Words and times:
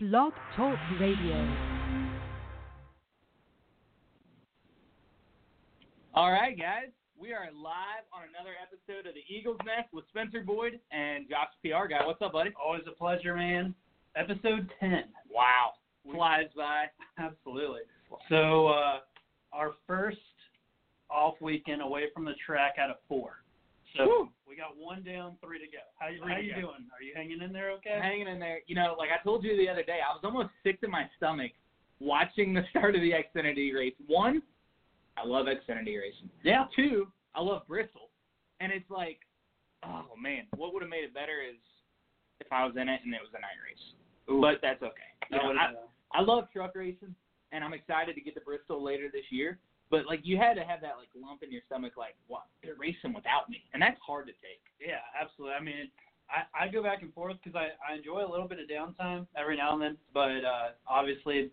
Blog 0.00 0.32
Talk 0.54 0.78
Radio. 1.00 1.56
All 6.14 6.30
right, 6.30 6.56
guys. 6.56 6.90
We 7.18 7.32
are 7.32 7.46
live 7.52 8.06
on 8.12 8.22
another 8.28 8.54
episode 8.62 9.08
of 9.08 9.14
the 9.16 9.24
Eagles 9.28 9.58
Nest 9.66 9.88
with 9.92 10.04
Spencer 10.10 10.44
Boyd 10.46 10.78
and 10.92 11.28
Josh 11.28 11.48
PR 11.64 11.88
guy. 11.88 12.06
What's 12.06 12.22
up, 12.22 12.30
buddy? 12.30 12.50
Always 12.64 12.82
a 12.86 12.92
pleasure, 12.92 13.34
man. 13.34 13.74
Episode 14.14 14.70
10. 14.78 15.02
Wow. 15.28 15.72
Flies 16.08 16.46
by. 16.56 16.84
Absolutely. 17.18 17.80
So, 18.28 18.68
uh, 18.68 18.98
our 19.52 19.72
first 19.84 20.18
off 21.10 21.34
weekend 21.40 21.82
away 21.82 22.04
from 22.14 22.24
the 22.24 22.34
track 22.46 22.76
out 22.80 22.90
of 22.90 22.98
four. 23.08 23.42
So, 23.96 24.06
Woo. 24.06 24.28
We 24.48 24.56
got 24.56 24.76
one 24.76 25.02
down, 25.02 25.36
three 25.44 25.58
to 25.58 25.66
go. 25.66 25.84
How, 25.98 26.08
you 26.08 26.22
Three 26.22 26.32
how 26.32 26.38
you 26.40 26.54
go. 26.54 26.60
doing? 26.60 26.88
Are 26.90 27.02
you 27.04 27.12
hanging 27.14 27.42
in 27.42 27.52
there 27.52 27.70
okay? 27.72 27.98
Hanging 28.00 28.28
in 28.28 28.38
there. 28.38 28.60
You 28.66 28.74
know, 28.74 28.94
like 28.98 29.10
I 29.12 29.22
told 29.22 29.44
you 29.44 29.56
the 29.56 29.68
other 29.68 29.82
day, 29.82 29.98
I 30.00 30.12
was 30.14 30.20
almost 30.24 30.50
sick 30.62 30.80
to 30.80 30.88
my 30.88 31.04
stomach 31.16 31.52
watching 32.00 32.54
the 32.54 32.62
start 32.70 32.94
of 32.94 33.02
the 33.02 33.12
Xfinity 33.12 33.74
race. 33.74 33.94
One, 34.06 34.42
I 35.16 35.26
love 35.26 35.46
Xfinity 35.46 35.98
racing. 36.00 36.30
Yeah. 36.42 36.64
Two, 36.74 37.08
I 37.34 37.42
love 37.42 37.62
Bristol. 37.68 38.08
And 38.60 38.72
it's 38.72 38.90
like, 38.90 39.20
oh, 39.84 40.06
man, 40.20 40.44
what 40.56 40.72
would 40.72 40.82
have 40.82 40.90
made 40.90 41.04
it 41.04 41.14
better 41.14 41.42
is 41.42 41.56
if 42.40 42.46
I 42.50 42.64
was 42.64 42.74
in 42.76 42.88
it 42.88 43.00
and 43.04 43.14
it 43.14 43.20
was 43.20 43.30
a 43.36 43.40
night 43.40 43.58
race. 43.62 43.84
But 44.26 44.60
that's 44.62 44.82
okay. 44.82 45.10
You 45.30 45.38
That 45.38 45.44
know, 45.44 45.52
I, 46.12 46.18
I 46.18 46.22
love 46.22 46.44
truck 46.52 46.74
racing, 46.74 47.14
and 47.52 47.62
I'm 47.64 47.72
excited 47.74 48.14
to 48.14 48.20
get 48.20 48.34
to 48.34 48.40
Bristol 48.40 48.82
later 48.82 49.08
this 49.12 49.24
year. 49.30 49.58
But 49.90 50.06
like, 50.06 50.20
you 50.22 50.36
had 50.36 50.54
to 50.54 50.64
have 50.64 50.80
that 50.82 50.96
like 50.98 51.08
lump 51.16 51.42
in 51.42 51.50
your 51.50 51.62
stomach, 51.66 51.96
like, 51.96 52.14
what? 52.26 52.44
They're 52.62 52.76
racing 52.78 53.14
without 53.14 53.48
me, 53.48 53.64
and 53.72 53.80
that's 53.80 53.98
hard 54.04 54.26
to 54.26 54.32
take. 54.32 54.60
Yeah, 54.80 55.00
absolutely. 55.18 55.56
I 55.56 55.62
mean, 55.62 55.90
I, 56.28 56.64
I 56.64 56.68
go 56.68 56.82
back 56.82 57.02
and 57.02 57.12
forth 57.14 57.36
because 57.42 57.56
I, 57.56 57.72
I 57.80 57.96
enjoy 57.96 58.24
a 58.24 58.30
little 58.30 58.48
bit 58.48 58.60
of 58.60 58.68
downtime 58.68 59.26
every 59.36 59.56
now 59.56 59.72
and 59.72 59.82
then, 59.82 59.96
but 60.12 60.44
uh, 60.44 60.76
obviously 60.86 61.50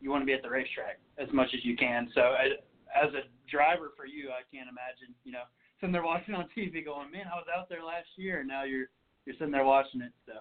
you 0.00 0.10
want 0.10 0.22
to 0.22 0.26
be 0.26 0.34
at 0.34 0.42
the 0.42 0.50
racetrack 0.50 1.00
as 1.18 1.28
much 1.32 1.48
as 1.54 1.64
you 1.64 1.76
can. 1.76 2.08
So 2.14 2.20
I, 2.20 2.60
as 2.92 3.12
a 3.14 3.26
driver 3.50 3.92
for 3.96 4.06
you, 4.06 4.30
I 4.30 4.44
can't 4.54 4.68
imagine, 4.68 5.14
you 5.24 5.32
know, 5.32 5.48
sitting 5.80 5.92
there 5.92 6.04
watching 6.04 6.34
on 6.34 6.46
TV 6.56 6.84
going, 6.84 7.10
man, 7.10 7.26
I 7.32 7.36
was 7.36 7.46
out 7.56 7.68
there 7.68 7.82
last 7.84 8.08
year, 8.16 8.40
and 8.40 8.48
now 8.48 8.64
you're 8.64 8.88
you're 9.24 9.36
sitting 9.36 9.52
there 9.52 9.64
watching 9.64 10.00
it. 10.00 10.12
So 10.26 10.32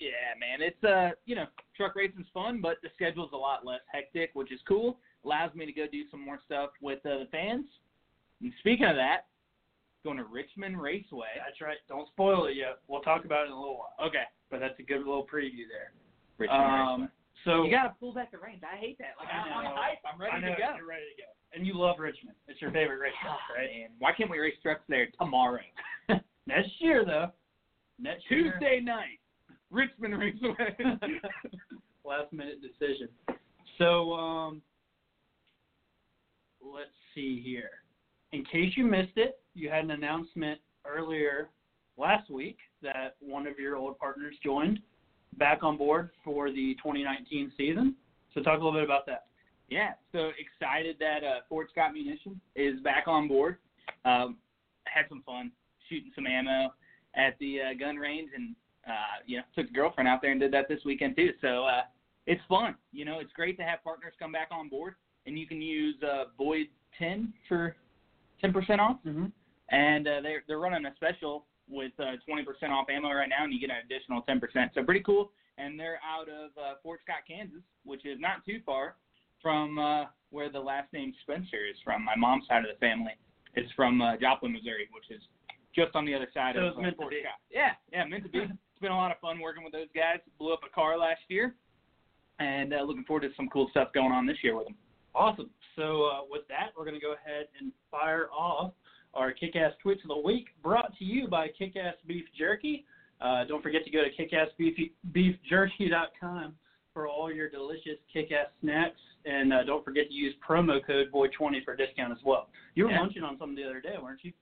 Yeah, 0.00 0.36
man, 0.38 0.60
it's 0.60 0.82
uh, 0.84 1.14
you 1.24 1.34
know, 1.34 1.46
truck 1.76 1.96
racing's 1.96 2.26
fun, 2.32 2.60
but 2.60 2.76
the 2.82 2.88
schedule's 2.94 3.30
a 3.32 3.36
lot 3.36 3.64
less 3.64 3.80
hectic, 3.92 4.30
which 4.34 4.52
is 4.52 4.60
cool. 4.66 4.98
Allows 5.24 5.54
me 5.54 5.66
to 5.66 5.72
go 5.72 5.86
do 5.90 6.02
some 6.10 6.24
more 6.24 6.38
stuff 6.44 6.70
with 6.80 6.98
uh, 7.06 7.18
the 7.24 7.28
fans. 7.30 7.64
And 8.42 8.52
speaking 8.60 8.86
of 8.86 8.96
that, 8.96 9.26
going 10.04 10.18
to 10.18 10.24
Richmond 10.24 10.80
Raceway. 10.80 11.28
that's 11.38 11.60
right. 11.62 11.78
Don't 11.88 12.06
spoil 12.08 12.44
it 12.46 12.56
yet. 12.56 12.78
We'll 12.88 13.00
talk 13.00 13.24
about 13.24 13.44
it 13.44 13.46
in 13.46 13.52
a 13.52 13.58
little 13.58 13.78
while. 13.78 14.08
Okay, 14.08 14.24
But 14.50 14.60
that's 14.60 14.78
a 14.78 14.82
good 14.82 14.98
little 14.98 15.26
preview 15.26 15.64
there. 15.70 15.92
Richmond 16.36 16.62
Um, 16.62 17.00
Raceway. 17.02 17.08
so 17.44 17.64
You 17.64 17.70
gotta 17.70 17.94
pull 17.98 18.12
back 18.12 18.30
the 18.30 18.38
reins. 18.38 18.60
I 18.62 18.76
hate 18.76 18.98
that. 18.98 19.14
Like 19.18 19.28
I 19.32 19.38
I'm 19.48 19.66
on 19.66 19.72
hype. 19.76 19.98
I'm 20.04 20.20
ready 20.20 20.32
I 20.36 20.40
know 20.40 20.54
to 20.54 20.60
go. 20.60 20.76
you're 20.76 20.86
ready 20.86 21.04
to 21.16 21.22
go, 21.22 21.28
and 21.56 21.66
you 21.66 21.72
love 21.78 21.96
Richmond. 21.98 22.36
It's 22.48 22.60
your 22.60 22.70
favorite 22.70 22.98
racetrack, 22.98 23.38
right? 23.56 23.70
Man, 23.70 23.90
why 23.98 24.12
can't 24.12 24.28
we 24.30 24.38
race 24.40 24.56
trucks 24.62 24.82
there 24.88 25.06
tomorrow? 25.18 25.60
Next 26.46 26.72
year, 26.80 27.04
though. 27.06 27.30
Next 27.98 28.24
year. 28.30 28.52
Tuesday 28.52 28.80
night, 28.80 29.20
Richmond 29.70 30.18
Raceway. 30.18 30.76
last 32.04 32.30
minute 32.32 32.58
decision. 32.60 33.08
So, 33.78 34.12
um, 34.12 34.60
let's 36.64 36.90
see 37.14 37.40
here. 37.44 37.70
In 38.32 38.44
case 38.44 38.72
you 38.76 38.84
missed 38.84 39.16
it, 39.16 39.38
you 39.54 39.68
had 39.68 39.84
an 39.84 39.92
announcement 39.92 40.60
earlier 40.86 41.48
last 41.96 42.30
week 42.30 42.58
that 42.82 43.16
one 43.20 43.46
of 43.46 43.58
your 43.58 43.76
old 43.76 43.98
partners 43.98 44.34
joined 44.42 44.80
back 45.38 45.62
on 45.62 45.76
board 45.76 46.10
for 46.24 46.50
the 46.50 46.74
2019 46.82 47.52
season. 47.56 47.94
So, 48.32 48.42
talk 48.42 48.60
a 48.60 48.64
little 48.64 48.72
bit 48.72 48.84
about 48.84 49.06
that. 49.06 49.26
yeah, 49.68 49.92
so 50.10 50.30
excited 50.38 50.96
that 50.98 51.22
uh, 51.24 51.40
Fort 51.48 51.68
Scott 51.70 51.92
Munition 51.92 52.40
is 52.56 52.80
back 52.80 53.04
on 53.06 53.28
board. 53.28 53.58
Um, 54.04 54.36
had 54.84 55.06
some 55.08 55.22
fun 55.24 55.52
shooting 55.88 56.10
some 56.14 56.26
ammo 56.26 56.72
at 57.14 57.38
the 57.38 57.58
uh, 57.60 57.78
gun 57.78 57.96
range, 57.96 58.30
and 58.34 58.56
uh, 58.86 59.22
you 59.24 59.36
know 59.36 59.42
took 59.54 59.66
the 59.68 59.72
girlfriend 59.72 60.08
out 60.08 60.20
there 60.20 60.32
and 60.32 60.40
did 60.40 60.52
that 60.52 60.68
this 60.68 60.80
weekend 60.84 61.16
too. 61.16 61.30
So 61.40 61.64
uh, 61.64 61.82
it's 62.26 62.42
fun. 62.48 62.74
You 62.92 63.04
know, 63.04 63.20
it's 63.20 63.32
great 63.32 63.56
to 63.58 63.62
have 63.62 63.82
partners 63.84 64.14
come 64.18 64.32
back 64.32 64.48
on 64.50 64.68
board, 64.68 64.94
and 65.26 65.38
you 65.38 65.46
can 65.46 65.60
use 65.62 65.96
uh, 66.02 66.24
Boyd 66.38 66.66
10 66.98 67.32
for 67.48 67.76
10% 68.42 68.78
off. 68.78 68.96
Mm-hmm. 69.06 69.26
and 69.70 70.06
uh, 70.06 70.20
they're 70.22 70.42
they're 70.46 70.58
running 70.58 70.84
a 70.86 70.94
special 70.96 71.46
with 71.68 71.92
uh, 71.98 72.16
20% 72.28 72.68
off 72.70 72.86
ammo 72.90 73.10
right 73.10 73.28
now, 73.28 73.44
and 73.44 73.52
you 73.52 73.58
get 73.58 73.70
an 73.70 73.76
additional 73.86 74.22
10%. 74.28 74.38
So 74.74 74.82
pretty 74.82 75.00
cool. 75.00 75.30
And 75.56 75.80
they're 75.80 75.98
out 76.04 76.28
of 76.28 76.50
uh, 76.58 76.74
Fort 76.82 77.00
Scott, 77.04 77.22
Kansas, 77.26 77.62
which 77.84 78.04
is 78.04 78.18
not 78.20 78.44
too 78.44 78.60
far 78.66 78.96
from 79.40 79.78
uh, 79.78 80.04
where 80.30 80.50
the 80.50 80.60
last 80.60 80.92
name 80.92 81.14
Spencer 81.22 81.64
is 81.70 81.76
from. 81.82 82.04
My 82.04 82.16
mom's 82.16 82.46
side 82.48 82.64
of 82.64 82.70
the 82.74 82.78
family. 82.80 83.12
It's 83.54 83.70
from 83.72 84.02
uh, 84.02 84.16
Joplin, 84.20 84.52
Missouri, 84.52 84.88
which 84.92 85.08
is 85.16 85.22
just 85.74 85.94
on 85.94 86.04
the 86.04 86.14
other 86.14 86.28
side 86.34 86.56
So 86.56 86.60
of 86.60 86.66
it's 86.68 86.76
uh, 86.78 86.82
meant 86.82 86.96
to 87.00 87.06
be. 87.08 87.20
Scott. 87.22 87.40
Yeah, 87.50 87.70
yeah, 87.92 88.04
meant 88.04 88.24
to 88.24 88.28
be. 88.28 88.38
it's 88.40 88.80
been 88.82 88.92
a 88.92 88.96
lot 88.96 89.10
of 89.10 89.18
fun 89.20 89.38
working 89.40 89.64
with 89.64 89.72
those 89.72 89.88
guys. 89.94 90.18
Blew 90.38 90.52
up 90.52 90.60
a 90.66 90.74
car 90.74 90.98
last 90.98 91.22
year, 91.28 91.54
and 92.40 92.74
uh, 92.74 92.82
looking 92.82 93.04
forward 93.04 93.22
to 93.22 93.30
some 93.36 93.48
cool 93.48 93.68
stuff 93.70 93.88
going 93.94 94.12
on 94.12 94.26
this 94.26 94.36
year 94.42 94.56
with 94.56 94.66
them. 94.66 94.76
Awesome. 95.14 95.50
So 95.76 96.04
uh, 96.04 96.20
with 96.30 96.46
that, 96.48 96.70
we're 96.76 96.84
going 96.84 96.94
to 96.98 97.00
go 97.00 97.12
ahead 97.14 97.46
and 97.60 97.72
fire 97.90 98.28
off 98.36 98.72
our 99.14 99.32
Kick-Ass 99.32 99.72
Tweets 99.84 100.02
of 100.02 100.08
the 100.08 100.18
Week, 100.18 100.46
brought 100.62 100.96
to 100.98 101.04
you 101.04 101.28
by 101.28 101.48
Kick-Ass 101.56 101.94
Beef 102.06 102.24
Jerky. 102.36 102.84
Uh, 103.20 103.44
don't 103.44 103.62
forget 103.62 103.84
to 103.84 103.90
go 103.90 104.00
to 104.02 104.10
kickassbeefjerky.com 105.14 106.54
for 106.92 107.08
all 107.08 107.32
your 107.32 107.48
delicious 107.48 107.98
Kick-Ass 108.12 108.48
snacks, 108.60 109.00
and 109.24 109.52
uh, 109.52 109.64
don't 109.64 109.84
forget 109.84 110.08
to 110.08 110.14
use 110.14 110.34
promo 110.46 110.84
code 110.84 111.08
BOY20 111.12 111.64
for 111.64 111.72
a 111.74 111.76
discount 111.76 112.12
as 112.12 112.18
well. 112.24 112.48
You 112.74 112.84
were 112.84 112.90
Yeah. 112.90 113.00
munching 113.00 113.22
on 113.22 113.38
some 113.38 113.54
the 113.54 113.64
other 113.64 113.80
day, 113.80 113.96
weren't 114.00 114.22
you? 114.22 114.32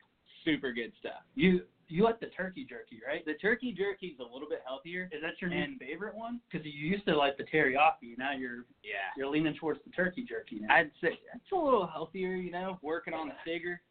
Super 0.44 0.72
good 0.72 0.92
stuff. 1.00 1.22
You 1.34 1.62
you 1.92 2.02
like 2.04 2.20
the 2.20 2.26
turkey 2.28 2.64
jerky, 2.68 3.00
right? 3.06 3.24
The 3.24 3.34
turkey 3.34 3.72
jerky's 3.72 4.18
a 4.18 4.22
little 4.22 4.48
bit 4.48 4.62
healthier. 4.66 5.08
Is 5.12 5.20
that 5.22 5.40
your 5.40 5.50
And- 5.52 5.72
new 5.72 5.78
favorite 5.78 6.14
one? 6.14 6.40
Because 6.50 6.64
you 6.66 6.72
used 6.72 7.04
to 7.06 7.16
like 7.16 7.36
the 7.36 7.44
teriyaki, 7.44 8.16
now 8.16 8.32
you're 8.32 8.64
Yeah. 8.82 9.10
you're 9.16 9.28
leaning 9.28 9.54
towards 9.54 9.82
the 9.84 9.90
turkey 9.90 10.22
jerky 10.24 10.60
now. 10.60 10.74
I'd 10.74 10.90
say 11.00 11.18
it's 11.34 11.52
a 11.52 11.56
little 11.56 11.86
healthier, 11.86 12.34
you 12.34 12.50
know, 12.50 12.78
working 12.82 13.14
on 13.14 13.28
the 13.28 13.34
figure, 13.44 13.82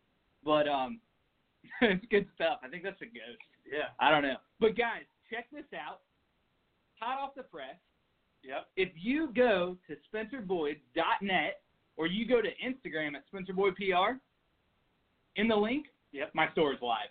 but 0.44 0.68
um, 0.68 1.00
it's 1.82 2.06
good 2.08 2.28
stuff. 2.36 2.60
I 2.64 2.68
think 2.70 2.84
that's 2.84 3.02
a 3.02 3.06
ghost. 3.06 3.42
yeah. 3.72 3.90
I 4.00 4.10
don't 4.10 4.24
know, 4.24 4.38
but 4.60 4.76
guys, 4.76 5.04
check 5.30 5.50
this 5.52 5.66
out. 5.74 6.02
Hot 7.00 7.20
off 7.20 7.36
the 7.36 7.44
press. 7.44 7.78
Yep. 8.44 8.68
If 8.76 8.90
you 8.96 9.28
go 9.36 9.78
to 9.88 9.96
spencerboyd.net 10.12 11.62
or 11.98 12.08
you 12.08 12.28
go 12.28 12.42
to 12.42 12.50
Instagram 12.64 13.14
at 13.16 13.24
spencerboydpr, 13.32 14.20
in 15.36 15.48
the 15.48 15.56
link, 15.56 15.88
Yep. 16.12 16.32
my 16.34 16.52
store 16.52 16.74
is 16.74 16.82
live. 16.82 17.10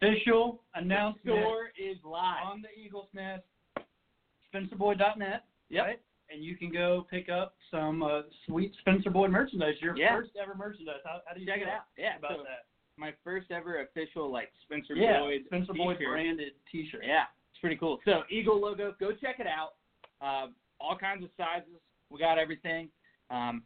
Official 0.00 0.62
The 0.74 0.80
announcement 0.80 1.38
store 1.42 1.70
is 1.78 1.96
live. 2.04 2.44
on 2.46 2.62
the 2.62 2.68
Eagles 2.80 3.08
Nest, 3.14 3.42
SpencerBoyd.net. 4.54 5.44
Yep. 5.70 5.84
Right? 5.84 6.00
And 6.30 6.44
you 6.44 6.56
can 6.56 6.70
go 6.72 7.06
pick 7.10 7.28
up 7.28 7.54
some 7.70 8.02
uh, 8.02 8.22
sweet 8.46 8.72
Spencer 8.80 9.10
Boyd 9.10 9.30
merchandise. 9.30 9.74
Your 9.80 9.96
Yeah. 9.96 10.16
first 10.16 10.30
ever 10.40 10.54
merchandise. 10.54 11.00
How, 11.04 11.20
how 11.26 11.34
do 11.34 11.40
you 11.40 11.46
Check 11.46 11.60
it 11.62 11.68
out. 11.68 11.84
Yeah, 11.96 12.16
about 12.18 12.30
so 12.32 12.42
that? 12.42 12.66
my 12.96 13.12
first 13.24 13.50
ever 13.50 13.82
official 13.82 14.30
like 14.30 14.50
Spencer 14.64 14.94
Yeah, 14.94 15.20
Boyd 15.20 15.42
Spencer 15.46 15.72
Boyd 15.72 15.98
branded 15.98 16.52
T-shirt. 16.70 17.02
Yeah, 17.04 17.24
it's 17.50 17.60
pretty 17.60 17.76
cool. 17.76 17.98
So 18.04 18.22
Eagle 18.30 18.60
logo, 18.60 18.94
go 19.00 19.12
check 19.12 19.40
it 19.40 19.46
out. 19.46 19.74
Uh, 20.20 20.48
all 20.80 20.96
kinds 20.96 21.24
of 21.24 21.30
sizes. 21.36 21.68
We 22.10 22.18
got 22.18 22.38
everything. 22.38 22.88
Um, 23.30 23.62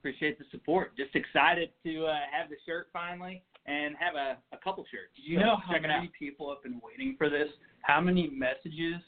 appreciate 0.00 0.38
the 0.38 0.44
support. 0.50 0.96
Just 0.96 1.14
excited 1.14 1.70
to 1.84 2.06
uh, 2.06 2.14
have 2.30 2.48
the 2.50 2.56
shirt 2.66 2.88
finally 2.92 3.42
and 3.66 3.94
have 3.98 4.14
a, 4.14 4.38
a 4.54 4.58
couple 4.58 4.84
shirts. 4.90 5.12
You 5.16 5.38
So 5.38 5.44
know 5.44 5.56
how 5.64 5.72
many 5.80 5.92
out. 5.92 6.04
people 6.18 6.48
have 6.52 6.62
been 6.62 6.80
waiting 6.84 7.14
for 7.18 7.28
this? 7.28 7.48
How 7.82 8.00
many 8.00 8.28
messages 8.30 9.00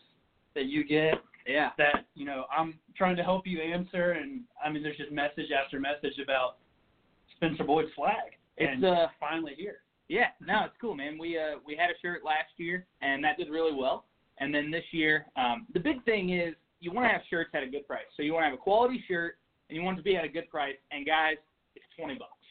that 0.55 0.67
you 0.67 0.85
get 0.85 1.15
Yeah. 1.47 1.71
that 1.79 2.05
you 2.15 2.25
know 2.27 2.45
I'm 2.57 2.79
trying 2.97 3.17
to 3.17 3.23
help 3.23 3.47
you 3.47 3.61
answer, 3.61 4.13
and 4.13 4.43
I 4.65 4.71
mean 4.71 4.83
there's 4.83 4.97
just 4.97 5.11
message 5.13 5.51
after 5.51 5.81
message 5.81 6.19
about 6.23 6.57
Spencer 7.37 7.65
Boyd's 7.65 7.93
flag, 7.95 8.37
It's 8.57 8.83
uh 8.85 9.09
finally 9.19 9.55
here. 9.57 9.79
yeah, 10.09 10.29
no, 10.41 10.65
it's 10.67 10.75
cool, 10.81 10.95
man. 10.95 11.19
We 11.19 11.39
uh 11.39 11.57
we 11.67 11.75
had 11.77 11.91
a 11.91 11.99
shirt 12.01 12.25
last 12.25 12.51
year 12.59 12.87
and 13.01 13.23
that 13.25 13.37
did 13.39 13.49
really 13.49 13.75
well. 13.75 14.05
And 14.39 14.53
then 14.55 14.71
this 14.71 14.85
year, 14.93 15.27
um, 15.37 15.67
the 15.75 15.81
big 15.81 16.03
thing 16.05 16.31
is 16.31 16.55
you 16.81 16.91
want 16.93 17.07
to 17.07 17.13
have 17.13 17.21
shirts 17.31 17.51
at 17.55 17.63
a 17.63 17.67
good 17.67 17.87
price. 17.87 18.07
So 18.17 18.23
you 18.23 18.33
want 18.33 18.43
to 18.45 18.51
have 18.51 18.55
a 18.59 18.63
quality 18.63 19.03
shirt 19.07 19.39
and 19.69 19.77
you 19.77 19.83
want 19.85 19.99
it 19.99 20.01
to 20.01 20.05
be 20.05 20.17
at 20.17 20.25
a 20.25 20.29
good 20.29 20.49
price. 20.51 20.77
And 20.91 21.07
guys, 21.07 21.37
it's 21.77 21.85
twenty 21.99 22.15
bucks. 22.15 22.42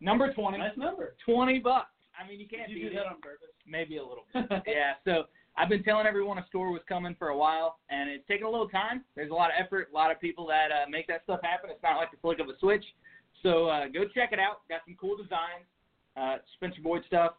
Number 0.00 0.32
twenty. 0.34 0.58
Nice 0.58 0.76
number. 0.76 1.14
Twenty 1.24 1.58
bucks. 1.58 1.88
I 2.18 2.26
mean, 2.28 2.40
you 2.40 2.46
can't 2.48 2.68
Did 2.68 2.76
you 2.78 2.90
do 2.90 2.96
it. 2.96 2.98
that 3.00 3.06
on 3.06 3.20
purpose? 3.20 3.48
Maybe 3.66 3.98
a 3.98 4.02
little 4.02 4.24
bit. 4.34 4.62
yeah. 4.66 4.94
So 5.04 5.24
I've 5.56 5.68
been 5.68 5.82
telling 5.82 6.06
everyone 6.06 6.38
a 6.38 6.46
store 6.48 6.70
was 6.70 6.80
coming 6.88 7.14
for 7.18 7.28
a 7.28 7.36
while, 7.36 7.78
and 7.90 8.08
it's 8.10 8.26
taken 8.26 8.46
a 8.46 8.50
little 8.50 8.68
time. 8.68 9.04
There's 9.14 9.30
a 9.30 9.34
lot 9.34 9.50
of 9.50 9.56
effort, 9.64 9.88
a 9.92 9.94
lot 9.94 10.10
of 10.10 10.20
people 10.20 10.46
that 10.48 10.68
uh, 10.72 10.88
make 10.88 11.06
that 11.08 11.22
stuff 11.24 11.40
happen. 11.42 11.70
It's 11.70 11.82
not 11.82 11.96
like 11.96 12.10
the 12.10 12.16
flick 12.22 12.38
of 12.40 12.48
a 12.48 12.58
switch. 12.58 12.84
So 13.42 13.68
uh, 13.68 13.86
go 13.88 14.04
check 14.14 14.30
it 14.32 14.38
out. 14.38 14.66
Got 14.68 14.80
some 14.86 14.96
cool 15.00 15.16
designs, 15.16 15.64
uh, 16.16 16.36
Spencer 16.56 16.80
Boyd 16.82 17.02
stuff. 17.06 17.32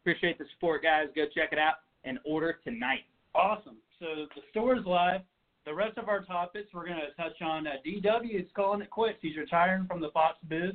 Appreciate 0.00 0.38
the 0.38 0.44
support, 0.54 0.82
guys. 0.82 1.06
Go 1.14 1.24
check 1.34 1.50
it 1.52 1.58
out 1.58 1.74
and 2.04 2.18
order 2.24 2.58
tonight. 2.64 3.04
Awesome. 3.34 3.76
So 4.00 4.26
the 4.34 4.42
store 4.50 4.76
is 4.76 4.84
live. 4.86 5.20
the 5.64 5.72
rest 5.74 5.96
of 5.98 6.08
our 6.08 6.24
topics, 6.24 6.68
we're 6.74 6.86
going 6.86 6.98
to 6.98 7.22
touch 7.22 7.40
on 7.42 7.66
uh, 7.66 7.72
DW 7.86 8.40
is 8.40 8.48
calling 8.56 8.80
it 8.82 8.90
quits. 8.90 9.18
He's 9.22 9.36
retiring 9.36 9.86
from 9.86 10.00
the 10.00 10.10
Fox 10.10 10.36
booth. 10.48 10.74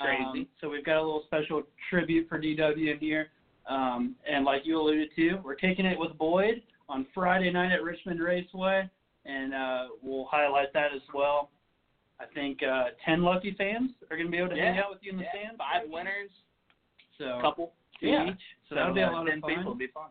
Crazy. 0.00 0.22
Um, 0.24 0.46
so 0.60 0.68
we've 0.68 0.84
got 0.84 0.96
a 0.96 1.02
little 1.02 1.22
special 1.26 1.62
tribute 1.90 2.28
for 2.28 2.40
DW 2.40 2.92
in 2.92 2.98
here. 2.98 3.28
Um, 3.68 4.16
and 4.28 4.44
like 4.44 4.62
you 4.64 4.80
alluded 4.80 5.10
to, 5.16 5.36
we're 5.44 5.54
kicking 5.54 5.86
it 5.86 5.98
with 5.98 6.16
Boyd 6.18 6.62
on 6.88 7.06
Friday 7.14 7.50
night 7.50 7.72
at 7.72 7.82
Richmond 7.82 8.20
Raceway, 8.20 8.90
and 9.24 9.54
uh, 9.54 9.86
we'll 10.02 10.26
highlight 10.30 10.72
that 10.74 10.88
as 10.94 11.02
well. 11.14 11.50
I 12.20 12.24
think 12.34 12.60
uh, 12.62 12.86
10 13.04 13.22
lucky 13.22 13.54
fans 13.56 13.90
are 14.10 14.16
going 14.16 14.26
to 14.26 14.32
be 14.32 14.38
able 14.38 14.50
to 14.50 14.56
hang 14.56 14.78
out 14.78 14.90
with 14.90 14.98
you 15.02 15.12
in 15.12 15.18
the 15.18 15.24
Yeah, 15.24 15.40
stands. 15.42 15.58
Five 15.58 15.88
winners, 15.88 16.30
So 17.18 17.38
couple, 17.40 17.72
yeah. 18.00 18.28
each. 18.28 18.40
So 18.68 18.74
that'll 18.74 18.94
be 18.94 19.00
a 19.00 19.08
uh, 19.08 19.12
lot 19.12 19.28
of 19.28 19.40
fun. 19.40 19.50
people 19.50 19.64
will 19.64 19.74
be 19.78 19.88
fun. 19.88 20.10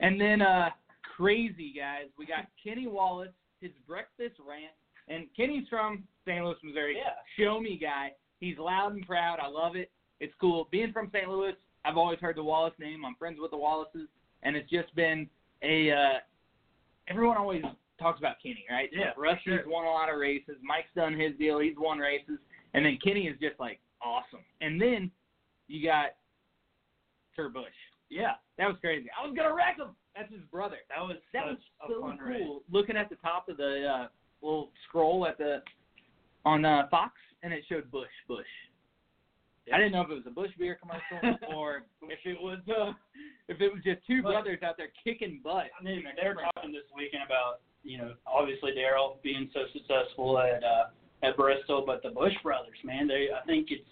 And 0.00 0.20
then 0.20 0.40
uh 0.42 0.70
crazy 1.16 1.74
guys, 1.76 2.08
we 2.18 2.26
got 2.26 2.46
Kenny 2.64 2.86
Wallace, 2.86 3.28
his 3.60 3.70
breakfast 3.86 4.36
rant, 4.46 4.72
and 5.08 5.26
Kenny's 5.36 5.68
from 5.68 6.04
St. 6.26 6.42
Louis, 6.42 6.56
Missouri. 6.64 6.96
Yeah. 6.96 7.12
Show 7.38 7.60
me 7.60 7.78
guy. 7.80 8.12
He's 8.40 8.58
loud 8.58 8.94
and 8.94 9.06
proud. 9.06 9.38
I 9.40 9.48
love 9.48 9.76
it. 9.76 9.90
It's 10.18 10.32
cool. 10.40 10.68
Being 10.70 10.92
from 10.92 11.10
St. 11.12 11.28
Louis, 11.28 11.52
I've 11.84 11.96
always 11.96 12.18
heard 12.18 12.36
the 12.36 12.42
Wallace 12.44 12.74
name. 12.78 13.04
I'm 13.04 13.14
friends 13.16 13.38
with 13.40 13.50
the 13.52 13.56
Wallaces, 13.56 14.08
and 14.42 14.56
it's 14.56 14.68
just 14.70 14.94
been 14.94 15.28
a. 15.62 15.90
Uh, 15.90 16.18
everyone 17.08 17.36
always 17.36 17.62
talks 17.98 18.18
about 18.18 18.36
Kenny, 18.42 18.64
right? 18.70 18.88
Yeah, 18.92 19.10
Rusty's 19.16 19.44
sure. 19.44 19.62
won 19.66 19.86
a 19.86 19.90
lot 19.90 20.12
of 20.12 20.18
races. 20.18 20.56
Mike's 20.62 20.88
done 20.96 21.18
his 21.18 21.32
deal. 21.38 21.58
He's 21.58 21.74
won 21.78 21.98
races, 21.98 22.38
and 22.74 22.84
then 22.84 22.98
Kenny 23.02 23.26
is 23.26 23.38
just 23.40 23.58
like 23.60 23.78
awesome. 24.02 24.44
And 24.60 24.80
then 24.80 25.10
you 25.68 25.86
got 25.86 26.10
Kurt 27.36 27.52
Busch. 27.54 27.64
Yeah, 28.08 28.32
That 28.58 28.66
was 28.66 28.76
crazy. 28.80 29.08
I 29.16 29.24
was 29.26 29.36
gonna 29.36 29.54
wreck 29.54 29.76
him. 29.78 29.94
That's 30.16 30.30
his 30.32 30.42
brother. 30.50 30.76
that 30.88 31.00
was 31.00 31.16
That 31.32 31.46
was 31.46 31.56
so 31.88 32.00
cool. 32.00 32.16
race. 32.26 32.42
Looking 32.70 32.96
at 32.96 33.08
the 33.08 33.14
top 33.16 33.48
of 33.48 33.56
the 33.56 33.86
uh, 33.86 34.08
little 34.42 34.70
scroll 34.88 35.26
at 35.26 35.38
the 35.38 35.62
on 36.44 36.64
uh, 36.64 36.88
Fox, 36.90 37.12
showed 37.70 37.90
Busch, 37.90 38.10
Busch. 38.28 38.44
I 39.72 39.76
didn't 39.78 39.92
know 39.92 40.02
if 40.02 40.10
it 40.10 40.14
was 40.14 40.26
a 40.26 40.30
Busch 40.34 40.50
beer 40.58 40.76
commercial 40.80 41.38
or 41.54 41.84
if 42.02 42.18
it 42.24 42.40
was 42.40 42.58
uh, 42.68 42.92
if 43.48 43.60
it 43.60 43.72
was 43.72 43.82
just 43.84 44.04
two 44.06 44.22
But- 44.22 44.32
brothers 44.32 44.58
out 44.62 44.76
there 44.76 44.90
kicking 45.04 45.40
butt. 45.44 45.70
I 45.78 45.82
mean, 45.82 46.02
they 46.20 46.28
were 46.28 46.42
talking 46.54 46.72
this 46.72 46.88
weekend 46.94 47.22
about 47.24 47.60
you 47.84 47.98
know 47.98 48.14
obviously 48.26 48.74
Darrell 48.74 49.18
being 49.22 49.48
so 49.54 49.60
successful 49.72 50.38
at 50.38 50.64
uh, 50.64 50.90
at 51.22 51.36
Bristol, 51.36 51.84
but 51.86 52.02
the 52.02 52.10
Busch 52.10 52.34
brothers, 52.42 52.78
man, 52.84 53.06
they 53.06 53.28
I 53.30 53.44
think 53.46 53.68
it's 53.70 53.86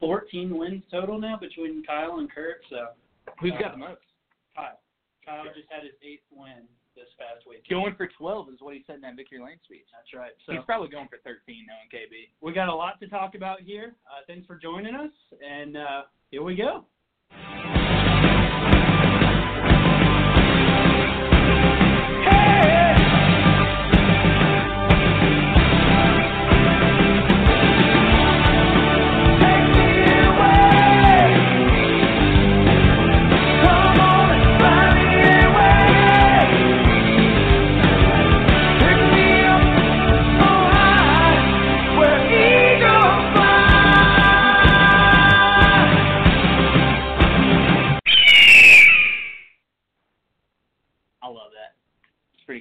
14 0.00 0.56
wins 0.56 0.82
total 0.90 1.18
now 1.18 1.36
between 1.36 1.82
Kyle 1.84 2.18
and 2.18 2.30
Kurt. 2.30 2.60
So 2.70 2.88
Who's 3.40 3.52
got 3.58 3.72
the 3.72 3.78
most? 3.78 4.00
Kyle, 4.54 4.78
Kyle 5.24 5.44
just 5.56 5.66
had 5.70 5.82
his 5.82 5.96
eighth 6.04 6.22
win 6.30 6.68
this 6.94 7.08
past 7.18 7.48
week. 7.48 7.55
Going 7.68 7.94
for 7.96 8.08
12 8.18 8.48
is 8.50 8.54
what 8.60 8.74
he 8.74 8.84
said 8.86 8.96
in 8.96 9.00
that 9.02 9.16
victory 9.16 9.38
lane 9.38 9.58
speech. 9.64 9.86
That's 9.92 10.14
right. 10.18 10.32
So 10.46 10.52
He's 10.52 10.62
probably 10.64 10.88
going 10.88 11.08
for 11.08 11.18
13 11.24 11.66
knowing 11.66 11.88
KB. 11.92 12.28
we 12.40 12.52
got 12.52 12.68
a 12.68 12.74
lot 12.74 13.00
to 13.00 13.08
talk 13.08 13.34
about 13.34 13.60
here. 13.60 13.94
Uh, 14.06 14.22
thanks 14.26 14.46
for 14.46 14.56
joining 14.56 14.94
us, 14.94 15.10
and 15.44 15.76
uh, 15.76 16.02
here 16.30 16.42
we 16.42 16.54
go. 16.54 16.84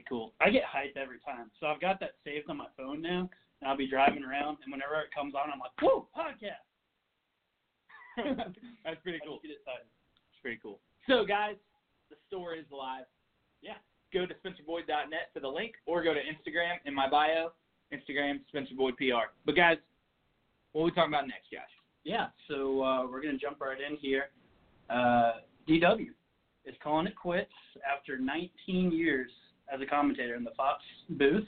Cool. 0.07 0.33
I 0.41 0.49
get 0.49 0.63
hyped 0.63 0.97
every 0.97 1.19
time. 1.25 1.51
So 1.59 1.67
I've 1.67 1.81
got 1.81 1.99
that 1.99 2.11
saved 2.23 2.49
on 2.49 2.57
my 2.57 2.67
phone 2.77 3.01
now, 3.01 3.29
and 3.61 3.69
I'll 3.69 3.77
be 3.77 3.87
driving 3.87 4.23
around, 4.23 4.57
and 4.63 4.71
whenever 4.71 4.99
it 5.01 5.13
comes 5.13 5.33
on, 5.35 5.51
I'm 5.51 5.59
like, 5.59 5.71
"Whoa, 5.81 6.07
podcast!" 6.15 6.65
That's 8.83 9.01
pretty 9.03 9.19
cool. 9.25 9.39
get 9.43 9.51
excited. 9.51 9.87
It's 10.31 10.41
pretty 10.41 10.59
cool. 10.61 10.79
So, 11.07 11.25
guys, 11.25 11.55
the 12.09 12.15
store 12.27 12.55
is 12.55 12.65
live. 12.71 13.05
Yeah. 13.61 13.75
Go 14.13 14.25
to 14.25 14.33
SpencerBoyd.net 14.35 15.29
for 15.33 15.39
the 15.39 15.47
link, 15.47 15.73
or 15.85 16.03
go 16.03 16.13
to 16.13 16.19
Instagram 16.19 16.77
in 16.85 16.93
my 16.93 17.09
bio, 17.09 17.51
Instagram 17.91 18.39
SpencerBoydPR. 18.53 19.23
But 19.45 19.55
guys, 19.55 19.77
what 20.71 20.81
are 20.81 20.85
we 20.85 20.91
talking 20.91 21.13
about 21.13 21.27
next, 21.27 21.51
Josh? 21.51 21.61
Yeah, 22.03 22.27
so 22.47 22.83
uh, 22.83 23.07
we're 23.07 23.21
going 23.21 23.37
to 23.37 23.43
jump 23.43 23.59
right 23.59 23.77
in 23.79 23.97
here. 23.97 24.29
Uh, 24.89 25.39
DW 25.67 26.09
is 26.65 26.75
calling 26.81 27.07
it 27.07 27.15
quits 27.15 27.51
after 27.91 28.17
19 28.17 28.91
years 28.91 29.31
as 29.73 29.81
a 29.81 29.85
commentator 29.85 30.35
in 30.35 30.43
the 30.43 30.51
Fox 30.55 30.83
booth. 31.09 31.47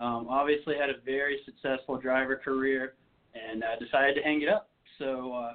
Um, 0.00 0.26
obviously, 0.28 0.74
had 0.76 0.90
a 0.90 1.00
very 1.04 1.40
successful 1.44 1.98
driver 1.98 2.36
career 2.36 2.94
and 3.34 3.62
uh, 3.62 3.76
decided 3.78 4.14
to 4.16 4.22
hang 4.22 4.42
it 4.42 4.48
up. 4.48 4.68
So, 4.98 5.32
uh, 5.32 5.54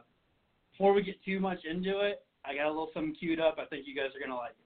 before 0.71 0.93
we 0.93 1.03
get 1.03 1.21
too 1.23 1.39
much 1.39 1.59
into 1.69 1.99
it, 2.01 2.23
I 2.45 2.55
got 2.55 2.67
a 2.67 2.69
little 2.69 2.89
something 2.93 3.13
queued 3.15 3.39
up. 3.39 3.57
I 3.59 3.65
think 3.65 3.85
you 3.85 3.95
guys 3.95 4.15
are 4.15 4.19
going 4.19 4.31
to 4.31 4.39
like 4.39 4.55
it. 4.55 4.65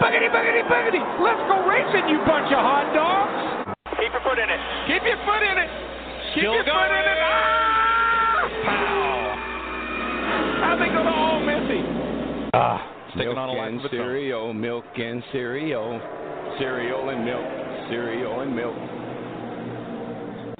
Boogity, 0.00 0.32
boogity, 0.32 0.64
boogity. 0.64 1.02
Let's 1.20 1.42
go 1.44 1.66
racing, 1.68 2.08
you 2.08 2.18
bunch 2.24 2.48
of 2.48 2.62
hot 2.62 2.88
dogs. 2.94 3.76
Keep 4.00 4.12
your 4.12 4.22
foot 4.24 4.38
in 4.38 4.48
it. 4.48 4.60
Keep 4.88 5.02
your 5.04 5.20
foot 5.28 5.42
in 5.44 5.58
it. 5.60 5.70
Keep 6.32 6.40
Still 6.40 6.54
your 6.54 6.64
foot 6.64 6.88
in 6.88 7.04
it. 7.04 7.18
Ah! 7.20 8.48
Pow. 8.64 9.20
How'd 10.62 10.80
they 10.80 10.88
go 10.88 11.02
to 11.04 11.10
all 11.10 11.40
messy? 11.44 11.84
Ah, 12.54 12.89
sticking 13.14 13.34
milk 13.34 13.38
on 13.38 13.48
a 13.48 13.52
life 13.52 13.68
and 13.68 13.78
of 13.80 13.84
its 13.86 13.94
own. 13.94 14.00
cereal, 14.00 14.52
milk 14.54 14.84
and 14.96 15.22
cereal, 15.32 16.00
cereal 16.58 17.08
and 17.10 17.24
milk, 17.24 17.46
cereal 17.90 18.40
and 18.40 18.54
milk. 18.54 18.76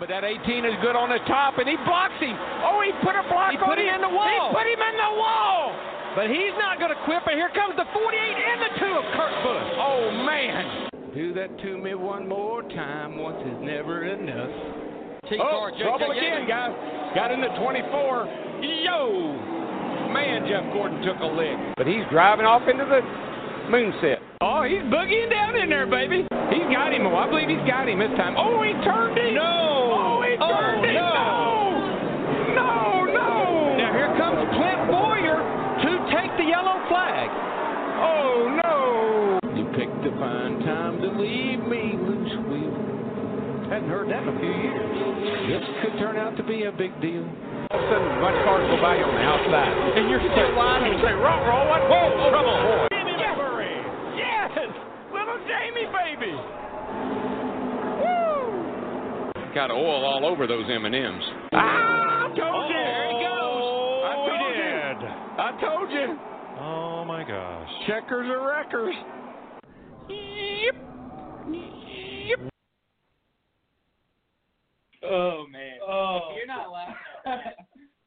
But 0.01 0.09
that 0.09 0.25
18 0.25 0.65
is 0.65 0.73
good 0.81 0.97
on 0.97 1.13
the 1.13 1.21
top, 1.29 1.61
and 1.61 1.69
he 1.69 1.77
blocks 1.85 2.17
him. 2.25 2.33
Oh, 2.65 2.81
he 2.81 2.89
put 3.05 3.13
a 3.13 3.21
block 3.29 3.53
He 3.53 3.61
on 3.61 3.69
put 3.69 3.77
him 3.77 3.85
in 3.85 4.01
the 4.01 4.09
wall. 4.09 4.49
He 4.49 4.57
put 4.57 4.65
him 4.65 4.81
in 4.81 4.97
the 4.97 5.13
wall. 5.13 5.77
But 6.17 6.33
he's 6.33 6.57
not 6.57 6.81
going 6.81 6.89
to 6.89 7.01
quit. 7.05 7.21
But 7.23 7.37
here 7.37 7.53
comes 7.53 7.77
the 7.77 7.85
48 7.93 8.17
and 8.17 8.59
the 8.65 8.73
two 8.81 8.93
of 8.97 9.05
Kurt 9.13 9.35
Busch. 9.45 9.69
Oh, 9.77 10.09
man. 10.25 10.89
Do 11.13 11.35
that 11.37 11.53
to 11.53 11.77
me 11.77 11.93
one 11.95 12.27
more 12.27 12.63
time. 12.73 13.21
Once 13.21 13.45
is 13.45 13.61
never 13.61 14.09
enough. 14.09 14.49
Oh, 15.37 15.69
trouble 15.79 16.11
again, 16.17 16.49
guys. 16.49 16.73
Got 17.15 17.31
into 17.31 17.53
24. 17.61 18.65
Yo! 18.65 19.60
Man, 20.13 20.47
Jeff 20.49 20.65
Gordon 20.73 21.01
took 21.03 21.19
a 21.21 21.27
lick. 21.27 21.57
But 21.77 21.87
he's 21.87 22.03
driving 22.11 22.45
off 22.47 22.67
into 22.69 22.85
the 22.85 23.01
moonset. 23.71 24.19
Oh, 24.41 24.63
he's 24.67 24.83
boogieing 24.91 25.31
down 25.31 25.55
in 25.57 25.69
there, 25.71 25.87
baby. 25.87 26.27
He's 26.51 26.67
got 26.75 26.93
him. 26.93 27.07
Oh, 27.07 27.15
I 27.15 27.29
believe 27.31 27.49
he's 27.49 27.63
got 27.69 27.87
him 27.89 28.01
this 28.01 28.11
time. 28.19 28.35
Oh, 28.37 28.63
he 28.67 28.73
turned 28.83 29.15
him. 29.19 29.35
No. 29.39 30.19
Oh, 30.19 30.23
he 30.27 30.35
Oh, 30.41 30.51
turned 30.51 30.85
him. 30.85 30.95
no. 30.99 32.59
No, 32.59 33.07
no. 33.07 33.77
Now 33.79 33.91
here 33.95 34.11
comes 34.19 34.43
Clint 34.59 34.83
Bowyer 34.91 35.39
to 35.39 35.91
take 36.11 36.33
the 36.37 36.47
yellow 36.51 36.83
flag. 36.91 37.31
Oh, 38.03 38.59
no. 38.67 39.39
You 39.55 39.65
picked 39.79 40.03
a 40.03 40.13
fine 40.19 40.59
time 40.67 40.99
to 41.03 41.09
leave 41.15 41.63
me 41.71 41.95
loose 41.95 42.09
wheel. 42.09 42.10
Hadn't 43.71 43.89
heard 43.89 44.11
that 44.11 44.23
in 44.27 44.29
a 44.35 44.37
few 44.43 44.51
years. 44.51 44.91
This 45.47 45.63
could 45.83 45.95
turn 46.03 46.17
out 46.19 46.35
to 46.37 46.43
be 46.43 46.65
a 46.67 46.73
big 46.75 46.91
deal. 47.01 47.23
All 47.71 47.79
of 47.79 47.87
a 47.87 47.87
sudden, 47.87 48.09
a 48.11 48.21
bunch 48.21 48.35
of 48.35 48.45
cars 48.45 48.67
go 48.67 48.77
by 48.83 48.99
you 48.99 49.07
on 49.07 49.15
the 49.15 49.23
outside. 49.23 49.71
And 49.95 50.11
you're 50.11 50.19
still 50.27 50.51
riding 50.59 50.91
and 50.91 51.01
say, 51.07 51.15
roll, 51.15 51.39
roll, 51.47 51.71
what? 51.71 51.83
Whoa, 51.87 52.35
trouble. 52.35 52.59
Yes. 54.19 54.51
yes, 54.59 54.75
little 55.15 55.39
Jamie, 55.47 55.87
baby. 55.87 56.35
Woo. 58.03 59.55
Got 59.55 59.71
oil 59.71 60.03
all 60.03 60.27
over 60.27 60.47
those 60.51 60.67
M&Ms. 60.67 61.23
Ah, 61.55 62.27
I 62.27 62.35
told 62.35 62.67
you. 62.67 62.75
there 62.75 63.07
he 63.07 63.23
goes. 63.23 63.63
I 64.03 64.19
Oh, 64.19 64.27
told 64.27 64.51
you. 64.51 64.67
did. 64.67 64.99
I 65.39 65.51
told 65.63 65.89
you. 65.95 66.19
Oh 66.59 67.05
my 67.07 67.23
gosh. 67.23 67.71
Checkers 67.87 68.27
are 68.35 68.43
wreckers. 68.51 68.95
Yep. 70.11 70.75
Yep. 70.75 70.75
Oh 75.11 75.45
man. 75.51 75.79
Oh, 75.87 76.35
You're 76.37 76.47
not 76.47 76.71
laughing. 76.71 76.97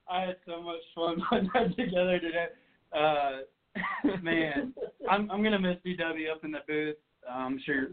I 0.10 0.22
had 0.22 0.36
so 0.46 0.62
much 0.62 0.82
fun 0.96 1.22
putting 1.30 1.50
that 1.54 1.76
together 1.76 2.20
today. 2.20 2.48
Uh, 2.96 4.16
man, 4.22 4.74
I'm 5.10 5.30
I'm 5.32 5.44
gonna 5.44 5.60
miss 5.60 5.78
DW 5.86 6.32
up 6.32 6.44
in 6.44 6.52
the 6.52 6.60
booth. 6.68 6.96
I'm 7.30 7.60
sure, 7.66 7.88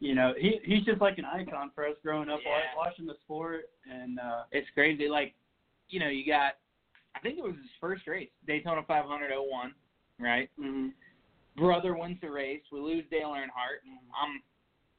you 0.00 0.14
know, 0.14 0.32
he 0.38 0.60
he's 0.64 0.84
just 0.84 1.00
like 1.00 1.18
an 1.18 1.24
icon 1.24 1.70
for 1.74 1.86
us 1.86 1.94
growing 2.02 2.28
up, 2.28 2.40
Yeah. 2.44 2.60
watching 2.76 3.06
the 3.06 3.14
sport, 3.24 3.70
and 3.90 4.18
uh, 4.18 4.42
It's 4.52 4.68
crazy. 4.74 5.08
Like, 5.08 5.34
you 5.88 6.00
know, 6.00 6.08
you 6.08 6.24
got. 6.26 6.52
I 7.16 7.20
think 7.20 7.38
it 7.38 7.42
was 7.42 7.54
his 7.54 7.70
first 7.80 8.06
race, 8.06 8.28
Daytona 8.46 8.82
500 8.86 9.30
01, 9.34 9.74
right? 10.20 10.48
mhm. 10.60 10.92
Brother 11.56 11.96
wins 11.96 12.18
the 12.20 12.30
race. 12.30 12.60
We 12.70 12.78
lose 12.78 13.04
Dale 13.10 13.30
Earnhardt. 13.30 13.82
And 13.84 13.98
I'm 14.22 14.40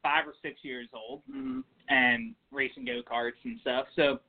five 0.04 0.28
or 0.28 0.34
six 0.42 0.64
years 0.64 0.88
old 0.94 1.22
Mhm. 1.30 1.64
and 1.90 2.36
racing 2.52 2.86
go 2.86 3.02
karts 3.04 3.44
and 3.44 3.60
stuff. 3.62 3.88
So 3.96 4.20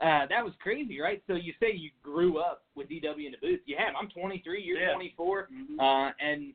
uh, 0.00 0.26
that 0.26 0.44
was 0.44 0.52
crazy, 0.58 1.00
right? 1.00 1.22
So 1.28 1.34
you 1.34 1.52
say 1.60 1.70
you 1.72 1.90
grew 2.02 2.38
up 2.38 2.64
with 2.74 2.88
DW 2.88 3.26
in 3.26 3.32
the 3.32 3.38
booth. 3.38 3.60
You 3.66 3.76
have. 3.76 3.94
I'm 3.94 4.08
23. 4.08 4.60
You're 4.62 4.80
Yeah. 4.80 4.94
24. 4.94 5.48
Mhm. 5.52 5.78
Uh, 5.78 6.12
and 6.18 6.52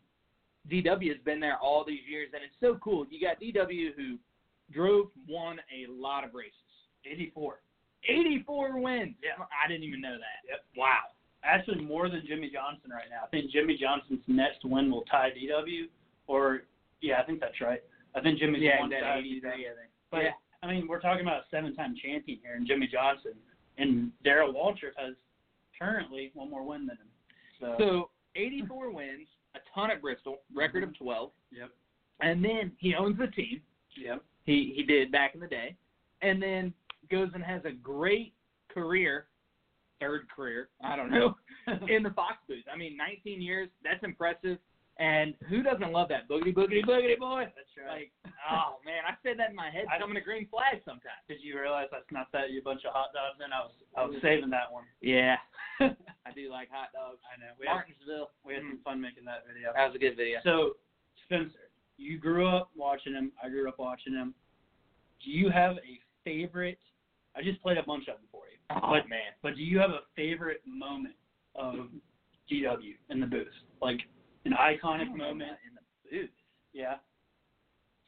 DW 0.67 1.07
has 1.13 1.21
been 1.23 1.39
there 1.39 1.57
all 1.59 1.85
these 1.85 2.05
years, 2.07 2.29
and 2.33 2.43
it's 2.43 2.59
so 2.59 2.75
cool. 2.79 3.07
You 3.09 3.21
got 3.21 3.39
DW 3.39 3.93
who 3.93 4.19
drove, 4.71 5.11
won 5.29 5.61
a 5.71 5.85
lot 5.87 6.25
of 6.25 6.33
races. 6.35 6.53
84. 7.05 7.61
84 8.03 8.79
wins. 8.81 9.15
Yeah. 9.23 9.45
I 9.63 9.67
didn't 9.69 9.83
even 9.83 10.01
know 10.01 10.17
that. 10.17 10.49
Yep. 10.49 10.65
Wow. 10.75 11.11
Actually, 11.43 11.81
more 11.81 12.09
than 12.09 12.25
Jimmie 12.27 12.49
Johnson 12.49 12.91
right 12.91 13.09
now. 13.09 13.21
I 13.23 13.27
think 13.27 13.49
Jimmie 13.51 13.77
Johnson's 13.77 14.27
next 14.27 14.65
win 14.65 14.91
will 14.91 15.03
tie 15.05 15.31
DW, 15.31 15.89
or 16.25 16.63
yeah, 16.99 17.21
I 17.21 17.23
think 17.23 17.39
that's 17.39 17.61
right. 17.61 17.81
I 18.17 18.21
think 18.21 18.39
Jimmy's 18.39 18.61
Yeah, 18.61 18.79
won 18.79 18.89
that 18.89 19.01
ties 19.01 19.19
83, 19.19 19.49
I 19.51 19.53
think. 19.53 19.91
But 20.11 20.23
yeah. 20.23 20.31
I 20.63 20.67
mean, 20.67 20.87
we're 20.87 20.99
talking 20.99 21.21
about 21.21 21.41
a 21.41 21.45
seven-time 21.51 21.95
champion 22.03 22.39
here, 22.41 22.55
and 22.55 22.65
Jimmie 22.67 22.87
Johnson, 22.91 23.33
and 23.77 24.11
Darrell 24.23 24.53
Waltrip 24.53 24.95
has 24.97 25.13
currently 25.79 26.31
one 26.33 26.49
more 26.49 26.63
win 26.63 26.87
than 26.87 26.97
him. 26.97 27.07
So, 27.59 27.75
So 27.77 28.09
84 28.35 28.91
wins, 28.93 29.27
a 29.55 29.59
ton 29.73 29.91
at 29.91 30.01
Bristol, 30.01 30.37
record 30.53 30.83
of 30.83 30.97
12, 30.97 31.31
yep, 31.51 31.69
and 32.21 32.43
then 32.43 32.71
he 32.79 32.95
owns 32.95 33.17
the 33.19 33.27
team. 33.27 33.61
yep, 33.95 34.23
He 34.45 34.73
he 34.75 34.83
did 34.83 35.11
back 35.11 35.35
in 35.35 35.39
the 35.41 35.47
day, 35.47 35.75
and 36.23 36.41
then 36.41 36.73
goes 37.11 37.29
and 37.35 37.43
has 37.43 37.61
a 37.65 37.71
great 37.71 38.33
career, 38.69 39.27
third 39.99 40.27
career, 40.35 40.69
I 40.83 40.95
don't 40.95 41.11
know, 41.11 41.35
in 41.87 42.01
the 42.03 42.09
Fox 42.11 42.37
booth. 42.47 42.65
I 42.73 42.77
mean, 42.77 42.97
19 42.97 43.41
years, 43.41 43.69
that's 43.83 44.03
impressive. 44.03 44.57
And 44.99 45.37
who 45.45 45.61
doesn't 45.61 45.93
love 45.93 46.09
that 46.09 46.25
boogity 46.25 46.53
boogity 46.53 46.81
boogity 46.81 47.21
boy? 47.21 47.45
that's 47.53 47.69
right. 47.77 48.09
Like, 48.09 48.33
oh 48.49 48.81
man, 48.85 49.05
I 49.05 49.13
said 49.21 49.37
that 49.37 49.53
in 49.53 49.55
my 49.55 49.69
head, 49.69 49.85
I- 49.93 50.01
coming 50.01 50.17
to 50.17 50.25
green 50.25 50.49
flag 50.49 50.81
sometimes. 50.85 51.21
Did 51.29 51.37
you 51.41 51.59
realize 51.59 51.85
that's 51.91 52.09
not 52.09 52.33
that 52.33 52.49
you 52.49 52.61
a 52.61 52.65
bunch 52.65 52.81
of 52.81 52.93
hot 52.97 53.13
dogs? 53.13 53.37
And 53.37 53.53
I 53.53 53.61
was 53.61 53.77
I 53.93 54.01
was 54.09 54.17
saving 54.25 54.49
that 54.49 54.73
one. 54.73 54.89
Yeah, 55.01 55.37
I 55.79 56.33
do 56.33 56.49
like 56.49 56.73
hot 56.73 56.89
dogs. 56.97 57.21
I 57.29 57.37
know. 57.37 57.53
We 57.61 57.69
had, 57.69 57.85
we 58.41 58.57
had 58.57 58.65
some 58.65 58.81
mm. 58.81 58.83
fun 58.83 58.97
making 58.97 59.25
that 59.25 59.45
video. 59.45 59.69
that 59.77 59.85
was 59.85 59.95
a 59.95 60.01
good 60.01 60.17
video. 60.17 60.41
So, 60.41 60.81
Spencer, 61.25 61.69
you 61.97 62.17
grew 62.17 62.49
up 62.49 62.73
watching 62.75 63.13
him. 63.13 63.31
I 63.37 63.49
grew 63.49 63.69
up 63.69 63.77
watching 63.77 64.13
him. 64.13 64.33
Do 65.23 65.29
you 65.29 65.49
have 65.49 65.77
a 65.77 66.01
favorite? 66.25 66.81
I 67.35 67.43
just 67.43 67.61
played 67.61 67.77
a 67.77 67.83
bunch 67.83 68.09
of 68.09 68.17
them 68.17 68.25
for 68.31 68.49
you. 68.49 68.57
Oh 68.71 68.97
but, 68.97 69.09
man, 69.09 69.31
But 69.41 69.55
do 69.55 69.61
you 69.61 69.77
have 69.77 69.91
a 69.91 70.01
favorite 70.15 70.61
moment 70.65 71.15
of 71.55 71.87
DW 72.51 72.97
in 73.09 73.19
the 73.19 73.27
booth? 73.27 73.47
Like 73.81 74.01
an 74.45 74.53
iconic 74.53 75.09
moment? 75.15 75.57
in 75.67 75.75
the 75.75 75.81
booth. 76.09 76.29
Yeah. 76.73 76.95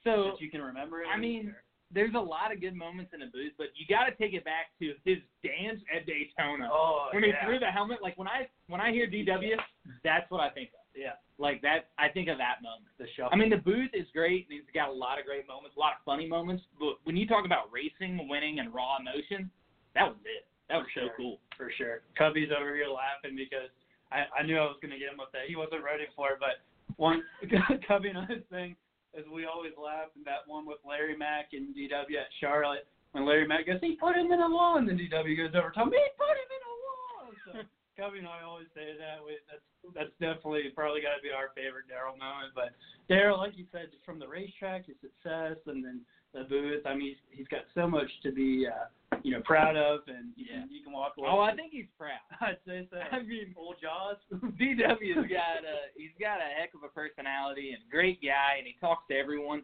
So 0.04 0.32
that 0.32 0.42
you 0.42 0.50
can 0.50 0.62
remember 0.62 1.02
it? 1.02 1.08
I 1.14 1.18
mean, 1.18 1.54
there's 1.92 2.14
a 2.16 2.20
lot 2.20 2.54
of 2.54 2.62
good 2.62 2.76
moments 2.76 3.12
in 3.14 3.20
the 3.20 3.28
booth, 3.28 3.54
but 3.58 3.68
you 3.76 3.86
got 3.90 4.06
to 4.06 4.14
take 4.16 4.34
it 4.34 4.46
back 4.46 4.72
to 4.80 4.94
his 5.06 5.18
dance 5.44 5.82
at 5.94 6.06
Daytona 6.06 6.70
oh, 6.72 7.10
when 7.12 7.24
he 7.24 7.32
threw 7.44 7.60
the 7.60 7.68
helmet. 7.68 8.00
Like 8.02 8.18
when 8.18 8.28
I 8.28 8.48
when 8.68 8.80
I 8.80 8.92
hear 8.92 9.08
DW, 9.08 9.58
that's 10.04 10.30
what 10.30 10.40
I 10.42 10.50
think 10.50 10.70
of. 10.70 10.80
Yeah. 10.96 11.18
Like 11.38 11.62
that, 11.62 11.96
I 11.98 12.10
think 12.10 12.28
of 12.28 12.38
that 12.38 12.60
moment. 12.62 12.92
the 13.00 13.08
shuffle. 13.16 13.32
I 13.32 13.38
mean, 13.40 13.50
the 13.50 13.64
booth 13.64 13.92
is 13.94 14.06
great, 14.12 14.48
and 14.50 14.60
he's 14.60 14.68
got 14.76 14.90
a 14.90 14.94
lot 14.94 15.18
of 15.20 15.26
great 15.26 15.48
moments, 15.48 15.78
a 15.78 15.80
lot 15.80 15.94
of 15.96 16.04
funny 16.04 16.28
moments. 16.28 16.64
But 16.78 17.00
when 17.06 17.16
you 17.16 17.26
talk 17.26 17.46
about 17.46 17.72
racing, 17.72 18.20
winning, 18.28 18.60
and 18.60 18.74
raw 18.74 19.00
emotion, 19.00 19.50
that 19.96 20.04
was 20.04 20.20
it. 20.28 20.46
That 20.68 20.84
was 20.84 20.88
For 20.94 21.00
so 21.00 21.06
sure. 21.08 21.16
cool. 21.18 21.40
for 21.58 21.72
sure. 21.78 22.02
Cubby's 22.18 22.52
over 22.52 22.76
here 22.76 22.92
laughing 22.92 23.40
because 23.40 23.72
I, 24.12 24.26
I 24.40 24.42
knew 24.44 24.58
I 24.58 24.66
was 24.66 24.82
going 24.82 24.92
to 24.92 25.00
get 25.00 25.14
him 25.14 25.22
with 25.22 25.32
that. 25.34 25.48
He 25.48 25.56
wasn't 25.56 25.84
ready 25.84 26.10
for 26.16 26.34
it, 26.34 26.40
but 26.42 26.62
one 26.98 27.24
Cubby 27.88 28.10
and 28.10 28.28
his 28.30 28.44
thing 28.50 28.76
is 29.14 29.26
we 29.30 29.46
always 29.46 29.74
laugh 29.78 30.10
in 30.16 30.24
that 30.26 30.46
one 30.46 30.66
with 30.66 30.82
Larry 30.86 31.18
Mac 31.18 31.54
and 31.54 31.74
DW 31.74 32.18
at 32.18 32.30
Charlotte 32.42 32.86
when 33.12 33.26
Larry 33.26 33.48
Mac 33.48 33.66
goes, 33.66 33.82
he 33.82 33.98
put 33.98 34.16
him 34.16 34.32
in 34.32 34.40
a 34.40 34.50
wall, 34.50 34.78
and 34.78 34.88
then 34.88 34.98
DW 34.98 35.34
goes 35.38 35.56
over 35.58 35.74
to 35.74 35.80
him, 35.82 35.90
he 35.90 36.10
put 36.14 36.38
him 36.38 36.50
in 36.54 36.62
a 36.62 36.76
wall. 36.86 37.26
So 37.46 37.52
Cubby 37.98 38.22
and 38.22 38.30
I 38.30 38.46
always 38.46 38.70
say 38.78 38.94
that. 38.96 39.18
We, 39.20 39.42
that's 39.50 39.66
that's 39.96 40.14
definitely 40.22 40.70
probably 40.76 41.02
got 41.02 41.18
to 41.18 41.24
be 41.24 41.34
our 41.34 41.50
favorite 41.56 41.90
Darrell 41.90 42.16
moment. 42.16 42.54
But 42.54 42.78
Darrell, 43.10 43.40
like 43.40 43.58
you 43.58 43.66
said, 43.72 43.90
just 43.90 44.06
from 44.06 44.20
the 44.20 44.30
racetrack, 44.30 44.86
his 44.86 45.00
success, 45.02 45.58
and 45.66 45.84
then 45.84 46.06
the 46.34 46.44
booth. 46.44 46.86
I 46.86 46.94
mean, 46.94 47.16
he's, 47.32 47.40
he's 47.40 47.48
got 47.48 47.62
so 47.74 47.88
much 47.88 48.10
to 48.24 48.32
be, 48.32 48.68
uh, 48.68 49.18
you 49.24 49.32
know, 49.32 49.42
proud 49.44 49.76
of, 49.76 50.02
and 50.08 50.30
you, 50.36 50.46
Yeah. 50.50 50.62
can, 50.62 50.70
you 50.72 50.84
can 50.84 50.94
walk 50.94 51.14
away. 51.18 51.28
Oh, 51.32 51.40
I 51.40 51.56
think 51.56 51.72
he's 51.72 51.88
proud. 51.98 52.20
I'd 52.42 52.58
say 52.66 52.88
so. 52.92 52.98
I 53.12 53.24
mean, 53.24 53.54
old 53.58 53.76
Jaws. 53.82 54.18
DW's 54.32 55.30
got 55.30 55.64
a 55.66 55.90
he's 55.96 56.12
got 56.20 56.38
a 56.38 56.50
heck 56.60 56.74
of 56.76 56.84
a 56.84 56.90
personality 56.90 57.72
and 57.72 57.82
great 57.90 58.22
guy, 58.22 58.58
and 58.58 58.68
he 58.68 58.76
talks 58.80 59.04
to 59.10 59.16
everyone. 59.18 59.64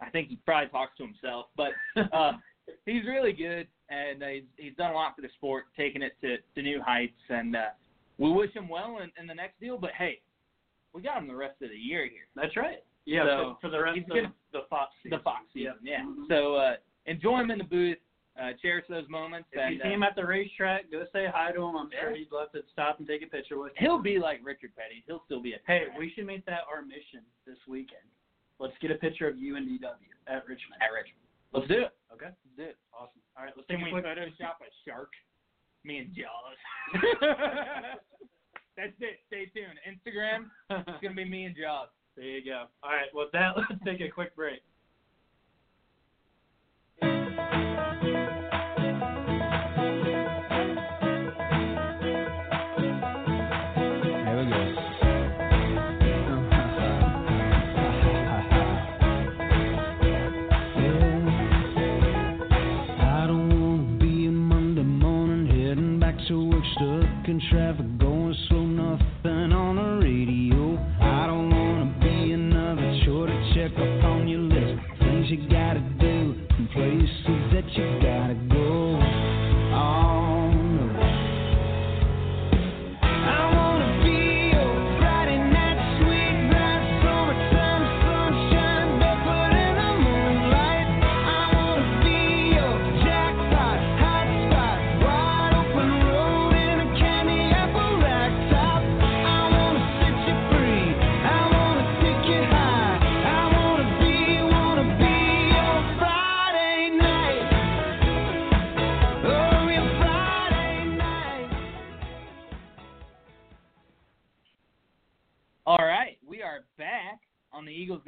I 0.00 0.10
think 0.10 0.28
he 0.28 0.36
probably 0.44 0.68
talks 0.70 0.96
to 0.98 1.04
himself, 1.04 1.46
but 1.56 1.72
uh, 2.12 2.32
he's 2.86 3.04
really 3.06 3.32
good, 3.32 3.66
and 3.90 4.22
uh, 4.22 4.26
he's 4.28 4.44
he's 4.56 4.76
done 4.76 4.90
a 4.92 4.94
lot 4.94 5.14
for 5.16 5.22
the 5.22 5.28
sport, 5.36 5.64
taking 5.76 6.02
it 6.02 6.12
to 6.20 6.36
to 6.54 6.62
new 6.62 6.80
heights, 6.80 7.20
and 7.28 7.56
uh, 7.56 7.68
we 8.18 8.30
wish 8.30 8.52
him 8.52 8.68
well 8.68 8.98
in, 9.02 9.10
in 9.20 9.26
the 9.26 9.34
next 9.34 9.58
deal. 9.60 9.76
But 9.78 9.90
hey, 9.98 10.20
we 10.92 11.02
got 11.02 11.18
him 11.18 11.28
the 11.28 11.34
rest 11.34 11.60
of 11.62 11.70
the 11.70 11.76
year 11.76 12.04
here, 12.04 12.26
That's 12.36 12.56
right. 12.56 12.82
Yeah, 13.06 13.24
So, 13.24 13.56
for, 13.60 13.68
for 13.68 13.70
the 13.70 13.80
rest 13.82 13.96
he's 13.96 14.04
of 14.04 14.08
gonna- 14.16 14.34
the 14.52 14.62
Fox 14.70 14.92
season. 15.02 15.18
the 15.18 15.22
Fox 15.22 15.44
season. 15.52 15.74
Yep. 15.74 15.78
Yeah. 15.82 16.04
Mhm. 16.04 16.28
So 16.28 16.54
uh, 16.56 16.76
enjoy 17.06 17.40
him 17.40 17.50
in 17.50 17.58
the 17.58 17.64
booth, 17.64 17.98
uh, 18.40 18.52
cherish 18.62 18.86
those 18.88 19.08
moments, 19.08 19.48
If 19.52 19.58
and 19.60 19.74
you 19.74 19.80
see 19.82 19.88
uh, 19.88 19.92
him 19.92 20.02
at 20.02 20.14
the 20.16 20.24
racetrack, 20.24 20.90
go 20.90 21.04
say 21.12 21.26
hi 21.32 21.52
to 21.52 21.60
him. 21.62 21.76
I'm 21.76 21.90
sure 21.90 22.14
he'd 22.14 22.32
love 22.32 22.50
to 22.52 22.62
stop 22.72 22.98
and 22.98 23.06
take 23.06 23.22
a 23.22 23.26
picture 23.26 23.58
with 23.58 23.72
you. 23.78 23.86
he'll 23.86 24.00
be 24.02 24.18
like 24.18 24.40
Richard 24.42 24.74
Petty. 24.76 25.04
He'll 25.06 25.22
still 25.26 25.42
be 25.42 25.52
a 25.52 25.58
Hey, 25.66 25.86
we 25.98 26.10
should 26.14 26.26
make 26.26 26.44
that 26.46 26.60
our 26.72 26.82
mission 26.82 27.20
this 27.46 27.58
weekend. 27.68 28.06
Let's 28.58 28.74
get 28.80 28.90
a 28.90 28.94
picture 28.96 29.28
of 29.28 29.36
you 29.38 29.56
and 29.56 29.66
DW 29.68 29.90
at 30.28 30.46
Richmond. 30.48 30.80
at 30.80 30.92
Richmond. 30.92 31.20
Let's 31.52 31.68
do 31.68 31.82
it. 31.82 31.92
Okay. 32.12 32.26
Let's 32.26 32.56
do 32.56 32.62
it. 32.64 32.76
Awesome. 32.92 33.20
All 33.36 33.44
right, 33.44 33.52
let's 33.56 33.68
take 33.68 33.78
Can 33.78 33.86
a 33.88 33.94
we 33.94 34.00
quick. 34.00 34.04
Photoshop 34.06 34.62
a 34.62 34.70
shark? 34.88 35.10
Me 35.84 35.98
and 35.98 36.14
Jaws. 36.14 36.58
That's 38.76 38.92
it. 39.00 39.18
Stay 39.28 39.46
tuned. 39.54 39.78
Instagram. 39.86 40.50
It's 40.70 41.02
gonna 41.02 41.14
be 41.14 41.24
me 41.24 41.44
and 41.44 41.54
Jaws. 41.56 41.88
There 42.24 42.32
you 42.32 42.44
go. 42.44 42.64
All 42.82 42.90
right, 42.90 43.08
with 43.12 43.30
that, 43.32 43.54
let's 43.56 43.84
take 43.84 44.00
a 44.00 44.08
quick 44.10 44.34
break. 44.34 44.62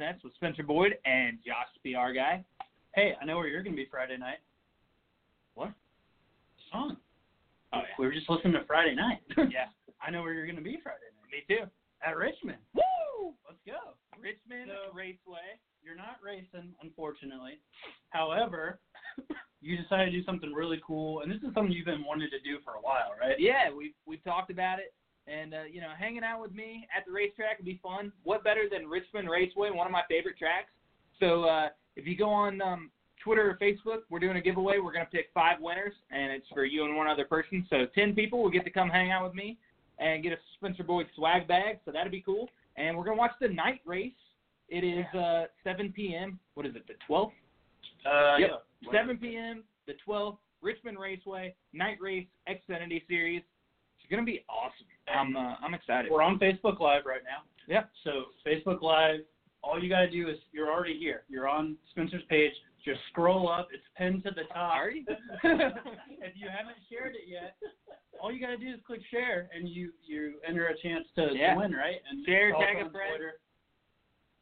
On 0.07 0.13
the 0.13 0.19
Eagles 0.19 0.21
Nest 0.21 0.23
with 0.23 0.33
Spencer 0.35 0.63
Boyd 0.63 0.97
and 1.05 1.37
Josh 1.45 1.67
PR 1.83 2.13
guy. 2.13 2.43
Hey, 2.95 3.13
I 3.21 3.25
know 3.25 3.37
where 3.37 3.47
you're 3.47 3.63
gonna 3.63 3.75
be 3.75 3.87
Friday 3.89 4.17
night. 4.17 4.39
What? 5.55 5.71
Song. 6.71 6.97
Oh 7.73 7.81
We 7.99 8.05
were 8.05 8.13
just 8.13 8.29
listening 8.29 8.53
to 8.53 8.63
Friday 8.65 8.95
night. 8.95 9.19
yeah. 9.37 9.43
yeah. 9.51 9.65
I 10.01 10.11
know 10.11 10.21
where 10.21 10.33
you're 10.33 10.47
gonna 10.47 10.61
be 10.61 10.79
Friday 10.81 11.11
night. 11.15 11.31
Me 11.31 11.55
too. 11.55 11.69
At 12.05 12.15
Richmond. 12.17 12.57
Woo! 12.73 13.33
Let's 13.47 13.59
go. 13.65 13.93
Richmond 14.19 14.71
So- 14.71 14.93
Raceway. 14.93 15.59
You're 15.83 15.95
not 15.95 16.17
racing, 16.21 16.73
unfortunately. 16.83 17.59
However, 18.09 18.79
you 19.61 19.77
decided 19.77 20.11
to 20.11 20.19
do 20.19 20.23
something 20.25 20.51
really 20.51 20.81
cool, 20.85 21.21
and 21.21 21.31
this 21.31 21.37
is 21.37 21.53
something 21.53 21.71
you've 21.71 21.85
been 21.85 22.03
wanting 22.03 22.27
to 22.29 22.39
do 22.43 22.57
for 22.65 22.73
a 22.73 22.81
while, 22.81 23.15
right? 23.17 23.39
Yeah, 23.39 23.71
we've 23.71 23.93
we've 24.05 24.23
talked 24.25 24.51
about 24.51 24.79
it, 24.79 24.93
and 25.27 25.53
uh, 25.53 25.63
you 25.71 25.81
know, 25.81 25.89
hanging 25.97 26.23
out 26.23 26.41
with 26.41 26.53
me 26.53 26.87
at 26.95 27.05
the 27.05 27.11
racetrack 27.11 27.57
would 27.57 27.65
be 27.65 27.79
fun. 27.83 28.11
What 28.23 28.43
better 28.43 28.63
than 28.71 28.87
Richmond 28.87 29.29
Raceway, 29.29 29.71
one 29.71 29.85
of 29.85 29.91
my 29.91 30.03
favorite 30.09 30.37
tracks? 30.37 30.69
So 31.19 31.43
uh, 31.43 31.69
if 31.95 32.05
you 32.07 32.15
go 32.15 32.29
on 32.29 32.61
um, 32.61 32.91
Twitter 33.23 33.49
or 33.49 33.57
Facebook, 33.61 34.01
we're 34.09 34.19
doing 34.19 34.37
a 34.37 34.41
giveaway. 34.41 34.77
We're 34.79 34.93
going 34.93 35.05
to 35.05 35.11
pick 35.11 35.27
five 35.33 35.59
winners, 35.59 35.93
and 36.11 36.31
it's 36.31 36.47
for 36.53 36.65
you 36.65 36.85
and 36.85 36.95
one 36.95 37.07
other 37.07 37.25
person. 37.25 37.65
So 37.69 37.85
10 37.95 38.13
people 38.13 38.41
will 38.41 38.51
get 38.51 38.63
to 38.65 38.69
come 38.69 38.89
hang 38.89 39.11
out 39.11 39.23
with 39.25 39.33
me 39.33 39.57
and 39.99 40.23
get 40.23 40.31
a 40.33 40.37
Spencer 40.57 40.83
Boyd 40.83 41.07
swag 41.15 41.47
bag. 41.47 41.79
So 41.85 41.91
that'd 41.91 42.11
be 42.11 42.21
cool. 42.21 42.49
And 42.77 42.95
we're 42.95 43.03
going 43.03 43.17
to 43.17 43.19
watch 43.19 43.31
the 43.41 43.47
night 43.47 43.81
race. 43.85 44.13
It 44.69 44.83
is 44.83 45.05
uh, 45.19 45.45
7 45.63 45.91
p.m. 45.93 46.39
What 46.53 46.65
is 46.65 46.75
it, 46.75 46.85
the 46.87 46.93
12th? 47.09 47.31
Uh, 48.05 48.37
Yep. 48.37 48.49
yeah. 48.81 48.91
7 48.91 49.17
p.m. 49.17 49.63
the 49.87 49.93
12th, 50.07 50.37
Richmond 50.61 50.97
Raceway 50.99 51.55
night 51.73 51.97
race 51.99 52.27
Xfinity 52.47 53.01
Series. 53.07 53.41
It's 53.99 54.09
gonna 54.11 54.23
be 54.23 54.43
awesome. 54.49 54.87
I'm 55.17 55.35
uh, 55.35 55.55
I'm 55.61 55.73
excited. 55.73 56.11
We're 56.11 56.21
on 56.21 56.39
Facebook 56.39 56.79
Live 56.79 57.03
right 57.05 57.21
now. 57.23 57.43
Yep. 57.67 57.89
So 58.03 58.11
Facebook 58.45 58.81
Live, 58.81 59.21
all 59.63 59.81
you 59.81 59.89
gotta 59.89 60.09
do 60.09 60.29
is 60.29 60.37
you're 60.51 60.71
already 60.71 60.97
here. 60.97 61.23
You're 61.27 61.47
on 61.47 61.75
Spencer's 61.91 62.23
page. 62.29 62.51
Just 62.85 62.99
scroll 63.11 63.49
up. 63.49 63.67
It's 63.73 63.83
pinned 63.97 64.23
to 64.23 64.29
the 64.31 64.43
top. 64.53 64.73
Are 64.73 64.89
you? 64.91 65.03
if 65.07 66.33
you 66.35 66.47
haven't 66.47 66.77
shared 66.89 67.15
it 67.15 67.27
yet, 67.27 67.57
all 68.21 68.31
you 68.31 68.39
gotta 68.39 68.57
do 68.57 68.67
is 68.67 68.79
click 68.85 69.01
share, 69.11 69.49
and 69.53 69.67
you 69.67 69.91
you 70.05 70.35
enter 70.47 70.67
a 70.67 70.77
chance 70.81 71.05
to, 71.15 71.29
Yeah. 71.33 71.53
to 71.55 71.59
win, 71.59 71.73
right? 71.73 71.97
And 72.09 72.25
Share, 72.25 72.51
tag 72.53 72.77
a 72.77 72.89
friend. 72.89 73.09
Twitter. 73.09 73.33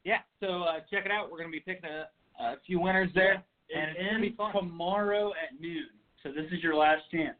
Yeah. 0.04 0.18
So 0.40 0.62
uh, 0.62 0.80
check 0.90 1.04
it 1.06 1.10
out. 1.10 1.30
We're 1.32 1.38
gonna 1.38 1.50
be 1.50 1.60
picking 1.60 1.90
a, 1.90 2.06
a 2.42 2.56
few 2.64 2.78
winners 2.80 3.10
there. 3.14 3.42
It 3.68 3.76
And 3.76 3.90
it's 3.90 3.98
gonna 3.98 4.10
ends 4.12 4.28
be 4.30 4.36
fun. 4.36 4.52
tomorrow 4.54 5.30
at 5.30 5.60
noon. 5.60 5.86
So 6.22 6.30
this 6.30 6.46
is 6.52 6.62
your 6.62 6.76
last 6.76 7.02
chance. 7.10 7.38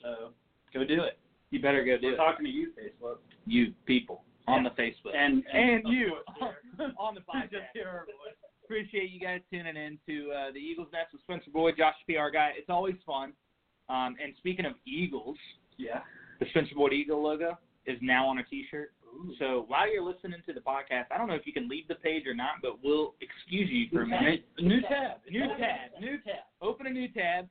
So 0.00 0.30
go 0.72 0.84
do 0.84 1.02
it. 1.02 1.18
You 1.52 1.60
better 1.62 1.84
go 1.84 1.98
do 1.98 2.08
We're 2.08 2.12
it. 2.14 2.16
talking 2.16 2.44
to 2.46 2.50
you, 2.50 2.70
Facebook. 2.72 3.18
You 3.46 3.72
people 3.86 4.24
on 4.48 4.64
the 4.64 4.70
Facebook 4.70 5.14
And 5.14 5.44
and 5.52 5.86
of 5.86 5.92
you 5.92 6.16
course, 6.38 6.56
on 6.98 7.14
the 7.14 7.20
Just 7.50 7.54
podcast. 7.54 7.66
hear 7.74 7.86
our 7.88 8.06
voice. 8.06 8.34
Appreciate 8.64 9.10
you 9.10 9.20
guys 9.20 9.40
tuning 9.52 9.76
in 9.76 9.98
to 10.08 10.32
uh, 10.32 10.50
the 10.52 10.58
Eagles 10.58 10.88
Nest 10.92 11.12
with 11.12 11.20
Spencer 11.22 11.50
Boyd, 11.52 11.74
Josh 11.76 11.94
PR 12.08 12.30
guy. 12.32 12.52
It's 12.56 12.70
always 12.70 12.94
fun. 13.06 13.32
Um, 13.88 14.16
and 14.22 14.32
speaking 14.38 14.64
of 14.64 14.72
Eagles, 14.86 15.36
Yeah. 15.76 16.00
the 16.40 16.46
Spencer 16.50 16.74
Boyd 16.74 16.92
Eagle 16.94 17.22
logo 17.22 17.58
is 17.86 17.98
now 18.00 18.26
on 18.26 18.38
a 18.38 18.44
T-shirt. 18.44 18.92
So 19.38 19.64
while 19.68 19.92
you're 19.92 20.02
listening 20.04 20.40
to 20.46 20.54
the 20.54 20.60
podcast, 20.60 21.06
I 21.14 21.18
don't 21.18 21.28
know 21.28 21.34
if 21.34 21.46
you 21.46 21.52
can 21.52 21.68
leave 21.68 21.86
the 21.86 21.96
page 21.96 22.26
or 22.26 22.34
not, 22.34 22.62
but 22.62 22.82
we'll 22.82 23.14
excuse 23.20 23.68
you 23.70 23.88
for 23.92 24.02
a 24.02 24.06
minute. 24.06 24.44
New 24.58 24.80
tab. 24.82 25.18
New 25.30 25.46
tab. 25.58 25.90
New 26.00 26.16
tab. 26.22 26.44
Open 26.62 26.86
a 26.86 26.90
new 26.90 27.08
tab 27.08 27.46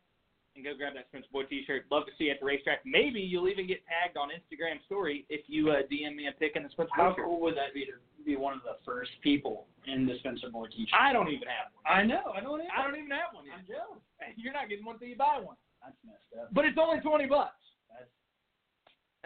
and 0.61 0.69
go 0.69 0.77
grab 0.77 0.93
that 0.93 1.09
Spencer 1.09 1.25
Boyd 1.33 1.49
T-shirt. 1.49 1.89
Love 1.89 2.05
to 2.05 2.13
see 2.21 2.29
you 2.29 2.31
at 2.31 2.39
the 2.39 2.45
racetrack. 2.45 2.85
Maybe 2.85 3.17
you'll 3.17 3.49
even 3.49 3.65
get 3.65 3.81
tagged 3.89 4.13
on 4.13 4.29
Instagram 4.29 4.77
story 4.85 5.25
if 5.33 5.41
you 5.49 5.73
uh, 5.73 5.81
DM 5.89 6.13
me 6.13 6.29
a 6.29 6.33
pic 6.37 6.53
in 6.53 6.61
the 6.61 6.69
Spencer 6.69 6.93
How 6.93 7.09
Boyd 7.09 7.17
shirt. 7.17 7.25
cool 7.25 7.41
would 7.41 7.57
that 7.57 7.73
be 7.73 7.89
to 7.89 7.97
be 8.21 8.37
one 8.37 8.53
of 8.53 8.61
the 8.61 8.77
first 8.85 9.09
people 9.25 9.65
in 9.89 10.05
the 10.05 10.21
Spencer 10.21 10.53
Boyd 10.53 10.69
t-shirt? 10.77 10.93
I 10.93 11.09
don't 11.11 11.33
even 11.33 11.49
have 11.49 11.73
one. 11.73 11.81
I 11.89 12.05
know. 12.05 12.29
I 12.37 12.39
don't. 12.45 12.61
Even, 12.61 12.69
I 12.69 12.85
don't 12.85 12.93
even 12.95 13.09
have 13.09 13.33
one 13.33 13.49
I'm 13.49 13.65
jealous. 13.65 14.05
You're 14.37 14.53
not 14.53 14.69
getting 14.69 14.85
one 14.85 15.01
until 15.01 15.09
you 15.09 15.17
buy 15.17 15.41
one. 15.41 15.57
That's 15.81 15.97
messed 16.05 16.29
up. 16.37 16.53
But 16.53 16.69
it's 16.69 16.77
only 16.77 17.01
twenty 17.01 17.25
bucks. 17.25 17.57
That's 17.89 18.13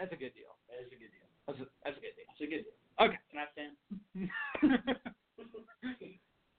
That's 0.00 0.12
a 0.16 0.18
good 0.18 0.32
deal. 0.32 0.56
that 0.72 0.80
is 0.80 0.88
a 0.88 0.96
good 0.96 1.12
deal. 1.12 1.28
That's 1.44 1.60
a, 1.60 1.66
that's 1.84 1.96
a 1.96 2.02
good 2.02 2.16
deal. 2.16 2.26
That's 2.32 2.40
a 2.40 2.48
good 2.48 2.64
deal. 2.64 2.80
Okay. 2.96 3.20
Can 3.28 3.38
I 3.44 3.48
stand? 3.52 3.76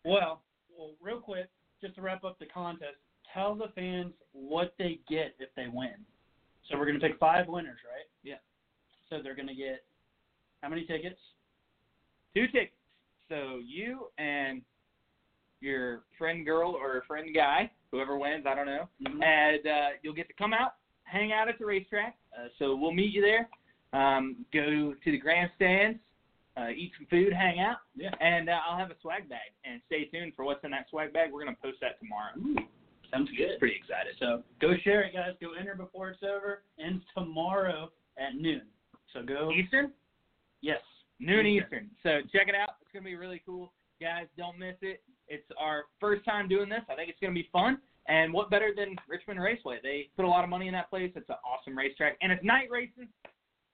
Well, 0.05 0.41
well, 0.71 0.91
real 1.01 1.19
quick, 1.19 1.49
just 1.81 1.95
to 1.95 2.01
wrap 2.01 2.23
up 2.23 2.39
the 2.39 2.45
contest, 2.45 2.95
tell 3.37 3.55
the 3.55 3.67
fans 3.75 4.13
what 4.33 4.73
they 4.79 4.99
get 5.07 5.35
if 5.39 5.49
they 5.55 5.67
win. 5.71 5.93
So 6.69 6.77
we're 6.77 6.87
gonna 6.87 6.99
pick 6.99 7.17
five 7.19 7.47
winners, 7.47 7.79
right? 7.85 8.07
Yeah. 8.23 8.35
So 9.09 9.21
they're 9.23 9.35
gonna 9.35 9.55
get 9.55 9.83
how 10.61 10.69
many 10.69 10.85
tickets? 10.85 11.19
Two 12.35 12.47
tickets. 12.47 12.73
So 13.29 13.59
you 13.63 14.07
and 14.17 14.61
your 15.61 16.01
friend 16.17 16.45
girl 16.45 16.71
or 16.71 17.03
friend 17.07 17.29
guy, 17.33 17.69
whoever 17.91 18.17
wins, 18.17 18.45
I 18.47 18.55
don't 18.55 18.65
know, 18.65 18.87
and 19.05 19.65
uh, 19.67 19.87
you'll 20.01 20.13
get 20.13 20.27
to 20.27 20.33
come 20.33 20.53
out, 20.53 20.75
hang 21.03 21.31
out 21.31 21.47
at 21.47 21.59
the 21.59 21.65
racetrack. 21.65 22.15
Uh, 22.37 22.47
so 22.59 22.75
we'll 22.75 22.93
meet 22.93 23.13
you 23.13 23.21
there. 23.21 23.49
Um, 23.93 24.45
go 24.53 24.93
to 25.03 25.11
the 25.11 25.17
grandstands, 25.17 25.99
uh, 26.57 26.69
eat 26.69 26.91
some 26.97 27.07
food, 27.09 27.33
hang 27.33 27.59
out, 27.59 27.77
Yeah. 27.95 28.09
and 28.19 28.49
uh, 28.49 28.59
I'll 28.67 28.77
have 28.77 28.91
a 28.91 28.95
swag 29.01 29.29
bag. 29.29 29.51
And 29.63 29.81
stay 29.87 30.05
tuned 30.05 30.33
for 30.35 30.43
what's 30.43 30.63
in 30.63 30.71
that 30.71 30.87
swag 30.89 31.13
bag. 31.13 31.31
We're 31.31 31.43
gonna 31.43 31.57
post 31.61 31.77
that 31.81 31.99
tomorrow. 31.99 32.33
Sounds 33.11 33.29
good. 33.37 33.57
Pretty 33.59 33.75
excited. 33.75 34.15
So 34.19 34.43
go 34.61 34.73
share 34.83 35.01
it, 35.03 35.13
guys. 35.13 35.33
Go 35.41 35.53
enter 35.59 35.75
before 35.75 36.09
it's 36.09 36.23
over. 36.23 36.63
Ends 36.83 37.03
tomorrow 37.15 37.89
at 38.17 38.35
noon. 38.35 38.63
So 39.13 39.23
go. 39.23 39.51
Eastern, 39.51 39.93
Yes. 40.61 40.81
noon 41.19 41.45
Eastern. 41.45 41.85
Eastern. 41.85 41.89
So 42.03 42.27
check 42.37 42.47
it 42.49 42.55
out. 42.55 42.75
It's 42.81 42.91
gonna 42.91 43.05
be 43.05 43.15
really 43.15 43.41
cool, 43.45 43.73
guys. 44.01 44.27
Don't 44.37 44.57
miss 44.59 44.75
it. 44.81 45.01
It's 45.27 45.45
our 45.57 45.85
first 45.99 46.25
time 46.25 46.47
doing 46.47 46.67
this. 46.69 46.81
I 46.89 46.95
think 46.95 47.09
it's 47.09 47.19
gonna 47.19 47.33
be 47.33 47.47
fun. 47.53 47.81
And 48.07 48.31
what 48.33 48.49
better 48.49 48.73
than 48.75 48.95
Richmond 49.07 49.41
Raceway? 49.41 49.79
They 49.83 50.09
put 50.15 50.23
a 50.25 50.27
lot 50.27 50.43
of 50.43 50.49
money 50.49 50.67
in 50.67 50.73
that 50.73 50.89
place. 50.89 51.11
It's 51.15 51.29
an 51.29 51.35
awesome 51.45 51.77
racetrack, 51.77 52.17
and 52.21 52.31
it's 52.31 52.43
night 52.43 52.69
racing. 52.71 53.07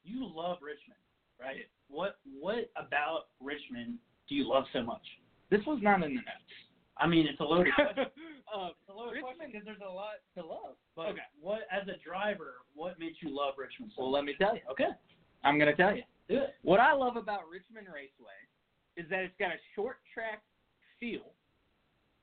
You 0.03 0.25
love 0.25 0.57
Richmond, 0.61 0.99
right? 1.39 1.67
What 1.89 2.17
What 2.39 2.71
about 2.75 3.27
Richmond 3.39 3.97
do 4.27 4.35
you 4.35 4.47
love 4.47 4.65
so 4.73 4.81
much? 4.81 5.03
This 5.49 5.61
was 5.65 5.79
not 5.81 6.01
in 6.03 6.15
the 6.15 6.21
notes. 6.21 6.53
I 6.97 7.07
mean, 7.07 7.27
it's 7.27 7.39
a 7.39 7.43
loaded 7.43 7.73
question. 7.75 8.05
uh, 8.53 8.69
It's 8.69 8.89
a 8.89 8.93
loaded 8.93 9.21
question 9.21 9.32
Richmond- 9.32 9.32
because 9.51 9.65
there's 9.65 9.81
a 9.87 9.91
lot 9.91 10.21
to 10.37 10.45
love. 10.45 10.75
But 10.95 11.09
Okay. 11.09 11.21
what, 11.41 11.61
as 11.71 11.87
a 11.87 11.97
driver, 12.03 12.61
what 12.75 12.99
made 12.99 13.13
you 13.21 13.29
love 13.35 13.55
Richmond 13.57 13.91
so 13.95 14.03
well, 14.03 14.11
let 14.11 14.25
me 14.25 14.33
tell 14.39 14.55
you. 14.55 14.61
Okay, 14.71 14.89
I'm 15.43 15.57
gonna 15.59 15.75
tell 15.75 15.95
you. 15.95 16.03
do 16.29 16.37
it. 16.37 16.55
What 16.61 16.79
I 16.79 16.93
love 16.93 17.17
about 17.17 17.41
Richmond 17.51 17.87
Raceway 17.93 18.37
is 18.95 19.09
that 19.09 19.23
it's 19.23 19.35
got 19.39 19.51
a 19.51 19.59
short 19.75 19.97
track 20.13 20.41
feel, 20.99 21.33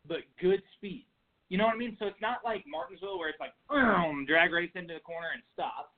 but 0.09 0.19
good 0.41 0.63
speed. 0.77 1.07
You 1.49 1.59
know 1.59 1.67
what 1.67 1.75
I 1.75 1.79
mean? 1.79 1.97
So 1.99 2.07
it's 2.07 2.21
not 2.21 2.39
like 2.45 2.65
Martinsville 2.67 3.19
where 3.19 3.29
it's 3.29 3.41
like 3.41 3.53
boom, 3.69 4.25
drag 4.27 4.53
race 4.53 4.71
into 4.75 4.95
the 4.95 5.01
corner 5.01 5.29
and 5.35 5.43
stop. 5.53 5.93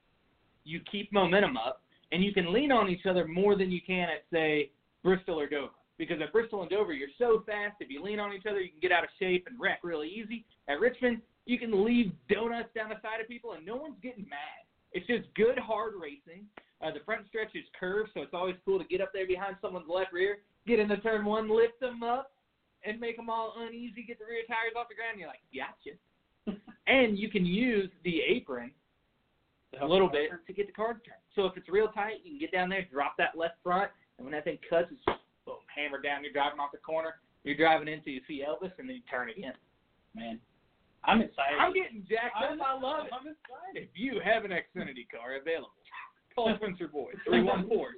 You 0.65 0.81
keep 0.91 1.13
momentum 1.13 1.57
up, 1.57 1.83
and 2.11 2.25
you 2.25 2.33
can 2.33 2.53
lean 2.53 2.73
on 2.73 2.89
each 2.89 3.05
other 3.07 3.27
more 3.29 3.55
than 3.57 3.71
you 3.71 3.81
can 3.87 4.09
at 4.09 4.25
say 4.33 4.71
Bristol 5.03 5.39
or 5.39 5.47
Dover. 5.49 5.73
Because 5.99 6.21
at 6.21 6.33
Bristol 6.33 6.63
and 6.63 6.71
Dover, 6.71 6.93
you're 6.93 7.13
so 7.19 7.43
fast. 7.47 7.77
If 7.81 7.91
you 7.91 8.03
lean 8.03 8.19
on 8.19 8.33
each 8.33 8.47
other, 8.49 8.61
you 8.61 8.71
can 8.71 8.81
get 8.81 8.93
out 8.93 9.05
of 9.05 9.11
shape 9.19 9.47
and 9.49 9.61
wreck 9.61 9.81
really 9.83 10.09
easy. 10.09 10.45
At 10.69 10.81
Richmond, 10.81 11.21
you 11.47 11.59
can 11.59 11.85
leave 11.85 12.13
donuts 12.29 12.71
down 12.75 12.89
the 12.89 13.01
side 13.03 13.21
of 13.21 13.29
people, 13.29 13.53
and 13.53 13.65
no 13.65 13.77
one's 13.77 13.97
getting 14.03 14.25
mad. 14.29 14.65
It's 14.93 15.07
just 15.07 15.33
good, 15.35 15.59
hard 15.59 15.95
racing. 16.01 16.47
Uh, 16.83 16.91
the 16.93 17.01
front 17.05 17.27
stretch 17.29 17.55
is 17.55 17.65
curved, 17.79 18.11
so 18.15 18.23
it's 18.23 18.35
always 18.35 18.57
cool 18.65 18.79
to 18.79 18.85
get 18.85 19.01
up 19.01 19.11
there 19.13 19.27
behind 19.27 19.57
someone's 19.61 19.89
left 19.89 20.13
rear, 20.13 20.39
get 20.67 20.81
into 20.81 20.97
turn 20.99 21.25
one, 21.25 21.49
lift 21.49 21.79
them 21.81 22.03
up, 22.03 22.33
and 22.85 22.99
make 22.99 23.17
them 23.17 23.31
all 23.31 23.55
uneasy, 23.59 24.03
get 24.03 24.19
the 24.19 24.25
rear 24.25 24.43
tires 24.49 24.75
off 24.77 24.89
the 24.89 24.95
ground. 24.95 25.19
You're 25.19 25.29
like, 25.29 25.43
gotcha. 25.55 25.97
and 26.87 27.19
you 27.19 27.31
can 27.31 27.47
use 27.47 27.91
the 28.05 28.21
apron 28.29 28.73
a 29.81 29.87
little 29.87 30.09
bit 30.09 30.31
to 30.47 30.53
get 30.53 30.67
the 30.67 30.73
car 30.73 30.95
to 30.95 31.01
turn. 31.01 31.23
So 31.35 31.47
if 31.47 31.57
it's 31.57 31.69
real 31.69 31.89
tight, 31.89 32.17
you 32.25 32.33
can 32.33 32.41
get 32.41 32.53
down 32.53 32.69
there, 32.69 32.87
drop 32.91 33.15
that 33.19 33.39
left 33.39 33.55
front, 33.63 33.91
and 34.19 34.25
when 34.25 34.33
that 34.33 34.45
thing 34.45 34.59
cuts, 34.69 34.89
it's 34.91 35.01
just 35.07 35.22
boom, 35.47 35.57
hammered 35.75 36.03
down. 36.03 36.23
You're 36.25 36.33
driving 36.33 36.61
off 36.61 36.73
the 36.73 36.79
corner. 36.79 37.15
You're 37.45 37.57
driving 37.57 37.89
into 37.89 38.11
you 38.11 38.21
see 38.29 38.43
Elvis, 38.47 38.73
and 38.79 38.89
then 38.89 38.97
you 38.97 39.03
turn 39.11 39.31
again. 39.31 39.55
Man, 40.15 40.39
I'm 41.05 41.21
excited. 41.21 41.59
I'm 41.59 41.73
getting 41.73 42.07
jacked 42.09 42.37
up. 42.37 42.59
I 42.65 42.75
love 42.79 43.07
it. 43.07 43.13
I'm 43.13 43.27
excited. 43.27 43.75
If 43.75 43.89
you 43.95 44.21
have 44.25 44.45
an 44.45 44.53
Xfinity 44.53 45.09
car 45.11 45.37
available, 45.41 45.73
call 46.35 46.55
Spencer 46.61 46.89
Boyd, 46.89 47.17
314-606. 47.29 47.89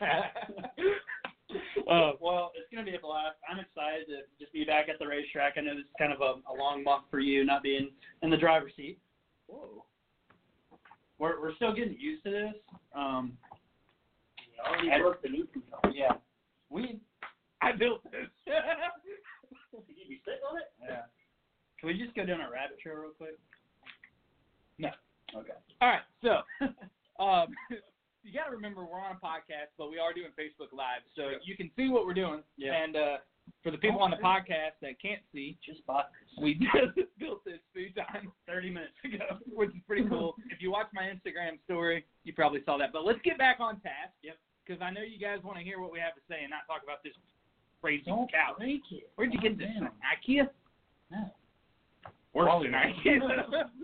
Uh, 1.90 2.12
well, 2.20 2.52
it's 2.54 2.70
going 2.72 2.84
to 2.84 2.88
be 2.88 2.96
a 2.96 3.00
blast. 3.00 3.34
I'm 3.50 3.58
excited 3.58 4.06
to 4.06 4.20
just 4.38 4.52
be 4.52 4.62
back 4.64 4.88
at 4.88 5.00
the 5.00 5.06
racetrack. 5.06 5.54
I 5.56 5.62
know 5.62 5.74
this 5.74 5.82
is 5.82 5.90
kind 5.98 6.12
of 6.12 6.20
a, 6.20 6.34
a 6.48 6.54
long 6.56 6.84
month 6.84 7.04
for 7.10 7.18
you, 7.18 7.44
not 7.44 7.64
being 7.64 7.90
in 8.22 8.30
the 8.30 8.36
driver's 8.36 8.70
seat. 8.76 9.00
Whoa. 9.48 9.84
We're 11.18 11.40
we're 11.40 11.54
still 11.56 11.74
getting 11.74 11.96
used 11.98 12.22
to 12.24 12.30
this. 12.30 12.54
Um, 12.94 13.32
already 14.64 14.92
I- 14.92 14.98
broke 15.00 15.22
the 15.22 15.28
new 15.28 15.44
control. 15.46 15.92
yeah, 15.92 16.12
we. 16.70 17.00
I 17.62 17.72
built 17.72 18.02
this. 18.04 18.30
Did 18.46 18.54
you 20.08 20.16
sit 20.24 20.40
on 20.48 20.56
it? 20.56 20.72
Yeah. 20.82 21.02
Can 21.78 21.88
we 21.88 21.98
just 21.98 22.14
go 22.14 22.24
down 22.24 22.40
a 22.40 22.50
rabbit 22.50 22.78
trail 22.80 22.96
real 22.96 23.10
quick? 23.16 23.38
No. 24.78 24.88
Okay. 25.36 25.52
All 25.80 25.88
right, 25.88 26.06
so 26.22 26.40
um, 27.22 27.48
you 28.24 28.32
got 28.32 28.46
to 28.46 28.52
remember 28.56 28.80
we're 28.84 29.00
on 29.00 29.16
a 29.16 29.20
podcast, 29.24 29.72
but 29.78 29.90
we 29.90 29.98
are 29.98 30.12
doing 30.12 30.28
Facebook 30.38 30.72
Live, 30.76 31.02
so 31.16 31.36
you 31.44 31.56
can 31.56 31.70
see 31.76 31.88
what 31.88 32.06
we're 32.06 32.14
doing. 32.14 32.42
Yeah. 32.56 32.72
And 32.82 32.96
uh, 32.96 33.16
for 33.62 33.70
the 33.70 33.78
people 33.78 34.00
on 34.00 34.10
the 34.10 34.16
podcast 34.18 34.80
that 34.82 35.00
can't 35.00 35.20
see, 35.32 35.58
Just 35.64 35.84
bought 35.86 36.10
we 36.40 36.54
just 36.54 36.96
built 37.18 37.44
this 37.44 37.60
food 37.74 37.94
time 37.96 38.32
30 38.46 38.70
minutes 38.70 38.92
ago. 39.04 39.38
which 39.52 39.70
is 39.70 39.82
pretty 39.86 40.08
cool. 40.08 40.34
if 40.50 40.60
you 40.60 40.70
watch 40.70 40.86
my 40.94 41.02
Instagram 41.02 41.62
story, 41.64 42.04
you 42.24 42.32
probably 42.32 42.60
saw 42.64 42.78
that. 42.78 42.92
But 42.92 43.04
let's 43.04 43.20
get 43.22 43.38
back 43.38 43.58
on 43.60 43.80
task. 43.80 44.14
Yep. 44.22 44.36
Because 44.70 44.86
I 44.86 44.92
know 44.92 45.00
you 45.02 45.18
guys 45.18 45.42
want 45.42 45.58
to 45.58 45.64
hear 45.64 45.80
what 45.80 45.90
we 45.90 45.98
have 45.98 46.14
to 46.14 46.20
say 46.30 46.46
and 46.46 46.50
not 46.50 46.62
talk 46.70 46.84
about 46.84 47.02
this 47.02 47.12
crazy 47.82 48.04
Don't 48.06 48.30
cow. 48.30 48.54
break 48.56 48.82
it. 48.92 49.10
Where'd 49.16 49.32
you 49.32 49.40
get 49.40 49.58
this 49.58 49.66
Calm 49.76 49.88
from? 49.88 49.98
IKEA? 50.14 50.48
No. 51.10 51.18
Worse 52.34 52.46
Wally 52.46 52.68
than 52.70 53.20
World. 53.20 53.40
IKEA. 53.50 53.64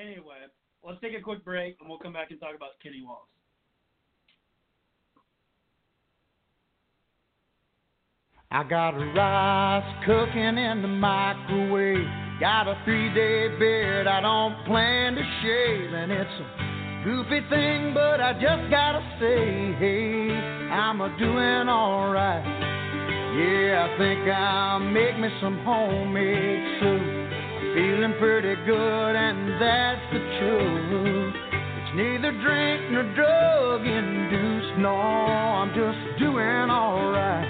Anyway, 0.00 0.36
let's 0.82 0.98
take 1.02 1.12
a 1.14 1.20
quick 1.20 1.44
break 1.44 1.76
and 1.78 1.88
we'll 1.88 1.98
come 1.98 2.14
back 2.14 2.30
and 2.30 2.40
talk 2.40 2.56
about 2.56 2.70
Kenny 2.82 3.02
Wallace. 3.04 3.20
I 8.50 8.64
got 8.64 8.94
a 8.94 9.04
rice 9.12 10.06
cooking 10.06 10.58
in 10.58 10.80
the 10.80 10.88
microwave. 10.88 12.06
Got 12.40 12.66
a 12.66 12.80
three 12.84 13.12
day 13.14 13.48
beard 13.58 14.06
I 14.06 14.20
don't 14.22 14.64
plan 14.64 15.14
to 15.14 15.22
shave. 15.42 15.92
And 15.92 16.10
it's 16.10 16.30
a 16.40 16.69
goofy 17.04 17.40
thing, 17.48 17.94
but 17.94 18.20
I 18.20 18.32
just 18.34 18.70
gotta 18.70 19.00
say, 19.18 19.72
hey, 19.78 20.30
I'm 20.70 21.00
a 21.00 21.08
doing 21.18 21.68
alright. 21.68 22.44
Yeah, 22.44 23.88
I 23.88 23.98
think 23.98 24.28
I'll 24.28 24.80
make 24.80 25.18
me 25.18 25.28
some 25.40 25.64
homemade 25.64 26.80
soup. 26.80 27.02
I'm 27.02 27.74
feeling 27.74 28.14
pretty 28.18 28.54
good, 28.66 29.16
and 29.16 29.60
that's 29.60 30.02
the 30.12 30.20
truth. 30.38 31.34
It's 31.52 31.96
neither 31.96 32.32
drink 32.42 32.90
nor 32.90 33.06
drug 33.14 33.86
induced. 33.86 34.78
No, 34.78 34.96
I'm 34.96 35.70
just 35.70 36.18
doing 36.18 36.70
alright. 36.70 37.48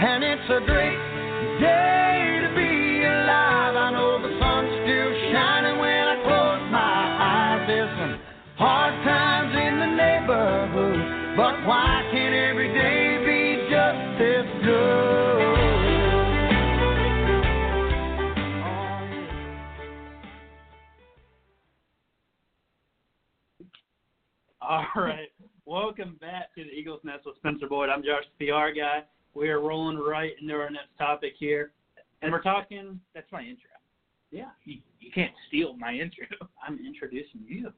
And 0.00 0.24
it's 0.24 0.50
a 0.50 0.60
great 0.66 1.60
day 1.60 2.07
but 11.38 11.54
why 11.64 12.02
can't 12.10 12.34
every 12.34 12.66
day 12.74 13.24
be 13.24 13.70
just 13.70 14.20
as 14.20 14.44
good? 14.64 15.38
All 24.60 24.84
right. 24.96 25.28
Welcome 25.64 26.16
back 26.20 26.52
to 26.56 26.64
the 26.64 26.70
Eagles 26.70 27.02
Nest 27.04 27.24
with 27.24 27.36
Spencer 27.36 27.68
Boyd. 27.68 27.88
I'm 27.88 28.02
Josh, 28.02 28.24
the 28.40 28.46
PR 28.48 28.76
guy. 28.76 29.04
We 29.34 29.48
are 29.50 29.60
rolling 29.60 29.96
right 29.96 30.32
into 30.42 30.54
our 30.54 30.70
next 30.70 30.98
topic 30.98 31.34
here. 31.38 31.70
And 32.20 32.32
we're 32.32 32.42
talking, 32.42 32.98
That's 33.14 33.30
my 33.30 33.42
intro. 33.42 33.70
yeah, 34.32 34.48
You, 34.64 34.80
you 34.98 35.12
can't 35.14 35.30
steal 35.46 35.76
my 35.76 35.92
intro. 35.92 36.26
I'm 36.66 36.80
introducing 36.84 37.42
you. 37.46 37.72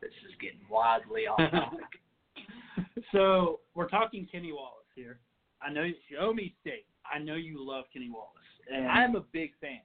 This 0.00 0.12
is 0.28 0.34
getting 0.40 0.60
wildly 0.70 1.26
off 1.30 1.38
topic. 1.50 1.80
so 3.12 3.60
we're 3.74 3.88
talking 3.88 4.26
Kenny 4.30 4.52
Wallace 4.52 4.86
here. 4.94 5.18
I 5.62 5.72
know 5.72 5.86
Show 6.10 6.32
me 6.32 6.54
state. 6.60 6.86
I 7.12 7.18
know 7.18 7.34
you 7.34 7.64
love 7.66 7.84
Kenny 7.92 8.10
Wallace. 8.10 8.34
And 8.72 8.86
I'm 8.86 9.16
a 9.16 9.24
big 9.32 9.50
fan. 9.60 9.80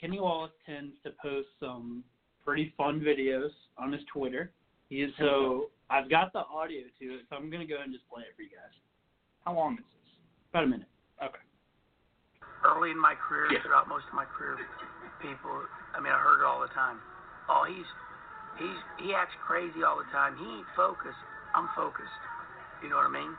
Kenny 0.00 0.20
Wallace 0.20 0.52
tends 0.64 0.94
to 1.04 1.10
post 1.22 1.48
some 1.58 2.04
pretty 2.44 2.72
fun 2.76 3.00
videos 3.00 3.50
on 3.76 3.92
his 3.92 4.02
Twitter. 4.12 4.52
He 4.88 5.02
is 5.02 5.12
So 5.18 5.70
I've 5.90 6.08
got 6.08 6.32
the 6.32 6.40
audio 6.46 6.82
to 6.98 7.04
it, 7.14 7.20
so 7.28 7.36
I'm 7.36 7.50
gonna 7.50 7.66
go 7.66 7.74
ahead 7.74 7.86
and 7.86 7.94
just 7.94 8.08
play 8.08 8.22
it 8.22 8.34
for 8.36 8.42
you 8.42 8.48
guys. 8.50 8.72
How 9.44 9.54
long 9.54 9.74
is 9.74 9.84
this? 9.84 10.12
About 10.50 10.64
a 10.64 10.66
minute. 10.68 10.88
Okay. 11.22 11.42
early 12.64 12.90
in 12.92 12.98
my 13.00 13.14
career, 13.16 13.48
Yeah. 13.52 13.62
throughout 13.62 13.88
most 13.88 14.06
of 14.08 14.14
my 14.14 14.24
career, 14.24 14.56
people, 15.20 15.64
I 15.94 16.00
mean, 16.00 16.12
I 16.12 16.18
heard 16.18 16.40
it 16.40 16.46
all 16.46 16.60
the 16.60 16.68
time. 16.68 17.00
Oh, 17.48 17.64
he's, 17.64 17.86
he's, 18.58 18.80
he 18.98 19.14
acts 19.14 19.34
crazy 19.44 19.84
all 19.84 19.98
the 19.98 20.08
time. 20.10 20.34
He 20.38 20.46
ain't 20.62 20.70
focused. 20.74 21.20
I'm 21.54 21.68
focused. 21.76 22.22
You 22.82 22.88
know 22.88 22.96
what 22.96 23.10
I 23.10 23.14
mean? 23.14 23.32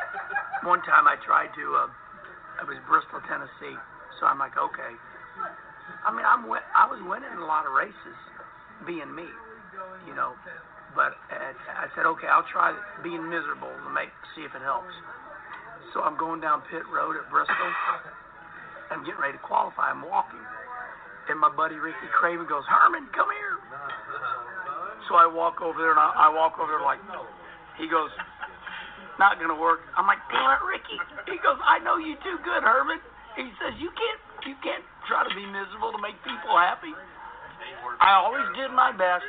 One 0.68 0.80
time 0.86 1.10
I 1.10 1.16
tried 1.24 1.50
to, 1.58 1.64
uh, 1.86 2.62
it 2.62 2.66
was 2.68 2.78
Bristol, 2.88 3.20
Tennessee. 3.26 3.76
So 4.20 4.26
I'm 4.26 4.38
like, 4.38 4.56
okay. 4.56 4.92
I 6.06 6.10
mean, 6.14 6.24
I'm, 6.24 6.48
I 6.48 6.86
was 6.88 7.02
winning 7.04 7.36
a 7.36 7.46
lot 7.46 7.66
of 7.66 7.72
races, 7.76 8.18
being 8.86 9.12
me, 9.12 9.28
you 10.08 10.14
know. 10.14 10.32
But 10.96 11.12
I 11.28 11.92
said, 11.92 12.08
okay, 12.16 12.26
I'll 12.26 12.48
try 12.48 12.72
being 13.04 13.20
miserable 13.28 13.68
to 13.68 13.90
make, 13.92 14.08
see 14.32 14.48
if 14.48 14.54
it 14.56 14.64
helps. 14.64 14.94
So 15.92 16.00
I'm 16.00 16.16
going 16.16 16.40
down 16.40 16.64
pit 16.72 16.88
road 16.88 17.20
at 17.20 17.28
Bristol. 17.28 17.68
I'm 18.90 19.04
getting 19.04 19.20
ready 19.20 19.36
to 19.36 19.44
qualify. 19.44 19.92
I'm 19.92 20.00
walking. 20.08 20.40
And 21.28 21.38
my 21.40 21.50
buddy 21.50 21.76
Ricky 21.76 22.08
Craven 22.16 22.46
goes, 22.48 22.64
Herman, 22.64 23.08
come 23.12 23.28
here. 23.28 23.56
So 25.06 25.14
I 25.14 25.26
walk 25.26 25.62
over 25.62 25.78
there 25.78 25.94
and 25.94 26.02
I, 26.02 26.26
I 26.26 26.28
walk 26.34 26.58
over 26.58 26.70
there 26.70 26.82
like, 26.82 26.98
he 27.78 27.86
goes, 27.86 28.10
not 29.18 29.38
to 29.38 29.46
work. 29.54 29.86
I'm 29.96 30.06
like, 30.06 30.20
damn 30.28 30.50
it, 30.58 30.62
Ricky. 30.66 30.98
He 31.30 31.38
goes, 31.40 31.56
I 31.62 31.78
know 31.80 31.96
you 31.96 32.18
too 32.20 32.36
good, 32.42 32.62
Herman. 32.66 33.00
He 33.38 33.48
says, 33.62 33.76
you 33.78 33.88
can't, 33.94 34.20
you 34.48 34.56
can't 34.60 34.84
try 35.06 35.22
to 35.24 35.32
be 35.32 35.46
miserable 35.46 35.92
to 35.94 36.00
make 36.02 36.18
people 36.26 36.56
happy. 36.58 36.92
I 38.00 38.18
always 38.20 38.44
did 38.58 38.74
my 38.74 38.90
best 38.92 39.24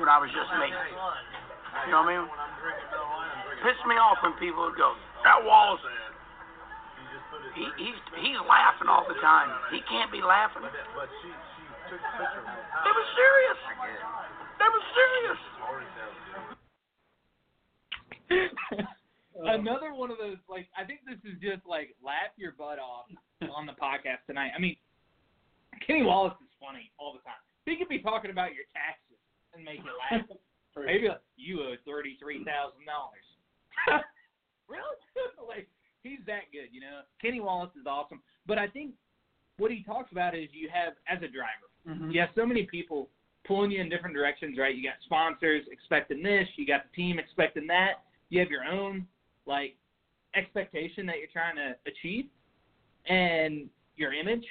when 0.00 0.08
I 0.08 0.18
was 0.18 0.30
just 0.32 0.50
me. 0.56 0.70
You 0.70 1.92
know 1.92 2.02
what 2.02 2.10
I 2.10 2.16
mean? 2.16 2.24
Pissed 3.62 3.84
me 3.86 3.96
off 4.00 4.18
when 4.24 4.32
people 4.40 4.64
would 4.66 4.78
go, 4.78 4.94
that 5.24 5.44
Wallace 5.44 5.84
he, 7.56 7.64
he's 7.80 7.96
he's 8.20 8.40
laughing 8.44 8.88
all 8.92 9.08
the 9.08 9.16
time. 9.24 9.48
He 9.72 9.80
can't 9.88 10.12
be 10.12 10.20
laughing. 10.20 10.68
They 11.86 12.90
was 12.90 13.08
serious. 13.14 13.58
They 14.58 14.70
was 14.70 14.84
serious. 14.94 15.38
Another 19.36 19.94
one 19.94 20.10
of 20.10 20.18
those, 20.18 20.38
like, 20.48 20.66
I 20.74 20.82
think 20.82 21.06
this 21.06 21.20
is 21.22 21.38
just 21.38 21.62
like 21.68 21.94
laugh 22.02 22.34
your 22.36 22.52
butt 22.58 22.80
off 22.82 23.06
on 23.54 23.66
the 23.66 23.76
podcast 23.78 24.26
tonight. 24.26 24.50
I 24.56 24.58
mean, 24.58 24.74
Kenny 25.86 26.02
Wallace 26.02 26.34
is 26.42 26.50
funny 26.58 26.90
all 26.98 27.12
the 27.12 27.22
time. 27.22 27.38
He 27.66 27.76
could 27.76 27.88
be 27.88 28.00
talking 28.00 28.30
about 28.30 28.54
your 28.54 28.64
taxes 28.74 29.20
and 29.54 29.62
make 29.62 29.78
you 29.84 29.92
laugh. 30.10 30.26
Maybe 30.76 31.08
like, 31.08 31.24
you 31.36 31.62
owe 31.62 31.72
thirty 31.88 32.18
three 32.20 32.44
thousand 32.44 32.84
dollars. 32.84 33.24
really? 34.68 34.96
like 35.48 35.68
he's 36.02 36.20
that 36.26 36.52
good, 36.52 36.68
you 36.72 36.80
know. 36.80 37.00
Kenny 37.22 37.40
Wallace 37.40 37.72
is 37.80 37.86
awesome, 37.86 38.20
but 38.44 38.58
I 38.58 38.68
think 38.68 38.92
what 39.56 39.70
he 39.70 39.82
talks 39.82 40.12
about 40.12 40.36
is 40.36 40.48
you 40.52 40.68
have 40.68 40.92
as 41.08 41.22
a 41.24 41.32
driver, 41.32 41.68
Mhm. 41.86 42.12
you 42.12 42.20
have 42.20 42.30
so 42.34 42.44
many 42.44 42.64
people 42.64 43.10
pulling 43.44 43.70
you 43.70 43.80
in 43.80 43.88
different 43.88 44.14
directions, 44.14 44.58
right? 44.58 44.74
You 44.74 44.82
got 44.82 45.00
sponsors 45.04 45.66
expecting 45.70 46.22
this, 46.22 46.48
you 46.56 46.66
got 46.66 46.82
the 46.82 46.94
team 46.96 47.18
expecting 47.18 47.66
that, 47.68 48.04
you 48.28 48.40
have 48.40 48.50
your 48.50 48.64
own 48.64 49.06
like 49.46 49.76
expectation 50.34 51.06
that 51.06 51.18
you're 51.18 51.28
trying 51.32 51.56
to 51.56 51.76
achieve, 51.86 52.26
and 53.06 53.70
your 53.96 54.12
image, 54.12 54.44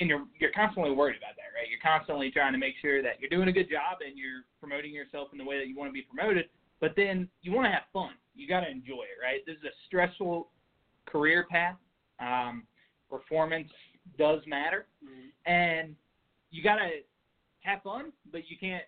and 0.00 0.08
you're 0.08 0.26
you're 0.40 0.52
constantly 0.52 0.90
worried 0.92 1.16
about 1.16 1.36
that, 1.36 1.54
right? 1.54 1.68
You're 1.70 1.80
constantly 1.80 2.30
trying 2.30 2.52
to 2.52 2.58
make 2.58 2.74
sure 2.80 3.02
that 3.02 3.20
you're 3.20 3.30
doing 3.30 3.48
a 3.48 3.52
good 3.52 3.70
job 3.70 3.98
and 4.04 4.18
you're 4.18 4.44
promoting 4.60 4.92
yourself 4.92 5.28
in 5.32 5.38
the 5.38 5.44
way 5.44 5.58
that 5.58 5.68
you 5.68 5.76
want 5.76 5.88
to 5.88 5.92
be 5.92 6.02
promoted. 6.02 6.48
But 6.80 6.94
then 6.96 7.28
you 7.42 7.52
want 7.52 7.66
to 7.66 7.72
have 7.72 7.84
fun. 7.92 8.14
You 8.34 8.46
got 8.46 8.60
to 8.60 8.70
enjoy 8.70 9.02
it, 9.02 9.22
right? 9.22 9.44
This 9.46 9.56
is 9.56 9.64
a 9.64 9.74
stressful 9.86 10.48
career 11.06 11.46
path. 11.50 11.76
Um, 12.20 12.66
performance 13.10 13.68
does 14.16 14.40
matter, 14.46 14.86
and 15.46 15.96
you 16.50 16.62
got 16.62 16.76
to 16.76 16.88
have 17.60 17.82
fun, 17.82 18.12
but 18.32 18.48
you 18.50 18.56
can't 18.58 18.84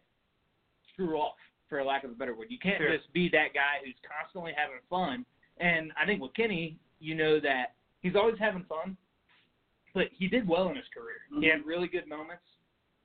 screw 0.92 1.16
off, 1.16 1.37
for 1.68 1.83
lack 1.85 2.05
of 2.05 2.11
a 2.11 2.14
better 2.14 2.35
word. 2.35 2.49
You 2.51 2.59
can't 2.59 2.79
Sure. 2.79 2.96
just 2.96 3.12
be 3.12 3.29
that 3.31 3.55
guy 3.55 3.79
who's 3.85 3.94
constantly 4.07 4.53
having 4.57 4.81
fun. 4.88 5.25
And 5.59 5.92
I 6.01 6.07
think 6.07 6.20
with 6.20 6.35
Kenny, 6.35 6.79
you 7.01 7.14
know 7.14 7.38
that 7.40 7.75
he's 8.01 8.16
always 8.16 8.38
having 8.38 8.64
fun, 8.64 8.96
but 9.94 10.09
he 10.12 10.27
did 10.29 10.46
well 10.49 10.68
in 10.68 10.77
his 10.77 10.87
career. 10.94 11.16
He 11.29 11.37
Mm-hmm. 11.37 11.44
had 11.59 11.66
really 11.66 11.88
good 11.88 12.07
moments, 12.09 12.44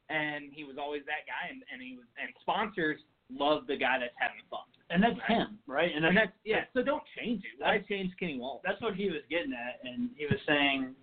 and 0.09 0.51
he 0.53 0.63
was 0.63 0.77
always 0.77 1.03
that 1.05 1.25
guy. 1.27 1.49
And, 1.49 1.63
and 1.71 1.81
he 1.81 1.95
was 1.95 2.05
and 2.21 2.29
sponsors 2.41 3.01
love 3.29 3.65
the 3.67 3.75
guy 3.77 3.99
that's 3.99 4.13
having 4.17 4.41
fun. 4.49 4.65
And 4.89 5.01
that's 5.01 5.17
Right. 5.17 5.29
him, 5.29 5.59
right? 5.67 5.91
And 5.95 6.05
And 6.05 6.15
that's, 6.15 6.27
that's 6.27 6.37
yeah. 6.45 6.63
So 6.73 6.83
don't 6.83 7.03
change 7.17 7.43
it. 7.43 7.59
Why 7.61 7.79
change 7.89 8.15
Kenny 8.19 8.37
Wallace? 8.37 8.61
that's 8.63 8.81
what 8.81 8.95
he 8.95 9.09
was 9.09 9.21
getting 9.29 9.53
at, 9.53 9.79
and 9.83 10.09
he 10.15 10.25
was 10.27 10.39
saying, 10.47 10.95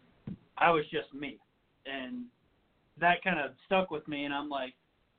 I 0.56 0.70
was 0.70 0.84
just 0.90 1.12
me, 1.12 1.38
and 1.86 2.24
that 3.02 3.22
kind 3.22 3.38
of 3.38 3.52
stuck 3.66 3.90
with 3.90 4.06
me, 4.08 4.24
and 4.24 4.34
I'm 4.34 4.48
like, 4.48 4.74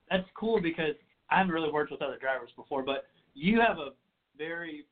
that's 0.09 0.27
cool 0.35 0.61
because 0.61 0.95
I 1.29 1.37
haven't 1.37 1.53
really 1.53 1.71
worked 1.71 1.91
with 1.91 2.01
other 2.01 2.17
drivers 2.17 2.49
before, 2.55 2.83
but 2.83 3.05
you 3.33 3.59
have 3.59 3.77
a 3.77 3.89
very 4.37 4.85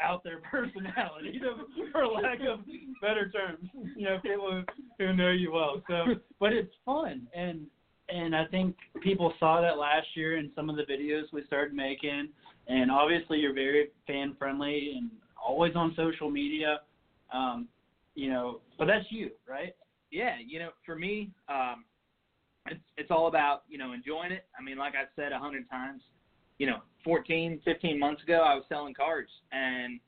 out 0.00 0.22
there 0.24 0.38
personality, 0.50 1.32
you 1.34 1.90
for 1.92 2.06
lack 2.06 2.38
of 2.48 2.60
better 3.02 3.30
terms, 3.30 3.68
you 3.96 4.04
know, 4.04 4.18
people 4.22 4.50
who, 4.50 5.04
who 5.04 5.14
know 5.14 5.30
you 5.30 5.52
well. 5.52 5.82
So, 5.88 6.14
but 6.38 6.52
it's 6.52 6.72
fun, 6.84 7.26
and 7.34 7.66
and 8.08 8.34
I 8.34 8.44
think 8.46 8.76
people 9.02 9.32
saw 9.38 9.60
that 9.60 9.78
last 9.78 10.06
year 10.14 10.38
in 10.38 10.50
some 10.56 10.68
of 10.68 10.76
the 10.76 10.82
videos 10.82 11.24
we 11.32 11.44
started 11.46 11.74
making, 11.74 12.28
and 12.66 12.90
obviously 12.90 13.38
you're 13.38 13.54
very 13.54 13.90
fan 14.06 14.34
friendly 14.38 14.94
and 14.96 15.10
always 15.42 15.76
on 15.76 15.94
social 15.96 16.28
media, 16.28 16.80
um, 17.32 17.68
you 18.14 18.28
know, 18.30 18.60
but 18.78 18.86
that's 18.86 19.06
you, 19.10 19.30
right? 19.48 19.74
yeah, 20.10 20.34
you 20.44 20.58
know, 20.58 20.70
for 20.84 20.96
me, 20.96 21.30
um, 21.48 21.84
it's 22.70 22.80
it's 22.96 23.10
all 23.10 23.26
about 23.26 23.62
you 23.68 23.78
know 23.78 23.92
enjoying 23.92 24.32
it. 24.32 24.46
I 24.58 24.62
mean, 24.62 24.78
like 24.78 24.94
I've 24.94 25.08
said 25.16 25.32
a 25.32 25.38
hundred 25.38 25.68
times, 25.70 26.02
you 26.58 26.66
know, 26.66 26.78
14, 27.04 27.60
15 27.64 27.98
months 27.98 28.22
ago, 28.22 28.42
I 28.46 28.54
was 28.54 28.64
selling 28.68 28.94
cards, 28.94 29.30
and 29.52 30.00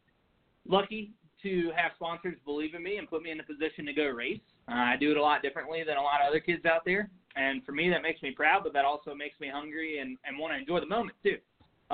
lucky 0.69 1.13
to 1.43 1.73
have 1.77 1.93
sponsors 1.97 2.37
believe 2.45 2.75
in 2.75 2.83
me 2.83 2.99
and 2.99 3.09
put 3.09 3.23
me 3.23 3.31
in 3.31 3.41
a 3.41 3.43
position 3.43 3.85
to 3.87 3.93
go 3.93 4.07
race. 4.07 4.41
Uh, 4.69 4.75
I 4.75 4.97
do 4.99 5.11
it 5.11 5.17
a 5.17 5.23
lot 5.23 5.43
differently 5.43 5.83
than 5.85 5.97
a 5.97 6.03
lot 6.03 6.21
of 6.21 6.29
other 6.29 6.41
kids 6.41 6.65
out 6.65 6.85
there, 6.85 7.11
and 7.37 7.65
for 7.65 7.73
me, 7.73 7.91
that 7.91 8.03
makes 8.03 8.23
me 8.23 8.31
proud, 8.31 8.63
but 8.63 8.73
that 8.73 8.85
also 8.85 9.15
makes 9.15 9.39
me 9.41 9.49
hungry 9.53 9.99
and 9.99 10.19
and 10.25 10.39
want 10.39 10.53
to 10.53 10.59
enjoy 10.59 10.81
the 10.81 10.87
moment 10.87 11.17
too. 11.23 11.39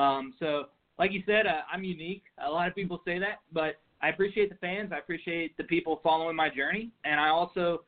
Um, 0.01 0.35
so 0.39 0.67
like 0.99 1.13
you 1.13 1.23
said, 1.27 1.47
uh, 1.47 1.61
I'm 1.73 1.85
unique. 1.85 2.25
A 2.45 2.51
lot 2.51 2.69
of 2.69 2.75
people 2.75 3.01
say 3.05 3.19
that, 3.19 3.41
but 3.53 3.77
I 4.03 4.09
appreciate 4.09 4.49
the 4.49 4.57
fans. 4.57 4.91
I 4.93 4.99
appreciate 4.99 5.57
the 5.57 5.65
people 5.65 6.01
following 6.03 6.37
my 6.37 6.49
journey, 6.49 6.91
and 7.05 7.21
I 7.21 7.29
also, 7.29 7.83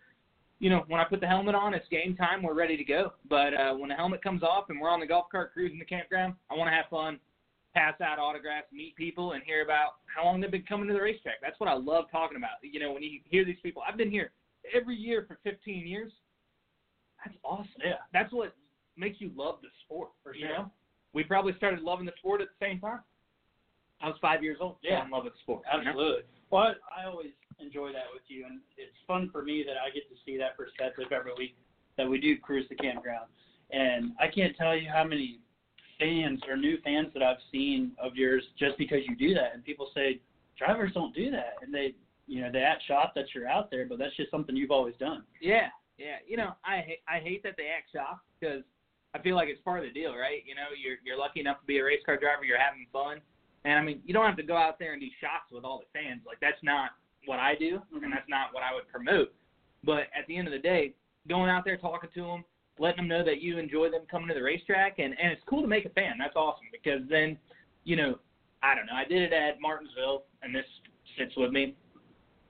you 0.61 0.69
know, 0.71 0.85
when 0.89 1.01
I 1.01 1.05
put 1.05 1.21
the 1.21 1.27
helmet 1.27 1.55
on, 1.55 1.75
it's 1.75 1.89
game 1.89 2.15
time. 2.15 2.43
We're 2.43 2.55
ready 2.55 2.77
to 2.77 2.85
go. 2.85 3.13
But 3.29 3.55
uh, 3.55 3.75
when 3.75 3.89
the 3.89 3.95
helmet 3.95 4.23
comes 4.23 4.43
off 4.43 4.67
and 4.69 4.81
we're 4.81 4.91
on 4.91 5.01
the 5.01 5.07
golf 5.07 5.27
cart 5.33 5.53
cruising 5.53 5.79
the 5.79 5.85
campground, 5.87 6.35
I 6.51 6.55
want 6.55 6.69
to 6.69 6.75
have 6.75 6.85
fun, 6.91 7.19
pass 7.75 7.95
out 8.03 8.19
autographs, 8.19 8.67
meet 8.73 8.95
people, 8.95 9.33
and 9.33 9.43
hear 9.43 9.63
about 9.65 9.95
how 10.15 10.25
long 10.25 10.41
they've 10.41 10.51
been 10.51 10.63
coming 10.63 10.87
to 10.89 10.95
the 10.95 11.01
racetrack. 11.01 11.37
That's 11.43 11.59
what 11.59 11.69
I 11.69 11.75
love 11.75 12.05
talking 12.13 12.37
about. 12.37 12.51
You 12.63 12.79
know, 12.79 12.93
when 12.93 13.03
you 13.03 13.21
hear 13.25 13.45
these 13.45 13.57
people, 13.63 13.83
I've 13.89 13.97
been 13.97 14.11
here 14.11 14.33
every 14.75 14.97
year 14.97 15.25
for 15.27 15.39
15 15.45 15.87
years. 15.87 16.13
That's 17.25 17.37
awesome. 17.43 17.67
Yeah. 17.83 17.95
That's 18.13 18.33
what 18.33 18.55
makes 18.97 19.21
you 19.21 19.31
love 19.35 19.57
the 19.63 19.69
sport. 19.85 20.11
For 20.23 20.35
You 20.35 20.47
sure. 20.47 20.59
know, 20.59 20.71
we 21.15 21.25
probably 21.25 21.55
started 21.57 21.81
loving 21.81 22.05
the 22.07 22.13
sport 22.19 22.43
at 22.43 22.49
the 22.49 22.65
same 22.67 22.81
time. 22.81 23.01
I 24.03 24.09
was 24.09 24.17
five 24.21 24.43
years 24.43 24.59
old. 24.61 24.77
Yeah. 24.83 25.05
love 25.11 25.25
with 25.25 25.35
the 25.35 25.39
sport. 25.41 25.63
you 25.73 25.85
know? 25.85 25.91
Absolutely. 25.91 26.23
Well, 26.51 26.75
I 26.97 27.07
always 27.07 27.33
enjoy 27.63 27.93
that 27.93 28.09
with 28.13 28.23
you, 28.29 28.47
and 28.47 28.61
it's 28.77 28.97
fun 29.07 29.31
for 29.31 29.43
me 29.43 29.65
that 29.67 29.77
I 29.77 29.91
get 29.91 30.09
to 30.09 30.17
see 30.25 30.37
that 30.39 30.57
perspective 30.57 31.13
every 31.13 31.33
week 31.37 31.57
that 31.97 32.09
we 32.09 32.21
do 32.21 32.39
cruise 32.39 32.67
the 32.69 32.77
campground. 32.77 33.27
And 33.71 34.13
I 34.19 34.27
can't 34.29 34.57
tell 34.57 34.77
you 34.77 34.89
how 34.93 35.05
many 35.05 35.41
fans 35.99 36.41
or 36.49 36.57
new 36.57 36.79
fans 36.83 37.09
that 37.15 37.23
I've 37.23 37.43
seen 37.53 37.93
of 38.03 38.17
yours 38.17 38.43
just 38.59 38.79
because 38.79 39.01
you 39.07 39.15
do 39.15 39.35
that. 39.35 39.55
And 39.55 39.65
people 39.65 39.91
say 39.95 40.21
drivers 40.59 40.93
don't 40.95 41.15
do 41.15 41.31
that, 41.31 41.55
and 41.63 41.73
they, 41.73 41.95
you 42.27 42.41
know, 42.41 42.51
they 42.51 42.61
act 42.61 42.83
shocked 42.89 43.15
that 43.15 43.27
you're 43.35 43.49
out 43.49 43.71
there, 43.71 43.87
but 43.87 43.99
that's 43.99 44.17
just 44.17 44.31
something 44.31 44.57
you've 44.57 44.71
always 44.71 44.95
done. 44.99 45.23
Yeah, 45.41 45.69
yeah. 45.99 46.17
You 46.27 46.37
know, 46.37 46.53
I 46.65 46.97
I 47.07 47.19
hate 47.21 47.43
that 47.45 47.55
they 47.57 47.67
act 47.67 47.91
shocked 47.93 48.25
because 48.41 48.63
I 49.15 49.19
feel 49.21 49.37
like 49.37 49.49
it's 49.49 49.61
part 49.63 49.81
of 49.81 49.87
the 49.87 49.93
deal, 49.93 50.17
right? 50.17 50.43
You 50.47 50.55
know, 50.55 50.73
you're 50.77 50.97
you're 51.05 51.19
lucky 51.19 51.41
enough 51.41 51.61
to 51.61 51.67
be 51.67 51.79
a 51.79 51.85
race 51.85 52.01
car 52.05 52.17
driver. 52.17 52.45
You're 52.45 52.59
having 52.59 52.87
fun, 52.93 53.21
and 53.65 53.75
I 53.75 53.83
mean, 53.83 54.01
you 54.05 54.15
don't 54.15 54.27
have 54.27 54.37
to 54.39 54.43
go 54.43 54.57
out 54.57 54.79
there 54.79 54.93
and 54.93 55.01
do 55.01 55.09
shots 55.21 55.53
with 55.53 55.65
all 55.65 55.81
the 55.81 55.99
fans. 55.99 56.23
Like 56.27 56.39
that's 56.41 56.63
not 56.63 56.91
what 57.27 57.39
I 57.39 57.55
do, 57.55 57.81
and 57.93 58.13
that's 58.13 58.29
not 58.29 58.53
what 58.53 58.63
I 58.63 58.75
would 58.75 58.89
promote. 58.89 59.33
But 59.85 60.09
at 60.19 60.27
the 60.29 60.37
end 60.37 60.47
of 60.49 60.53
the 60.53 60.59
day, 60.59 60.95
going 61.29 61.51
out 61.51 61.65
there 61.65 61.77
talking 61.77 62.11
to 62.15 62.23
them, 62.23 62.45
letting 62.79 62.97
them 62.99 63.09
know 63.09 63.25
that 63.25 63.41
you 63.41 63.59
enjoy 63.59 63.91
them 63.91 64.03
coming 64.11 64.29
to 64.29 64.35
the 64.35 64.43
racetrack, 64.43 64.99
and 64.99 65.19
and 65.21 65.33
it's 65.33 65.43
cool 65.47 65.63
to 65.63 65.69
make 65.69 65.85
a 65.85 65.91
fan. 65.91 66.17
That's 66.19 66.37
awesome 66.37 66.67
because 66.73 67.03
then, 67.09 67.39
you 67.85 67.97
know, 67.97 68.19
I 68.63 68.75
don't 68.75 68.87
know. 68.87 68.95
I 68.95 69.05
did 69.05 69.23
it 69.23 69.33
at 69.33 69.61
Martinsville, 69.61 70.25
and 70.43 70.55
this 70.55 70.67
sits 71.19 71.35
with 71.37 71.51
me 71.53 71.75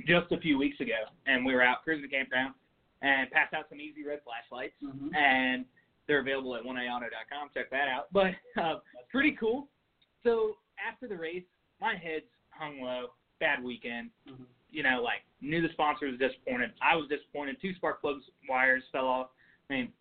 just 0.07 0.31
a 0.33 0.39
few 0.41 0.57
weeks 0.59 0.81
ago, 0.81 1.07
and 1.27 1.45
we 1.45 1.55
were 1.55 1.63
out 1.63 1.83
cruising 1.85 2.03
the 2.03 2.09
campground 2.09 2.55
and 3.03 3.31
passed 3.31 3.55
out 3.55 3.67
some 3.69 3.81
easy 3.81 4.05
red 4.05 4.21
flashlights, 4.25 4.75
Mhm. 4.83 5.15
and 5.17 5.65
they're 6.07 6.21
available 6.21 6.55
at 6.57 6.63
1aauto.com. 6.65 7.51
Check 7.55 7.71
that 7.71 7.89
out. 7.89 8.09
But 8.13 8.35
uh, 8.61 8.81
pretty 9.11 9.33
cool. 9.33 9.69
So 10.25 10.59
after 10.85 11.07
the 11.07 11.17
race, 11.17 11.45
my 11.81 11.95
head's 11.97 12.27
hung 12.51 12.81
low. 12.81 13.09
Bad 13.39 13.63
weekend. 13.63 14.11
Mhm. 14.29 14.45
You 14.73 14.83
know, 14.83 15.01
like 15.03 15.23
knew 15.41 15.63
the 15.63 15.73
sponsor 15.73 16.07
was 16.07 16.19
disappointed. 16.19 16.73
I 16.83 16.97
was 16.97 17.09
disappointed. 17.09 17.57
Two 17.61 17.75
spark 17.75 18.01
plugs 18.01 18.25
wires 18.49 18.83
fell 18.93 19.07
off. 19.07 19.29
I 19.69 19.73
mean, 19.75 19.93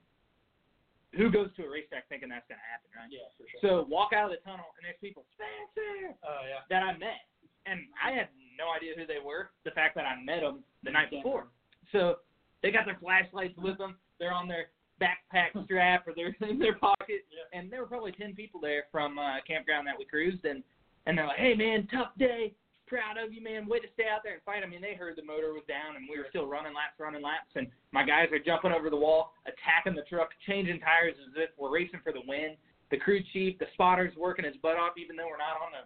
who 1.15 1.31
goes 1.31 1.49
to 1.57 1.65
a 1.65 1.69
racetrack 1.69 2.07
thinking 2.09 2.29
that's 2.29 2.45
gonna 2.47 2.61
happen, 2.69 2.89
right? 2.93 3.09
Yeah, 3.09 3.29
for 3.37 3.45
sure. 3.49 3.61
So 3.61 3.87
walk 3.89 4.13
out 4.13 4.29
of 4.29 4.37
the 4.37 4.41
tunnel 4.45 4.65
and 4.77 4.85
there's 4.85 4.99
people 5.01 5.25
Spencer 5.33 6.15
Oh 6.23 6.41
yeah. 6.45 6.61
that 6.69 6.83
I 6.83 6.93
met, 6.97 7.25
and 7.65 7.81
I 7.97 8.11
had 8.11 8.29
no 8.57 8.69
idea 8.75 8.93
who 8.95 9.07
they 9.07 9.19
were. 9.23 9.49
The 9.65 9.71
fact 9.71 9.95
that 9.95 10.05
I 10.05 10.21
met 10.21 10.41
them 10.41 10.63
the 10.83 10.91
night 10.91 11.09
before. 11.09 11.47
So 11.91 12.17
they 12.61 12.71
got 12.71 12.85
their 12.85 12.97
flashlights 13.01 13.57
with 13.57 13.77
them. 13.77 13.97
They're 14.19 14.33
on 14.33 14.47
their 14.47 14.69
backpack 15.01 15.55
strap 15.65 16.07
or 16.07 16.13
they're 16.13 16.35
in 16.47 16.59
their 16.59 16.75
pocket. 16.75 17.25
Yeah. 17.31 17.57
And 17.57 17.71
there 17.71 17.81
were 17.81 17.87
probably 17.87 18.11
ten 18.11 18.35
people 18.35 18.59
there 18.59 18.83
from 18.91 19.17
uh, 19.17 19.37
campground 19.47 19.87
that 19.87 19.97
we 19.97 20.05
cruised, 20.05 20.45
and 20.45 20.61
and 21.07 21.17
they're 21.17 21.27
like, 21.27 21.39
"Hey 21.39 21.55
man, 21.55 21.87
tough 21.91 22.11
day. 22.19 22.53
Proud 22.89 23.21
of 23.21 23.31
you, 23.31 23.41
man. 23.41 23.69
Way 23.69 23.79
to 23.79 23.87
stay 23.93 24.09
out 24.09 24.25
there 24.25 24.33
and 24.33 24.41
fight." 24.41 24.63
I 24.63 24.67
mean, 24.67 24.81
they 24.81 24.95
heard 24.97 25.15
the 25.15 25.23
motor 25.23 25.53
was 25.53 25.63
down, 25.69 25.95
and 25.95 26.09
we 26.09 26.17
were 26.17 26.25
still 26.29 26.49
running 26.49 26.73
laps, 26.73 26.97
running 26.97 27.21
laps, 27.21 27.53
and 27.55 27.67
my 27.93 28.03
guys 28.03 28.33
are 28.33 28.41
jumping 28.41 28.71
over 28.71 28.89
the 28.89 28.97
wall, 28.97 29.33
attacking 29.45 29.93
the 29.93 30.07
truck, 30.09 30.29
changing 30.47 30.81
tires 30.81 31.13
as 31.21 31.33
if 31.37 31.49
we're 31.57 31.71
racing 31.71 32.01
for 32.03 32.11
the 32.11 32.25
win. 32.27 32.57
The 32.89 32.97
crew 32.97 33.21
chief, 33.31 33.59
the 33.59 33.67
spotter's 33.73 34.15
working 34.17 34.43
his 34.43 34.57
butt 34.57 34.77
off, 34.77 34.97
even 34.97 35.15
though 35.15 35.29
we're 35.29 35.37
not 35.37 35.61
on 35.61 35.71
the 35.77 35.85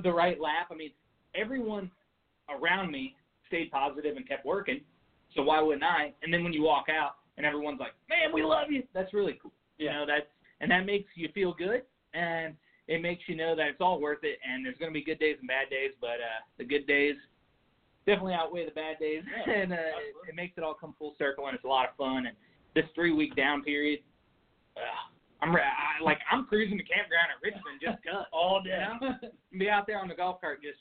the 0.02 0.12
right 0.12 0.40
lap. 0.40 0.68
I 0.70 0.74
mean, 0.74 0.92
everyone 1.34 1.90
around 2.48 2.90
me 2.90 3.14
stayed 3.48 3.70
positive 3.70 4.16
and 4.16 4.26
kept 4.26 4.46
working. 4.46 4.80
So 5.34 5.42
why 5.42 5.60
wouldn't 5.60 5.84
I? 5.84 6.14
And 6.22 6.32
then 6.32 6.42
when 6.42 6.52
you 6.52 6.62
walk 6.62 6.86
out 6.88 7.16
and 7.36 7.44
everyone's 7.44 7.80
like, 7.80 7.92
"Man, 8.08 8.32
we 8.32 8.42
love 8.42 8.70
you," 8.70 8.82
that's 8.94 9.12
really 9.12 9.38
cool. 9.42 9.52
You 9.78 9.90
know 9.90 10.06
that's 10.06 10.26
and 10.60 10.70
that 10.70 10.86
makes 10.86 11.10
you 11.14 11.28
feel 11.34 11.52
good, 11.52 11.82
and 12.14 12.54
it 12.88 13.02
makes 13.02 13.22
you 13.26 13.36
know 13.36 13.54
that 13.56 13.66
it's 13.68 13.80
all 13.80 14.00
worth 14.00 14.22
it. 14.22 14.38
And 14.48 14.64
there's 14.64 14.78
going 14.78 14.90
to 14.90 14.94
be 14.94 15.04
good 15.04 15.18
days 15.18 15.36
and 15.40 15.48
bad 15.48 15.70
days, 15.70 15.92
but 16.00 16.20
uh, 16.22 16.40
the 16.58 16.64
good 16.64 16.86
days 16.86 17.16
definitely 18.06 18.34
outweigh 18.34 18.64
the 18.64 18.70
bad 18.70 18.98
days, 19.00 19.22
Yeah, 19.46 19.52
and 19.52 19.72
uh, 19.72 19.76
absolutely. 19.76 20.28
it 20.30 20.34
makes 20.34 20.54
it 20.56 20.62
all 20.62 20.74
come 20.74 20.94
full 20.98 21.14
circle, 21.18 21.46
and 21.46 21.54
it's 21.54 21.64
a 21.64 21.68
lot 21.68 21.88
of 21.88 21.96
fun. 21.96 22.26
And 22.26 22.36
this 22.74 22.84
three 22.94 23.12
week 23.12 23.34
down 23.34 23.62
period, 23.62 24.00
uh, 24.76 25.10
I'm 25.42 25.54
I, 25.54 26.02
like 26.02 26.18
I'm 26.30 26.46
cruising 26.46 26.78
the 26.78 26.86
campground 26.86 27.28
at 27.34 27.42
Richmond 27.42 27.82
just 27.82 27.98
All 28.32 28.62
you 28.64 28.70
day. 28.70 28.86
know? 28.86 29.28
be 29.58 29.68
out 29.68 29.86
there 29.86 29.98
on 29.98 30.08
the 30.08 30.14
golf 30.14 30.40
cart 30.40 30.62
just 30.62 30.78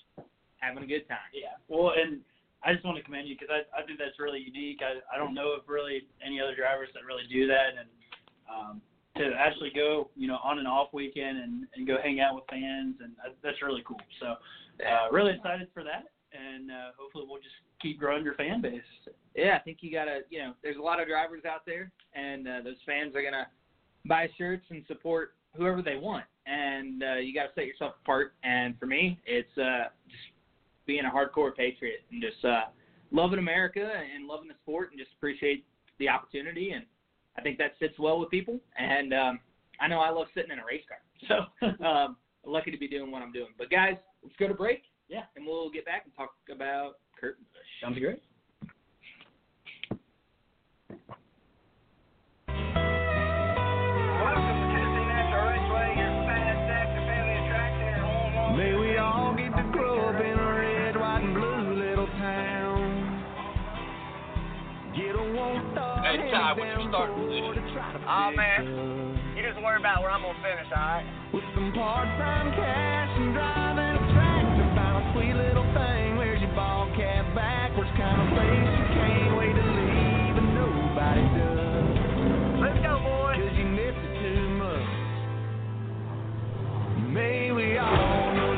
having 0.57 0.83
a 0.83 0.87
good 0.87 1.07
time. 1.09 1.27
Yeah. 1.33 1.57
Well, 1.67 1.93
and 1.97 2.21
I 2.63 2.73
just 2.73 2.85
want 2.85 2.97
to 2.97 3.03
commend 3.03 3.27
you 3.27 3.35
because 3.35 3.49
I, 3.51 3.65
I 3.73 3.85
think 3.85 3.99
that's 3.99 4.17
really 4.19 4.39
unique. 4.39 4.79
I, 4.85 5.01
I 5.13 5.17
don't 5.17 5.33
know 5.33 5.51
of 5.53 5.67
really 5.67 6.07
any 6.25 6.39
other 6.39 6.55
drivers 6.55 6.89
that 6.93 7.03
really 7.05 7.25
do 7.29 7.47
that, 7.47 7.73
and 7.77 7.89
um, 8.47 8.81
to 9.17 9.31
actually 9.37 9.71
go, 9.73 10.09
you 10.15 10.27
know, 10.27 10.39
on 10.43 10.59
an 10.59 10.67
off 10.67 10.89
weekend 10.93 11.37
and, 11.37 11.67
and 11.75 11.87
go 11.87 11.97
hang 12.03 12.19
out 12.19 12.35
with 12.35 12.43
fans, 12.49 12.95
and 13.01 13.13
that's 13.43 13.61
really 13.61 13.83
cool. 13.87 14.01
So, 14.19 14.35
uh, 14.85 15.11
really 15.11 15.33
excited 15.33 15.69
for 15.73 15.83
that, 15.83 16.11
and 16.33 16.69
uh, 16.69 16.91
hopefully 16.97 17.25
we'll 17.27 17.41
just 17.41 17.55
keep 17.81 17.99
growing 17.99 18.23
your 18.25 18.35
fan 18.35 18.61
base. 18.61 18.81
Yeah, 19.35 19.57
I 19.57 19.59
think 19.59 19.77
you 19.81 19.91
gotta, 19.91 20.21
you 20.29 20.39
know, 20.39 20.53
there's 20.63 20.77
a 20.77 20.81
lot 20.81 21.01
of 21.01 21.07
drivers 21.07 21.43
out 21.45 21.65
there, 21.65 21.91
and 22.13 22.47
uh, 22.47 22.61
those 22.63 22.75
fans 22.85 23.15
are 23.15 23.23
gonna 23.23 23.47
buy 24.05 24.27
shirts 24.37 24.65
and 24.69 24.83
support 24.87 25.33
whoever 25.55 25.81
they 25.81 25.95
want, 25.95 26.25
and 26.45 27.03
uh, 27.03 27.15
you 27.15 27.33
gotta 27.33 27.49
set 27.55 27.65
yourself 27.65 27.93
apart. 28.03 28.33
And 28.43 28.77
for 28.79 28.85
me, 28.85 29.19
it's 29.25 29.57
uh, 29.57 29.89
just 30.09 30.23
being 30.85 31.05
a 31.05 31.09
hardcore 31.09 31.55
patriot 31.55 32.01
and 32.11 32.21
just 32.21 32.43
uh, 32.43 32.65
loving 33.11 33.39
America 33.39 33.91
and 34.13 34.27
loving 34.27 34.49
the 34.49 34.55
sport, 34.61 34.91
and 34.91 34.99
just 34.99 35.11
appreciate 35.17 35.65
the 35.99 36.09
opportunity. 36.09 36.71
And 36.71 36.83
I 37.37 37.41
think 37.41 37.57
that 37.57 37.73
sits 37.79 37.97
well 37.99 38.19
with 38.19 38.29
people. 38.29 38.59
And 38.77 39.13
um, 39.13 39.39
I 39.79 39.87
know 39.87 39.99
I 39.99 40.09
love 40.09 40.27
sitting 40.33 40.51
in 40.51 40.59
a 40.59 40.65
race 40.65 40.83
car, 40.87 41.47
so 41.81 41.85
um, 41.85 42.17
lucky 42.45 42.71
to 42.71 42.77
be 42.77 42.87
doing 42.87 43.11
what 43.11 43.21
I'm 43.21 43.31
doing. 43.31 43.49
But 43.57 43.69
guys, 43.69 43.95
let's 44.23 44.35
go 44.37 44.47
to 44.47 44.53
break. 44.53 44.83
Yeah. 45.07 45.23
and 45.35 45.45
we'll 45.45 45.69
get 45.69 45.85
back 45.85 46.01
and 46.05 46.15
talk 46.15 46.31
about 46.51 46.95
Kurt 47.19 47.37
Busch. 47.37 47.61
Sounds 47.81 47.99
great. 47.99 48.23
Star 66.45 66.55
Hey, 66.55 66.61
Ty, 66.61 66.61
what's 66.61 66.77
your 66.77 66.89
starting 66.89 67.17
position? 67.25 68.05
Oh 68.05 68.29
man, 68.35 68.61
You 69.35 69.41
just 69.43 69.57
worry 69.63 69.79
about 69.79 70.01
where 70.01 70.11
I'm 70.11 70.21
gonna 70.21 70.37
finish, 70.45 70.69
alright? 70.71 71.05
with 71.33 71.43
some 71.53 71.73
part-time 71.73 72.51
cash 72.55 73.11
and 73.17 73.33
driving 73.33 73.97
a 73.97 74.03
tractor, 74.13 74.67
found 74.77 75.03
a 75.03 75.13
sweet 75.13 75.35
little 75.35 75.67
thing. 75.75 76.15
Where's 76.17 76.39
your 76.41 76.53
ball 76.55 76.87
cap 76.95 77.25
backwards? 77.35 77.89
Kind 77.97 78.21
of 78.21 78.27
place 78.31 78.71
you 78.71 78.85
can't 78.95 79.35
wait 79.35 79.51
to 79.51 79.65
leave, 79.65 80.35
and 80.39 80.49
nobody 80.55 81.25
does. 81.35 82.63
Let's 82.63 82.79
go, 82.85 82.93
boy. 83.03 83.35
Cause 83.35 83.57
you 83.59 83.67
miss 83.67 83.95
it 83.99 84.13
too 84.23 84.47
much. 84.55 84.87
May 87.11 87.51
we 87.51 87.77
all 87.77 88.31
know 88.35 88.54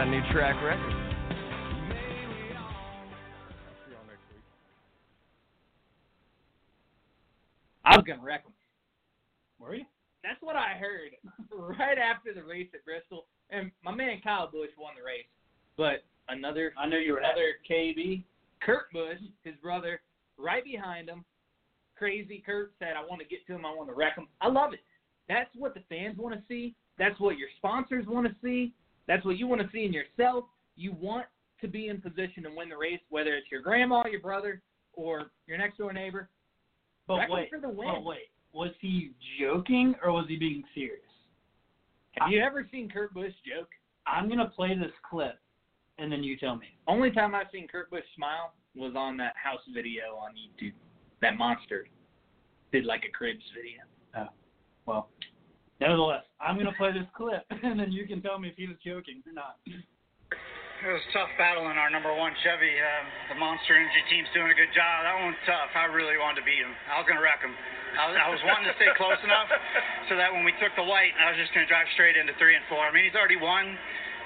fall. 0.00 0.10
New 0.10 0.20
track 0.32 0.56
record? 0.62 0.96
I 7.84 7.96
was 7.96 8.04
gonna 8.06 8.22
wreck 8.22 8.44
them. 8.44 8.52
Were 9.58 9.74
you? 9.74 9.84
That's 10.22 10.40
what 10.42 10.54
I 10.54 10.74
heard 10.78 11.12
right 11.78 11.98
after 11.98 12.32
the 12.32 12.42
race 12.42 12.68
at 12.74 12.84
Bristol. 12.84 13.26
And 13.50 13.72
my 13.82 13.92
man 13.92 14.20
Kyle 14.22 14.48
Busch 14.50 14.70
won 14.78 14.92
the 14.96 15.04
race. 15.04 15.26
but 15.76 16.04
another 16.28 16.72
I 16.78 16.86
knew 16.86 16.98
you 16.98 17.14
were 17.14 17.18
another 17.18 17.56
KB, 17.68 18.22
Kurt 18.62 18.92
Busch, 18.92 19.18
his 19.44 19.54
brother, 19.62 20.00
right 20.38 20.62
behind 20.62 21.08
him. 21.08 21.24
Crazy 21.96 22.42
Kurt 22.44 22.72
said, 22.78 22.94
"I 22.96 23.04
want 23.04 23.20
to 23.20 23.26
get 23.26 23.46
to 23.48 23.54
him. 23.54 23.66
I 23.66 23.74
want 23.74 23.88
to 23.88 23.94
wreck 23.94 24.16
him." 24.16 24.28
I 24.40 24.48
love 24.48 24.72
it. 24.72 24.80
That's 25.28 25.50
what 25.56 25.74
the 25.74 25.82
fans 25.88 26.16
want 26.16 26.34
to 26.34 26.42
see. 26.48 26.74
That's 26.98 27.18
what 27.18 27.38
your 27.38 27.48
sponsors 27.56 28.06
want 28.06 28.26
to 28.26 28.34
see. 28.42 28.72
That's 29.10 29.24
what 29.24 29.38
you 29.38 29.48
want 29.48 29.60
to 29.60 29.68
see 29.72 29.84
in 29.84 29.92
yourself. 29.92 30.44
You 30.76 30.92
want 30.92 31.26
to 31.60 31.66
be 31.66 31.88
in 31.88 32.00
position 32.00 32.44
to 32.44 32.50
win 32.54 32.68
the 32.68 32.76
race, 32.76 33.00
whether 33.08 33.34
it's 33.34 33.50
your 33.50 33.60
grandma, 33.60 34.04
your 34.08 34.20
brother, 34.20 34.62
or 34.92 35.32
your 35.48 35.58
next 35.58 35.78
door 35.78 35.92
neighbor. 35.92 36.28
But 37.08 37.28
wait, 37.28 37.50
for 37.50 37.58
the 37.58 37.68
win. 37.68 37.88
but 37.92 38.04
wait, 38.04 38.30
was 38.52 38.70
he 38.80 39.10
joking 39.40 39.96
or 40.04 40.12
was 40.12 40.26
he 40.28 40.36
being 40.36 40.62
serious? 40.76 41.02
Have 42.20 42.30
you 42.30 42.40
ever 42.40 42.64
seen 42.70 42.88
Kurt 42.88 43.12
Busch 43.12 43.32
joke? 43.44 43.70
I'm 44.06 44.28
gonna 44.28 44.52
play 44.54 44.76
this 44.78 44.92
clip, 45.10 45.40
and 45.98 46.12
then 46.12 46.22
you 46.22 46.36
tell 46.36 46.54
me. 46.54 46.66
Only 46.86 47.10
time 47.10 47.34
I've 47.34 47.48
seen 47.52 47.66
Kurt 47.66 47.90
Busch 47.90 48.04
smile 48.14 48.52
was 48.76 48.92
on 48.96 49.16
that 49.16 49.34
house 49.34 49.62
video 49.74 50.14
on 50.22 50.34
YouTube. 50.36 50.74
That 51.20 51.36
monster 51.36 51.88
did 52.70 52.84
like 52.84 53.02
a 53.08 53.10
cribs 53.10 53.42
video. 53.56 53.80
Oh, 54.16 54.32
well, 54.86 55.08
nevertheless, 55.80 56.24
I'm 56.40 56.56
gonna 56.56 56.76
play 56.76 56.92
this 56.92 57.08
clip, 57.16 57.44
and 57.64 57.80
then 57.80 57.90
you 57.92 58.06
can 58.06 58.22
tell 58.22 58.38
me 58.38 58.48
if 58.48 58.56
he 58.56 58.66
was 58.66 58.76
joking 58.84 59.22
or 59.26 59.32
not. 59.32 59.58
It 60.80 60.88
was 60.88 61.04
a 61.04 61.12
tough 61.12 61.28
battle 61.36 61.68
in 61.68 61.76
our 61.76 61.92
number 61.92 62.08
one 62.08 62.32
Chevy. 62.40 62.72
Uh, 62.72 63.36
the 63.36 63.36
Monster 63.36 63.76
Energy 63.76 64.00
team's 64.08 64.32
doing 64.32 64.48
a 64.48 64.56
good 64.56 64.72
job. 64.72 65.04
That 65.04 65.12
one 65.20 65.36
was 65.36 65.42
tough. 65.44 65.68
I 65.76 65.92
really 65.92 66.16
wanted 66.16 66.40
to 66.40 66.46
beat 66.48 66.56
him. 66.56 66.72
I 66.88 66.96
was 66.96 67.04
going 67.04 67.20
to 67.20 67.24
wreck 67.24 67.44
him. 67.44 67.52
I 67.52 68.08
was, 68.08 68.16
I 68.16 68.28
was 68.32 68.40
wanting 68.48 68.64
to 68.64 68.72
stay 68.80 68.88
close 68.96 69.20
enough 69.20 69.44
so 70.08 70.16
that 70.16 70.32
when 70.32 70.40
we 70.40 70.56
took 70.56 70.72
the 70.80 70.86
white, 70.88 71.12
I 71.20 71.28
was 71.28 71.36
just 71.36 71.52
going 71.52 71.68
to 71.68 71.70
drive 71.70 71.84
straight 71.92 72.16
into 72.16 72.32
three 72.40 72.56
and 72.56 72.64
four. 72.72 72.80
I 72.80 72.96
mean, 72.96 73.04
he's 73.04 73.12
already 73.12 73.36
won. 73.36 73.76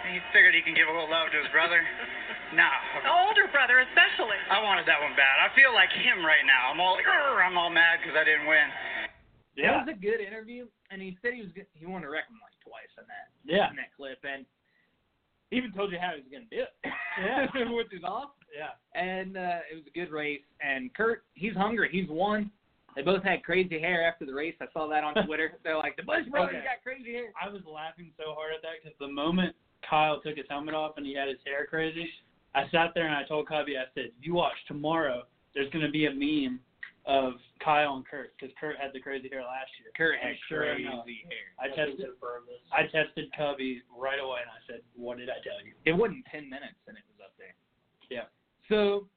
He 0.07 0.23
figured 0.31 0.55
he 0.55 0.63
can 0.63 0.79
give 0.79 0.87
a 0.87 0.95
little 0.95 1.11
love 1.11 1.35
to 1.35 1.39
his 1.43 1.51
brother. 1.51 1.83
No. 2.55 2.71
older 3.03 3.51
brother, 3.51 3.83
especially. 3.83 4.39
I 4.47 4.63
wanted 4.63 4.87
that 4.87 5.03
one 5.03 5.19
bad. 5.19 5.43
I 5.43 5.51
feel 5.59 5.75
like 5.75 5.91
him 5.91 6.23
right 6.23 6.47
now. 6.47 6.71
I'm 6.71 6.79
all, 6.79 6.95
I'm 6.95 7.59
all 7.59 7.73
mad 7.73 7.99
because 7.99 8.15
I 8.15 8.23
didn't 8.23 8.47
win. 8.47 8.71
That 9.57 9.87
was 9.87 9.89
a 9.95 9.99
good 9.99 10.21
interview, 10.21 10.67
and 10.91 11.01
he 11.01 11.17
said 11.23 11.35
he 11.35 11.43
was 11.43 11.53
go- 11.53 11.63
he 11.75 11.87
wanted 11.87 12.07
to 12.07 12.11
wreck 12.13 12.27
him 12.29 12.41
like 12.43 12.55
twice 12.65 12.91
in 12.99 13.05
that 13.07 13.31
Yeah. 13.45 13.71
in 13.71 13.77
that 13.77 13.95
clip, 13.97 14.19
and 14.25 14.45
he 15.51 15.57
even 15.59 15.73
told 15.73 15.93
you 15.93 15.99
how 15.99 16.11
he 16.17 16.23
was 16.23 16.31
going 16.31 16.49
to 16.49 16.57
do 16.57 16.63
it. 16.63 16.73
Yeah. 17.21 17.47
which 17.75 17.93
is 17.93 18.03
awesome. 18.03 18.31
Yeah. 18.51 18.75
And 18.99 19.37
uh, 19.37 19.63
it 19.71 19.75
was 19.77 19.85
a 19.87 19.95
good 19.97 20.11
race. 20.11 20.43
And 20.61 20.93
Kurt, 20.95 21.25
he's 21.35 21.55
hungry. 21.55 21.89
He's 21.93 22.09
won. 22.09 22.51
They 22.97 23.03
both 23.03 23.23
had 23.23 23.43
crazy 23.45 23.79
hair 23.79 24.07
after 24.07 24.25
the 24.27 24.35
race. 24.35 24.55
I 24.61 24.67
saw 24.73 24.89
that 24.89 25.05
on 25.05 25.15
Twitter. 25.27 25.59
They're 25.63 25.77
like, 25.79 25.97
the 25.97 26.03
Busch 26.03 26.27
brothers 26.31 26.57
Okay. 26.57 26.65
got 26.65 26.83
crazy 26.83 27.13
hair. 27.13 27.33
I 27.41 27.49
was 27.49 27.63
laughing 27.67 28.11
so 28.17 28.35
hard 28.35 28.55
at 28.55 28.63
that 28.63 28.83
because 28.83 28.97
the 28.99 29.09
moment 29.09 29.55
Kyle 29.89 30.21
took 30.21 30.37
his 30.37 30.47
helmet 30.49 30.75
off 30.75 30.97
and 30.97 31.07
he 31.07 31.15
had 31.15 31.29
his 31.29 31.39
hair 31.47 31.67
crazy, 31.67 32.09
I 32.55 32.65
sat 32.71 32.91
there 32.95 33.07
and 33.07 33.15
I 33.15 33.25
told 33.25 33.47
Cubby, 33.49 33.77
I 33.77 33.85
said, 33.95 34.11
"You 34.23 34.35
watch 34.35 34.55
tomorrow. 34.67 35.25
There's 35.55 35.71
going 35.71 35.85
to 35.85 35.91
be 35.91 36.07
a 36.07 36.11
meme 36.11 36.59
of 37.07 37.35
Kyle 37.63 37.95
and 37.95 38.07
Kurt 38.07 38.33
because 38.39 38.55
Kurt 38.61 38.77
had 38.81 38.93
the 38.93 39.01
crazy 39.01 39.29
hair 39.29 39.43
last 39.43 39.71
year." 39.81 39.93
Kurt 39.97 40.19
had 40.19 40.37
And 40.37 40.39
sure 40.49 40.65
crazy 40.65 40.87
enough, 40.87 41.07
hair. 41.07 41.49
I 41.61 41.69
tested. 41.69 42.07
I 42.73 42.83
tested 42.89 43.33
Cubby 43.37 43.83
right 43.93 44.21
away 44.21 44.41
and 44.43 44.51
I 44.51 44.61
said, 44.67 44.81
"What 44.97 45.19
did 45.19 45.29
I 45.31 45.39
tell 45.45 45.61
you?" 45.65 45.75
It 45.85 45.93
wasn't 45.93 46.25
10 46.31 46.49
minutes, 46.49 46.81
and 46.87 46.97
it 46.97 47.05
was 47.09 47.21
up 47.25 47.33
there. 47.39 47.55
Yeah. 48.11 48.29
So 48.69 49.09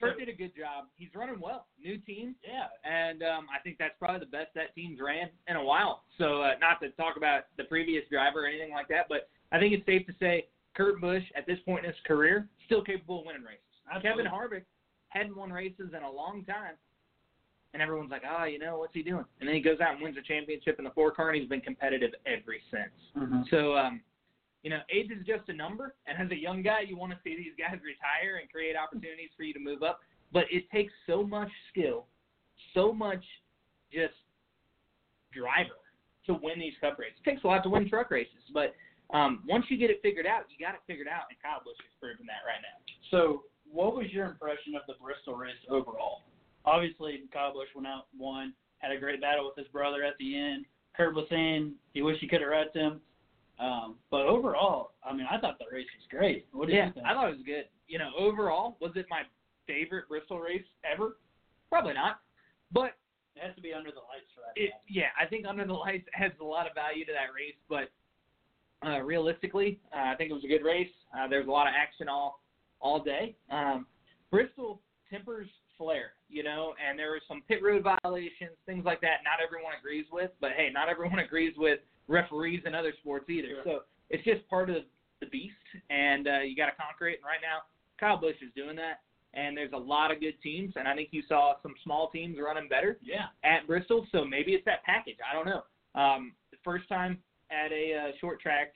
Kurt 0.00 0.18
did 0.18 0.28
a 0.28 0.32
good 0.32 0.56
job. 0.56 0.86
He's 0.96 1.10
running 1.14 1.38
well. 1.40 1.66
New 1.82 1.98
team. 1.98 2.34
Yeah. 2.42 2.68
and 2.84 3.22
um, 3.22 3.46
I 3.54 3.60
think 3.62 3.76
that's 3.78 3.94
probably 3.98 4.20
the 4.20 4.32
best 4.32 4.48
that 4.54 4.74
team's 4.74 4.98
ran 5.00 5.28
in 5.46 5.56
a 5.56 5.64
while. 5.64 6.04
So 6.16 6.40
uh, 6.40 6.52
not 6.60 6.80
to 6.80 6.90
talk 6.92 7.16
about 7.18 7.44
the 7.58 7.64
previous 7.64 8.04
driver 8.10 8.44
or 8.44 8.46
anything 8.46 8.72
like 8.72 8.88
that, 8.88 9.06
but 9.08 9.28
I 9.52 9.58
think 9.58 9.74
it's 9.74 9.84
safe 9.84 10.06
to 10.06 10.14
say 10.18 10.46
Kurt 10.74 11.00
Busch 11.00 11.24
at 11.36 11.46
this 11.46 11.58
point 11.66 11.84
in 11.84 11.90
his 11.90 12.00
career 12.06 12.48
still 12.64 12.82
capable 12.82 13.20
of 13.20 13.26
winning 13.26 13.42
races. 13.42 13.60
Absolutely. 13.92 14.24
Kevin 14.24 14.32
Harvick 14.32 14.64
hadn't 15.10 15.36
won 15.36 15.52
races 15.52 15.90
in 15.96 16.02
a 16.02 16.10
long 16.10 16.44
time, 16.44 16.74
and 17.72 17.82
everyone's 17.82 18.10
like, 18.10 18.22
oh, 18.28 18.44
you 18.44 18.58
know, 18.58 18.78
what's 18.78 18.94
he 18.94 19.02
doing? 19.02 19.24
And 19.38 19.48
then 19.48 19.54
he 19.54 19.60
goes 19.60 19.80
out 19.80 19.94
and 19.94 20.02
wins 20.02 20.16
a 20.16 20.22
championship 20.22 20.78
in 20.78 20.84
the 20.84 20.90
four 20.90 21.12
car, 21.12 21.30
and 21.30 21.40
he's 21.40 21.48
been 21.48 21.60
competitive 21.60 22.10
ever 22.26 22.56
since. 22.70 22.94
Mm-hmm. 23.16 23.42
So, 23.50 23.76
um, 23.76 24.00
you 24.62 24.70
know, 24.70 24.80
age 24.92 25.10
is 25.10 25.24
just 25.26 25.48
a 25.48 25.52
number, 25.52 25.94
and 26.06 26.18
as 26.20 26.30
a 26.30 26.40
young 26.40 26.62
guy, 26.62 26.80
you 26.86 26.96
want 26.96 27.12
to 27.12 27.18
see 27.22 27.36
these 27.36 27.54
guys 27.58 27.78
retire 27.82 28.38
and 28.40 28.50
create 28.50 28.74
opportunities 28.76 29.30
for 29.36 29.44
you 29.44 29.52
to 29.54 29.60
move 29.60 29.82
up. 29.82 30.00
But 30.32 30.44
it 30.50 30.70
takes 30.70 30.92
so 31.06 31.22
much 31.22 31.50
skill, 31.70 32.06
so 32.74 32.92
much 32.92 33.24
just 33.92 34.14
driver 35.32 35.78
to 36.26 36.34
win 36.34 36.58
these 36.58 36.74
cup 36.80 36.98
races. 36.98 37.18
It 37.24 37.30
takes 37.30 37.44
a 37.44 37.46
lot 37.46 37.62
to 37.62 37.70
win 37.70 37.88
truck 37.88 38.10
races, 38.10 38.46
but 38.52 38.74
um, 39.12 39.42
once 39.48 39.64
you 39.68 39.76
get 39.76 39.90
it 39.90 39.98
figured 40.02 40.26
out, 40.26 40.44
you 40.50 40.64
got 40.64 40.74
it 40.74 40.82
figured 40.86 41.08
out, 41.08 41.26
and 41.30 41.38
Kyle 41.42 41.62
Busch 41.64 41.78
is 41.82 41.94
proving 41.98 42.26
that 42.26 42.46
right 42.46 42.62
now. 42.62 42.78
So, 43.10 43.42
what 43.72 43.94
was 43.94 44.06
your 44.10 44.26
impression 44.26 44.74
of 44.74 44.82
the 44.86 44.94
Bristol 45.02 45.34
race 45.34 45.54
overall? 45.68 46.22
Obviously, 46.64 47.20
Kyle 47.32 47.52
Busch 47.52 47.68
went 47.74 47.86
out, 47.86 48.06
won, 48.18 48.52
had 48.78 48.92
a 48.92 48.98
great 48.98 49.20
battle 49.20 49.46
with 49.46 49.56
his 49.56 49.70
brother 49.72 50.04
at 50.04 50.14
the 50.18 50.38
end. 50.38 50.66
Kurt 50.96 51.14
was 51.14 51.26
saying 51.30 51.74
he 51.92 52.02
wished 52.02 52.20
he 52.20 52.28
could 52.28 52.40
have 52.40 52.50
wrecked 52.50 52.76
him. 52.76 53.00
Um, 53.58 53.96
but 54.10 54.22
overall, 54.22 54.92
I 55.04 55.12
mean, 55.14 55.26
I 55.30 55.38
thought 55.38 55.58
the 55.58 55.66
race 55.70 55.86
was 55.96 56.06
great. 56.10 56.46
What 56.52 56.68
did 56.68 56.76
yeah, 56.76 56.86
you 56.86 56.92
think? 56.94 57.06
I 57.06 57.12
thought 57.12 57.28
it 57.28 57.36
was 57.36 57.46
good. 57.46 57.64
You 57.88 57.98
know, 57.98 58.10
overall, 58.18 58.76
was 58.80 58.92
it 58.96 59.06
my 59.10 59.22
favorite 59.66 60.08
Bristol 60.08 60.40
race 60.40 60.64
ever? 60.90 61.18
Probably 61.68 61.94
not. 61.94 62.20
But 62.72 62.96
it 63.36 63.42
has 63.42 63.54
to 63.56 63.62
be 63.62 63.72
under 63.72 63.90
the 63.90 64.00
lights 64.00 64.30
for 64.34 64.40
that. 64.40 64.60
it, 64.60 64.70
yeah, 64.88 65.12
I 65.20 65.26
think 65.26 65.46
Under 65.46 65.66
the 65.66 65.72
Lights 65.72 66.08
adds 66.18 66.34
a 66.40 66.44
lot 66.44 66.66
of 66.66 66.74
value 66.74 67.04
to 67.04 67.12
that 67.12 67.32
race. 67.34 67.54
But 67.68 67.90
uh, 68.86 69.00
realistically, 69.00 69.78
uh, 69.94 70.12
I 70.12 70.14
think 70.16 70.30
it 70.30 70.34
was 70.34 70.44
a 70.44 70.48
good 70.48 70.64
race. 70.64 70.90
Uh, 71.16 71.28
there 71.28 71.38
was 71.38 71.48
a 71.48 71.50
lot 71.50 71.66
of 71.66 71.74
action 71.76 72.08
all 72.08 72.39
all 72.80 73.02
day. 73.02 73.36
Um, 73.50 73.86
Bristol 74.30 74.80
tempers 75.10 75.48
flair, 75.76 76.12
you 76.28 76.42
know, 76.42 76.74
and 76.86 76.98
there 76.98 77.10
were 77.10 77.20
some 77.26 77.42
pit 77.48 77.62
road 77.62 77.82
violations, 77.82 78.52
things 78.66 78.84
like 78.84 79.00
that. 79.00 79.18
Not 79.24 79.44
everyone 79.44 79.72
agrees 79.78 80.06
with, 80.12 80.30
but 80.40 80.50
hey, 80.56 80.68
not 80.72 80.88
everyone 80.88 81.18
agrees 81.26 81.54
with 81.56 81.80
referees 82.08 82.62
in 82.66 82.74
other 82.74 82.92
sports 83.00 83.28
either. 83.28 83.48
Sure. 83.48 83.64
So 83.64 83.78
it's 84.10 84.24
just 84.24 84.46
part 84.48 84.70
of 84.70 84.76
the 85.20 85.26
beast, 85.26 85.54
and 85.90 86.26
uh, 86.28 86.40
you 86.40 86.56
got 86.56 86.66
to 86.66 86.76
conquer 86.76 87.08
it. 87.08 87.18
And 87.18 87.24
right 87.24 87.40
now, 87.42 87.62
Kyle 87.98 88.20
Busch 88.20 88.36
is 88.42 88.50
doing 88.56 88.76
that. 88.76 89.00
And 89.32 89.56
there's 89.56 89.72
a 89.72 89.78
lot 89.78 90.10
of 90.10 90.18
good 90.18 90.34
teams, 90.42 90.72
and 90.74 90.88
I 90.88 90.94
think 90.96 91.10
you 91.12 91.22
saw 91.28 91.54
some 91.62 91.74
small 91.84 92.10
teams 92.10 92.36
running 92.44 92.68
better 92.68 92.98
Yeah. 93.00 93.26
at 93.44 93.64
Bristol, 93.68 94.04
so 94.10 94.24
maybe 94.24 94.52
it's 94.54 94.64
that 94.64 94.82
package. 94.82 95.18
I 95.22 95.32
don't 95.32 95.46
know. 95.46 95.62
Um, 95.94 96.32
the 96.50 96.56
first 96.64 96.88
time 96.88 97.18
at 97.48 97.70
a 97.70 97.94
uh, 97.94 98.10
short 98.20 98.40
track, 98.40 98.74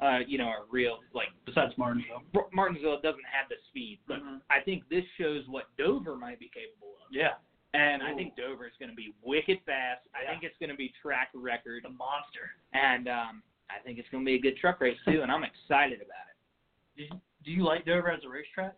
uh, 0.00 0.18
you 0.26 0.38
know, 0.38 0.48
a 0.48 0.64
real 0.70 0.98
like 1.14 1.28
Besides 1.44 1.72
Martinsville. 1.76 2.22
Martinsville 2.52 3.00
doesn't 3.00 3.24
have 3.30 3.48
the 3.48 3.56
speed, 3.68 3.98
but 4.06 4.20
Mhm. 4.22 4.40
I 4.50 4.60
think 4.60 4.88
this 4.88 5.04
shows 5.16 5.46
what 5.48 5.64
Dover 5.76 6.16
might 6.16 6.38
be 6.38 6.48
capable 6.48 6.94
of. 7.04 7.12
Yeah. 7.12 7.34
And 7.74 8.02
I 8.02 8.14
think 8.14 8.34
Dover 8.36 8.66
is 8.66 8.72
going 8.78 8.90
to 8.90 8.94
be 8.96 9.12
wicked 9.22 9.60
fast. 9.66 10.06
I 10.14 10.22
Yeah. 10.22 10.30
think 10.30 10.44
it's 10.44 10.56
going 10.58 10.70
to 10.70 10.76
be 10.76 10.90
track 11.02 11.30
record, 11.34 11.82
The 11.84 11.90
monster. 11.90 12.54
and 12.72 13.08
um, 13.08 13.42
I 13.70 13.78
think 13.80 13.98
it's 13.98 14.08
going 14.10 14.24
to 14.24 14.26
be 14.28 14.36
a 14.36 14.40
good 14.40 14.56
truck 14.56 14.80
race 14.80 14.98
too. 15.04 15.22
And 15.22 15.30
I'm 15.32 15.44
excited 15.44 16.00
about 16.00 16.26
it. 16.30 16.36
Do 16.96 17.02
you, 17.04 17.20
do 17.44 17.50
you 17.52 17.62
like 17.64 17.84
Dover 17.84 18.10
as 18.10 18.24
a 18.24 18.28
racetrack? 18.28 18.76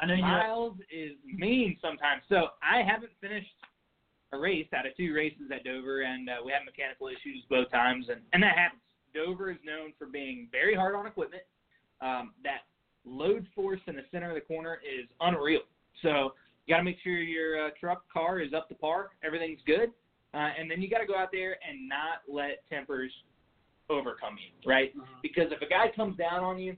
I 0.00 0.06
know 0.06 0.14
you. 0.14 0.22
Miles 0.22 0.78
is 0.90 1.16
mean 1.24 1.76
sometimes. 1.80 2.22
So 2.28 2.50
I 2.62 2.82
haven't 2.82 3.12
finished 3.20 3.54
a 4.32 4.38
race 4.38 4.68
out 4.72 4.86
of 4.86 4.96
two 4.96 5.12
races 5.12 5.50
at 5.50 5.64
Dover, 5.64 6.02
and 6.02 6.30
uh, 6.30 6.36
we 6.44 6.52
had 6.52 6.64
mechanical 6.64 7.08
issues 7.08 7.44
both 7.50 7.70
times, 7.70 8.08
and, 8.08 8.20
and 8.32 8.42
that 8.42 8.56
happens. 8.56 8.80
Dover 9.14 9.50
is 9.50 9.58
known 9.64 9.92
for 9.98 10.06
being 10.06 10.48
very 10.52 10.74
hard 10.74 10.94
on 10.94 11.06
equipment. 11.06 11.42
Um, 12.00 12.32
that 12.44 12.60
load 13.04 13.46
force 13.54 13.80
in 13.86 13.96
the 13.96 14.04
center 14.10 14.28
of 14.28 14.34
the 14.34 14.40
corner 14.40 14.78
is 14.84 15.06
unreal. 15.20 15.60
So 16.02 16.32
you 16.66 16.74
got 16.74 16.78
to 16.78 16.84
make 16.84 16.98
sure 17.02 17.18
your 17.18 17.66
uh, 17.66 17.70
truck 17.78 18.04
car 18.12 18.40
is 18.40 18.52
up 18.54 18.68
to 18.68 18.74
par, 18.74 19.10
everything's 19.24 19.60
good, 19.66 19.90
uh, 20.34 20.50
and 20.58 20.70
then 20.70 20.80
you 20.80 20.88
got 20.88 20.98
to 20.98 21.06
go 21.06 21.16
out 21.16 21.30
there 21.32 21.56
and 21.68 21.88
not 21.88 22.22
let 22.28 22.62
tempers 22.70 23.10
overcome 23.88 24.36
you, 24.38 24.70
right? 24.70 24.92
Because 25.22 25.50
if 25.50 25.60
a 25.60 25.68
guy 25.68 25.90
comes 25.94 26.16
down 26.16 26.44
on 26.44 26.58
you, 26.58 26.76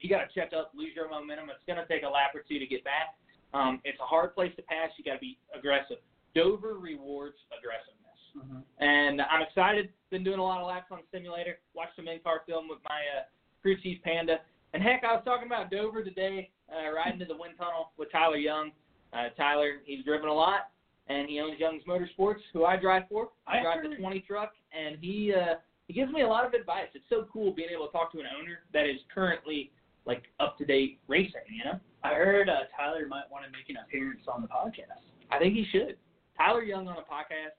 you 0.00 0.08
got 0.08 0.22
to 0.28 0.30
check 0.34 0.52
up, 0.52 0.72
lose 0.76 0.90
your 0.94 1.08
momentum. 1.08 1.48
It's 1.50 1.64
going 1.66 1.80
to 1.80 1.88
take 1.88 2.04
a 2.04 2.08
lap 2.08 2.30
or 2.34 2.42
two 2.46 2.58
to 2.58 2.66
get 2.66 2.84
back. 2.84 3.16
Um, 3.54 3.80
it's 3.84 3.98
a 3.98 4.06
hard 4.06 4.34
place 4.34 4.52
to 4.56 4.62
pass. 4.62 4.90
You 4.98 5.04
got 5.04 5.14
to 5.14 5.24
be 5.24 5.38
aggressive. 5.56 5.98
Dover 6.34 6.78
rewards 6.78 7.36
aggressiveness. 7.50 8.07
Mhm. 8.38 8.62
And 8.78 9.22
I'm 9.22 9.42
excited. 9.42 9.92
Been 10.10 10.24
doing 10.24 10.38
a 10.38 10.42
lot 10.42 10.60
of 10.60 10.66
laps 10.66 10.90
on 10.90 11.00
the 11.00 11.16
simulator. 11.16 11.58
Watched 11.74 11.96
some 11.96 12.08
in-car 12.08 12.42
film 12.46 12.68
with 12.68 12.78
my 12.84 13.00
uh, 13.18 13.24
crew 13.62 13.76
chief 13.80 14.02
Panda. 14.02 14.40
And 14.72 14.82
heck, 14.82 15.04
I 15.04 15.14
was 15.14 15.24
talking 15.24 15.46
about 15.46 15.70
Dover 15.70 16.02
today, 16.04 16.50
uh, 16.70 16.92
riding 16.92 17.18
to 17.20 17.24
the 17.24 17.36
wind 17.36 17.54
tunnel 17.58 17.92
with 17.96 18.10
Tyler 18.12 18.36
Young. 18.36 18.70
Uh, 19.12 19.30
Tyler, 19.36 19.80
he's 19.84 20.04
driven 20.04 20.28
a 20.28 20.32
lot, 20.34 20.70
and 21.08 21.28
he 21.28 21.40
owns 21.40 21.58
Young's 21.58 21.82
Motorsports, 21.84 22.40
who 22.52 22.64
I 22.64 22.76
drive 22.76 23.04
for. 23.08 23.30
I, 23.46 23.58
I 23.58 23.62
drive 23.62 23.90
the 23.90 23.96
20 23.96 24.20
truck, 24.20 24.52
and 24.72 24.98
he 25.00 25.32
uh, 25.34 25.54
he 25.86 25.94
gives 25.94 26.12
me 26.12 26.20
a 26.20 26.26
lot 26.28 26.44
of 26.44 26.52
advice. 26.52 26.88
It's 26.94 27.08
so 27.08 27.26
cool 27.32 27.52
being 27.52 27.70
able 27.72 27.86
to 27.86 27.92
talk 27.92 28.12
to 28.12 28.20
an 28.20 28.26
owner 28.38 28.60
that 28.74 28.84
is 28.86 29.00
currently 29.12 29.72
like 30.04 30.24
up 30.38 30.58
to 30.58 30.66
date 30.66 31.00
racing. 31.08 31.48
You 31.50 31.64
know, 31.64 31.80
I 32.04 32.12
heard 32.14 32.50
uh, 32.50 32.68
Tyler 32.76 33.06
might 33.08 33.30
want 33.30 33.46
to 33.46 33.50
make 33.50 33.70
an 33.70 33.76
appearance 33.82 34.22
on 34.28 34.42
the 34.42 34.48
podcast. 34.48 35.00
I 35.30 35.38
think 35.38 35.54
he 35.54 35.64
should. 35.72 35.96
Tyler 36.36 36.62
Young 36.62 36.88
on 36.88 36.96
a 36.98 37.00
podcast. 37.00 37.56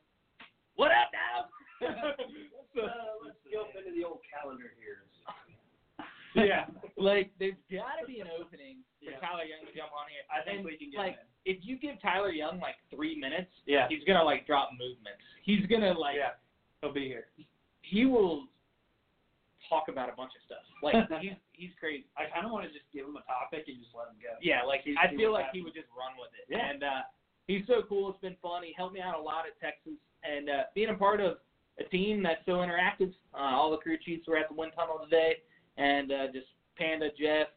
What 0.79 0.95
up, 0.95 1.11
now? 1.11 1.51
Uh, 2.79 2.85
let's 3.25 3.35
jump 3.49 3.73
into 3.75 3.91
the 3.91 4.05
old 4.05 4.21
calendar 4.29 4.71
here. 4.79 5.03
Yeah. 6.37 6.69
like 6.95 7.33
there's 7.41 7.57
got 7.67 7.97
to 7.99 8.05
be 8.07 8.21
an 8.23 8.29
opening 8.31 8.85
for 9.03 9.09
Yeah. 9.11 9.19
Tyler 9.19 9.43
Young 9.43 9.65
to 9.67 9.73
jump 9.75 9.91
on 9.91 10.05
here. 10.07 10.23
I 10.31 10.45
think 10.45 10.63
And, 10.63 10.69
we 10.69 10.77
can 10.79 10.93
get 10.93 11.01
like 11.01 11.17
him 11.19 11.27
if 11.49 11.57
you 11.65 11.75
give 11.81 11.97
Tyler 11.99 12.29
Young 12.31 12.61
like 12.63 12.77
three 12.93 13.17
minutes, 13.19 13.51
Yeah. 13.65 13.89
he's 13.89 14.05
gonna 14.07 14.23
like 14.23 14.45
drop 14.47 14.69
movements. 14.77 15.19
He's 15.43 15.65
gonna 15.67 15.91
like 15.97 16.15
Yeah. 16.15 16.37
He'll 16.79 16.93
be 16.95 17.09
here. 17.09 17.27
he 17.83 18.05
will 18.05 18.47
talk 19.67 19.89
about 19.91 20.07
a 20.07 20.15
bunch 20.15 20.31
of 20.37 20.45
stuff. 20.47 20.63
Like 20.85 20.95
he's 21.25 21.35
he's 21.57 21.73
crazy. 21.81 22.05
I 22.15 22.29
kind 22.31 22.45
of 22.47 22.53
want 22.53 22.63
to 22.63 22.71
just 22.71 22.87
give 22.95 23.03
him 23.09 23.17
a 23.19 23.25
topic 23.27 23.65
and 23.67 23.81
just 23.81 23.91
let 23.97 24.13
him 24.13 24.21
go. 24.23 24.37
Yeah, 24.39 24.61
like 24.63 24.85
See- 24.87 24.95
I 24.95 25.11
feel 25.11 25.33
what 25.35 25.49
like 25.49 25.51
he 25.57 25.65
would 25.65 25.75
just 25.75 25.89
run 25.91 26.15
with 26.15 26.31
it. 26.37 26.47
Yeah. 26.47 26.63
And 26.63 26.79
uh 26.85 27.01
he's 27.49 27.65
so 27.67 27.81
cool. 27.89 28.09
It's 28.09 28.21
been 28.21 28.37
fun. 28.41 28.63
He 28.63 28.73
helped 28.77 28.93
me 28.93 29.01
out 29.01 29.19
a 29.19 29.21
lot 29.21 29.45
at 29.49 29.59
Texas 29.59 29.97
and 30.23 30.49
uh 30.49 30.63
being 30.75 30.89
a 30.89 30.93
part 30.93 31.19
of 31.19 31.37
a 31.79 31.83
team 31.85 32.21
that's 32.23 32.45
so 32.45 32.53
interactive. 32.53 33.13
Uh 33.33 33.55
all 33.57 33.71
the 33.71 33.77
crew 33.77 33.97
chiefs 34.05 34.27
were 34.27 34.37
at 34.37 34.47
the 34.49 34.55
wind 34.55 34.71
tunnel 34.75 34.99
today 35.03 35.37
and 35.77 36.11
uh 36.11 36.27
just 36.31 36.47
Panda, 36.77 37.09
Jeff, 37.19 37.47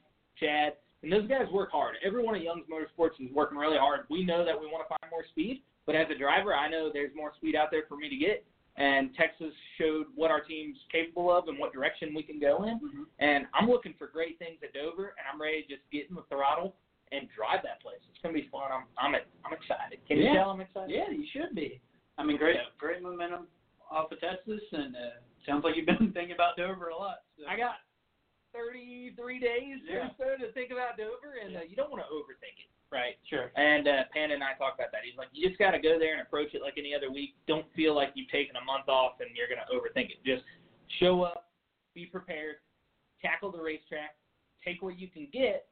Chad, 0.40 0.72
and 1.02 1.12
those 1.12 1.28
guys 1.28 1.46
work 1.52 1.70
hard. 1.70 1.96
Everyone 2.04 2.34
at 2.34 2.42
Young's 2.42 2.66
Motorsports 2.66 3.20
is 3.20 3.32
working 3.32 3.58
really 3.58 3.78
hard. 3.78 4.00
We 4.10 4.24
know 4.24 4.44
that 4.44 4.58
we 4.58 4.66
want 4.66 4.82
to 4.84 4.88
find 4.88 5.10
more 5.10 5.24
speed, 5.30 5.62
but 5.86 5.94
as 5.94 6.06
a 6.14 6.18
driver, 6.18 6.54
I 6.54 6.68
know 6.68 6.90
there's 6.92 7.14
more 7.14 7.32
speed 7.36 7.54
out 7.54 7.68
there 7.70 7.84
for 7.88 7.96
me 7.96 8.08
to 8.08 8.16
get. 8.16 8.44
And 8.76 9.14
Texas 9.14 9.52
showed 9.78 10.06
what 10.14 10.30
our 10.30 10.40
team's 10.40 10.78
capable 10.90 11.30
of 11.30 11.46
and 11.48 11.58
what 11.58 11.72
direction 11.74 12.14
we 12.14 12.22
can 12.22 12.40
go 12.40 12.64
in. 12.64 12.80
Mhm. 12.80 13.04
And 13.18 13.46
I'm 13.52 13.68
looking 13.68 13.94
for 13.94 14.06
great 14.06 14.38
things 14.38 14.62
at 14.62 14.72
Dover, 14.72 15.14
and 15.18 15.26
I'm 15.30 15.40
ready 15.40 15.62
to 15.62 15.68
just 15.68 15.88
get 15.90 16.08
in 16.08 16.14
the 16.16 16.22
throttle 16.22 16.74
and 17.12 17.28
drive 17.36 17.60
that 17.62 17.80
place. 17.84 18.00
It's 18.08 18.18
gonna 18.24 18.34
be 18.34 18.48
fun. 18.50 18.72
I'm 18.72 18.84
I'm 18.96 19.12
I'm 19.44 19.52
excited. 19.52 20.00
Can 20.08 20.18
you 20.18 20.32
tell 20.32 20.50
I'm 20.50 20.60
excited? 20.64 20.90
Yeah, 20.90 21.12
you 21.12 21.24
should 21.32 21.54
be. 21.54 21.80
I 22.18 22.24
mean, 22.24 22.36
great, 22.36 22.56
Yeah. 22.56 22.72
great 22.78 23.02
momentum 23.02 23.46
off 23.90 24.10
of 24.12 24.20
Texas, 24.20 24.60
and 24.72 24.96
uh, 24.96 25.20
sounds 25.46 25.64
like 25.64 25.76
you've 25.76 25.86
been 25.86 26.12
thinking 26.16 26.32
about 26.34 26.56
Dover 26.56 26.88
a 26.88 26.96
lot. 26.96 27.24
So. 27.38 27.44
I 27.48 27.56
got 27.56 27.76
33 28.52 29.40
days 29.40 29.78
Yeah. 29.88 30.08
or 30.08 30.10
so 30.18 30.26
to 30.46 30.52
think 30.52 30.70
about 30.72 30.96
Dover, 30.96 31.40
and 31.44 31.56
uh, 31.56 31.60
you 31.68 31.76
don't 31.76 31.90
want 31.90 32.02
to 32.04 32.08
overthink 32.12 32.56
it, 32.60 32.68
right? 32.92 33.16
sure. 33.28 33.50
And 33.56 33.88
uh, 33.88 34.04
Panda 34.12 34.34
and 34.34 34.44
I 34.44 34.52
talked 34.60 34.78
about 34.80 34.92
that. 34.92 35.02
He's 35.04 35.16
like, 35.16 35.28
you 35.32 35.48
just 35.48 35.58
got 35.58 35.72
to 35.72 35.80
go 35.80 35.98
there 35.98 36.12
and 36.12 36.20
approach 36.22 36.52
it 36.54 36.60
like 36.62 36.74
any 36.76 36.94
other 36.94 37.10
week. 37.10 37.34
Don't 37.48 37.66
feel 37.74 37.94
like 37.94 38.12
you've 38.14 38.30
taken 38.30 38.56
a 38.56 38.64
month 38.64 38.88
off 38.88 39.20
and 39.20 39.30
you're 39.36 39.48
going 39.48 39.60
to 39.60 39.68
overthink 39.72 40.12
it. 40.12 40.20
Just 40.24 40.44
show 41.00 41.22
up, 41.22 41.48
be 41.94 42.04
prepared, 42.06 42.56
tackle 43.20 43.50
the 43.50 43.60
racetrack, 43.60 44.16
take 44.64 44.82
what 44.82 44.98
you 44.98 45.08
can 45.08 45.28
get, 45.32 45.66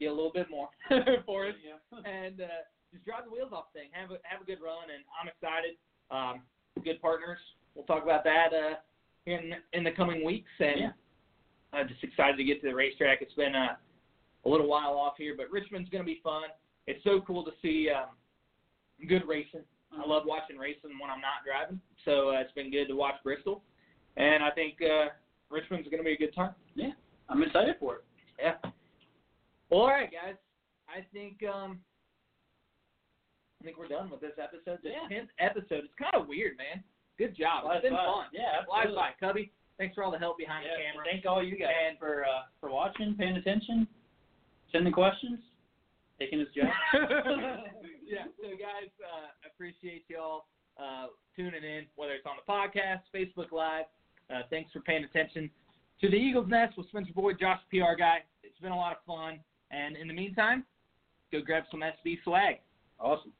get 0.00 0.10
a 0.10 0.14
little 0.14 0.32
bit 0.32 0.48
more 0.50 0.68
for 1.26 1.46
us, 1.48 1.54
Yeah. 1.64 1.98
and 2.10 2.40
uh, 2.40 2.64
just 2.92 3.04
drive 3.04 3.24
the 3.24 3.30
wheels 3.30 3.52
off 3.52 3.66
the 3.72 3.80
thing. 3.80 3.88
Have 3.92 4.10
a 4.10 4.18
have 4.24 4.40
a 4.42 4.44
good 4.44 4.58
run, 4.64 4.90
and 4.92 5.04
I'm 5.20 5.28
excited. 5.28 5.76
Um, 6.10 6.42
good 6.84 7.00
partners. 7.00 7.38
We'll 7.74 7.84
talk 7.84 8.02
about 8.02 8.24
that 8.24 8.48
uh, 8.52 8.74
in 9.26 9.52
in 9.72 9.84
the 9.84 9.92
coming 9.92 10.24
weeks, 10.24 10.50
and 10.58 10.80
Yeah. 10.80 10.90
I'm 11.72 11.86
just 11.86 12.02
excited 12.02 12.36
to 12.36 12.44
get 12.44 12.60
to 12.62 12.68
the 12.68 12.74
racetrack. 12.74 13.22
It's 13.22 13.34
been 13.34 13.54
uh, 13.54 13.76
a 14.44 14.48
little 14.48 14.66
while 14.66 14.94
off 14.98 15.14
here, 15.18 15.34
but 15.36 15.50
Richmond's 15.52 15.88
going 15.90 16.02
to 16.02 16.06
be 16.06 16.20
fun. 16.24 16.44
It's 16.88 17.02
so 17.04 17.20
cool 17.24 17.44
to 17.44 17.52
see 17.62 17.88
um, 17.90 18.16
good 19.08 19.22
racing. 19.28 19.62
I 19.92 20.06
love 20.06 20.22
watching 20.26 20.56
racing 20.56 20.90
when 21.00 21.10
I'm 21.10 21.20
not 21.20 21.44
driving, 21.46 21.80
so 22.04 22.30
uh, 22.30 22.40
it's 22.40 22.52
been 22.52 22.70
good 22.70 22.86
to 22.88 22.94
watch 22.96 23.16
Bristol, 23.22 23.62
and 24.16 24.42
I 24.42 24.50
think 24.50 24.78
uh, 24.82 25.10
Richmond's 25.50 25.88
going 25.88 25.98
to 25.98 26.04
be 26.04 26.12
a 26.14 26.16
good 26.16 26.34
time. 26.34 26.54
Yeah, 26.74 26.90
I'm 27.28 27.42
excited 27.42 27.76
for 27.78 27.96
it. 27.96 28.04
Yeah. 28.40 28.70
Well, 29.80 29.88
all 29.88 29.94
right, 29.96 30.10
guys. 30.12 30.36
I 30.92 31.00
think 31.12 31.40
um, 31.48 31.80
I 33.60 33.64
think 33.64 33.78
we're 33.78 33.88
done 33.88 34.10
with 34.10 34.20
this 34.20 34.36
episode. 34.36 34.78
The 34.82 34.90
Yeah. 34.90 35.08
tenth 35.08 35.30
episode. 35.38 35.84
It's 35.88 35.94
kind 35.96 36.12
of 36.14 36.28
weird, 36.28 36.58
man. 36.58 36.84
Good 37.16 37.34
job. 37.34 37.64
Flies 37.64 37.76
it's 37.80 37.84
been 37.88 37.92
by. 37.94 38.04
fun. 38.04 38.26
Yeah, 38.32 38.64
Flies 38.66 38.92
by. 38.94 39.10
Cubby, 39.20 39.52
thanks 39.78 39.94
for 39.94 40.04
all 40.04 40.10
the 40.10 40.18
help 40.18 40.36
behind 40.36 40.66
Yeah, 40.66 40.76
the 40.76 40.82
camera. 40.84 41.04
Thank 41.10 41.24
all 41.24 41.42
you 41.42 41.56
guys 41.56 41.72
And- 41.88 41.98
for 41.98 42.24
uh, 42.24 42.42
for 42.60 42.68
watching, 42.70 43.14
paying 43.16 43.36
attention, 43.36 43.88
sending 44.70 44.92
questions, 44.92 45.40
taking 46.18 46.40
his 46.40 46.48
job. 46.52 46.68
yeah. 48.04 48.24
So 48.36 48.48
guys, 48.60 48.92
uh, 49.00 49.28
appreciate 49.48 50.04
y'all 50.08 50.44
uh, 50.76 51.06
tuning 51.36 51.64
in, 51.64 51.86
whether 51.96 52.12
it's 52.12 52.26
on 52.26 52.36
the 52.36 52.44
podcast, 52.44 53.00
Facebook 53.14 53.50
Live. 53.50 53.86
Uh, 54.28 54.42
thanks 54.50 54.70
for 54.72 54.80
paying 54.80 55.04
attention 55.04 55.50
to 56.02 56.10
the 56.10 56.16
Eagles 56.16 56.48
Nest 56.48 56.76
with 56.76 56.86
Spencer 56.88 57.12
Boyd, 57.14 57.38
Josh, 57.40 57.60
PR 57.70 57.96
guy. 57.98 58.18
It's 58.42 58.58
been 58.60 58.72
a 58.72 58.76
lot 58.76 58.92
of 58.92 58.98
fun. 59.06 59.40
And 59.70 59.96
in 59.96 60.08
the 60.08 60.14
meantime, 60.14 60.64
go 61.32 61.40
grab 61.40 61.64
some 61.70 61.80
SB 61.80 62.18
swag. 62.24 62.56
awesome. 62.98 63.32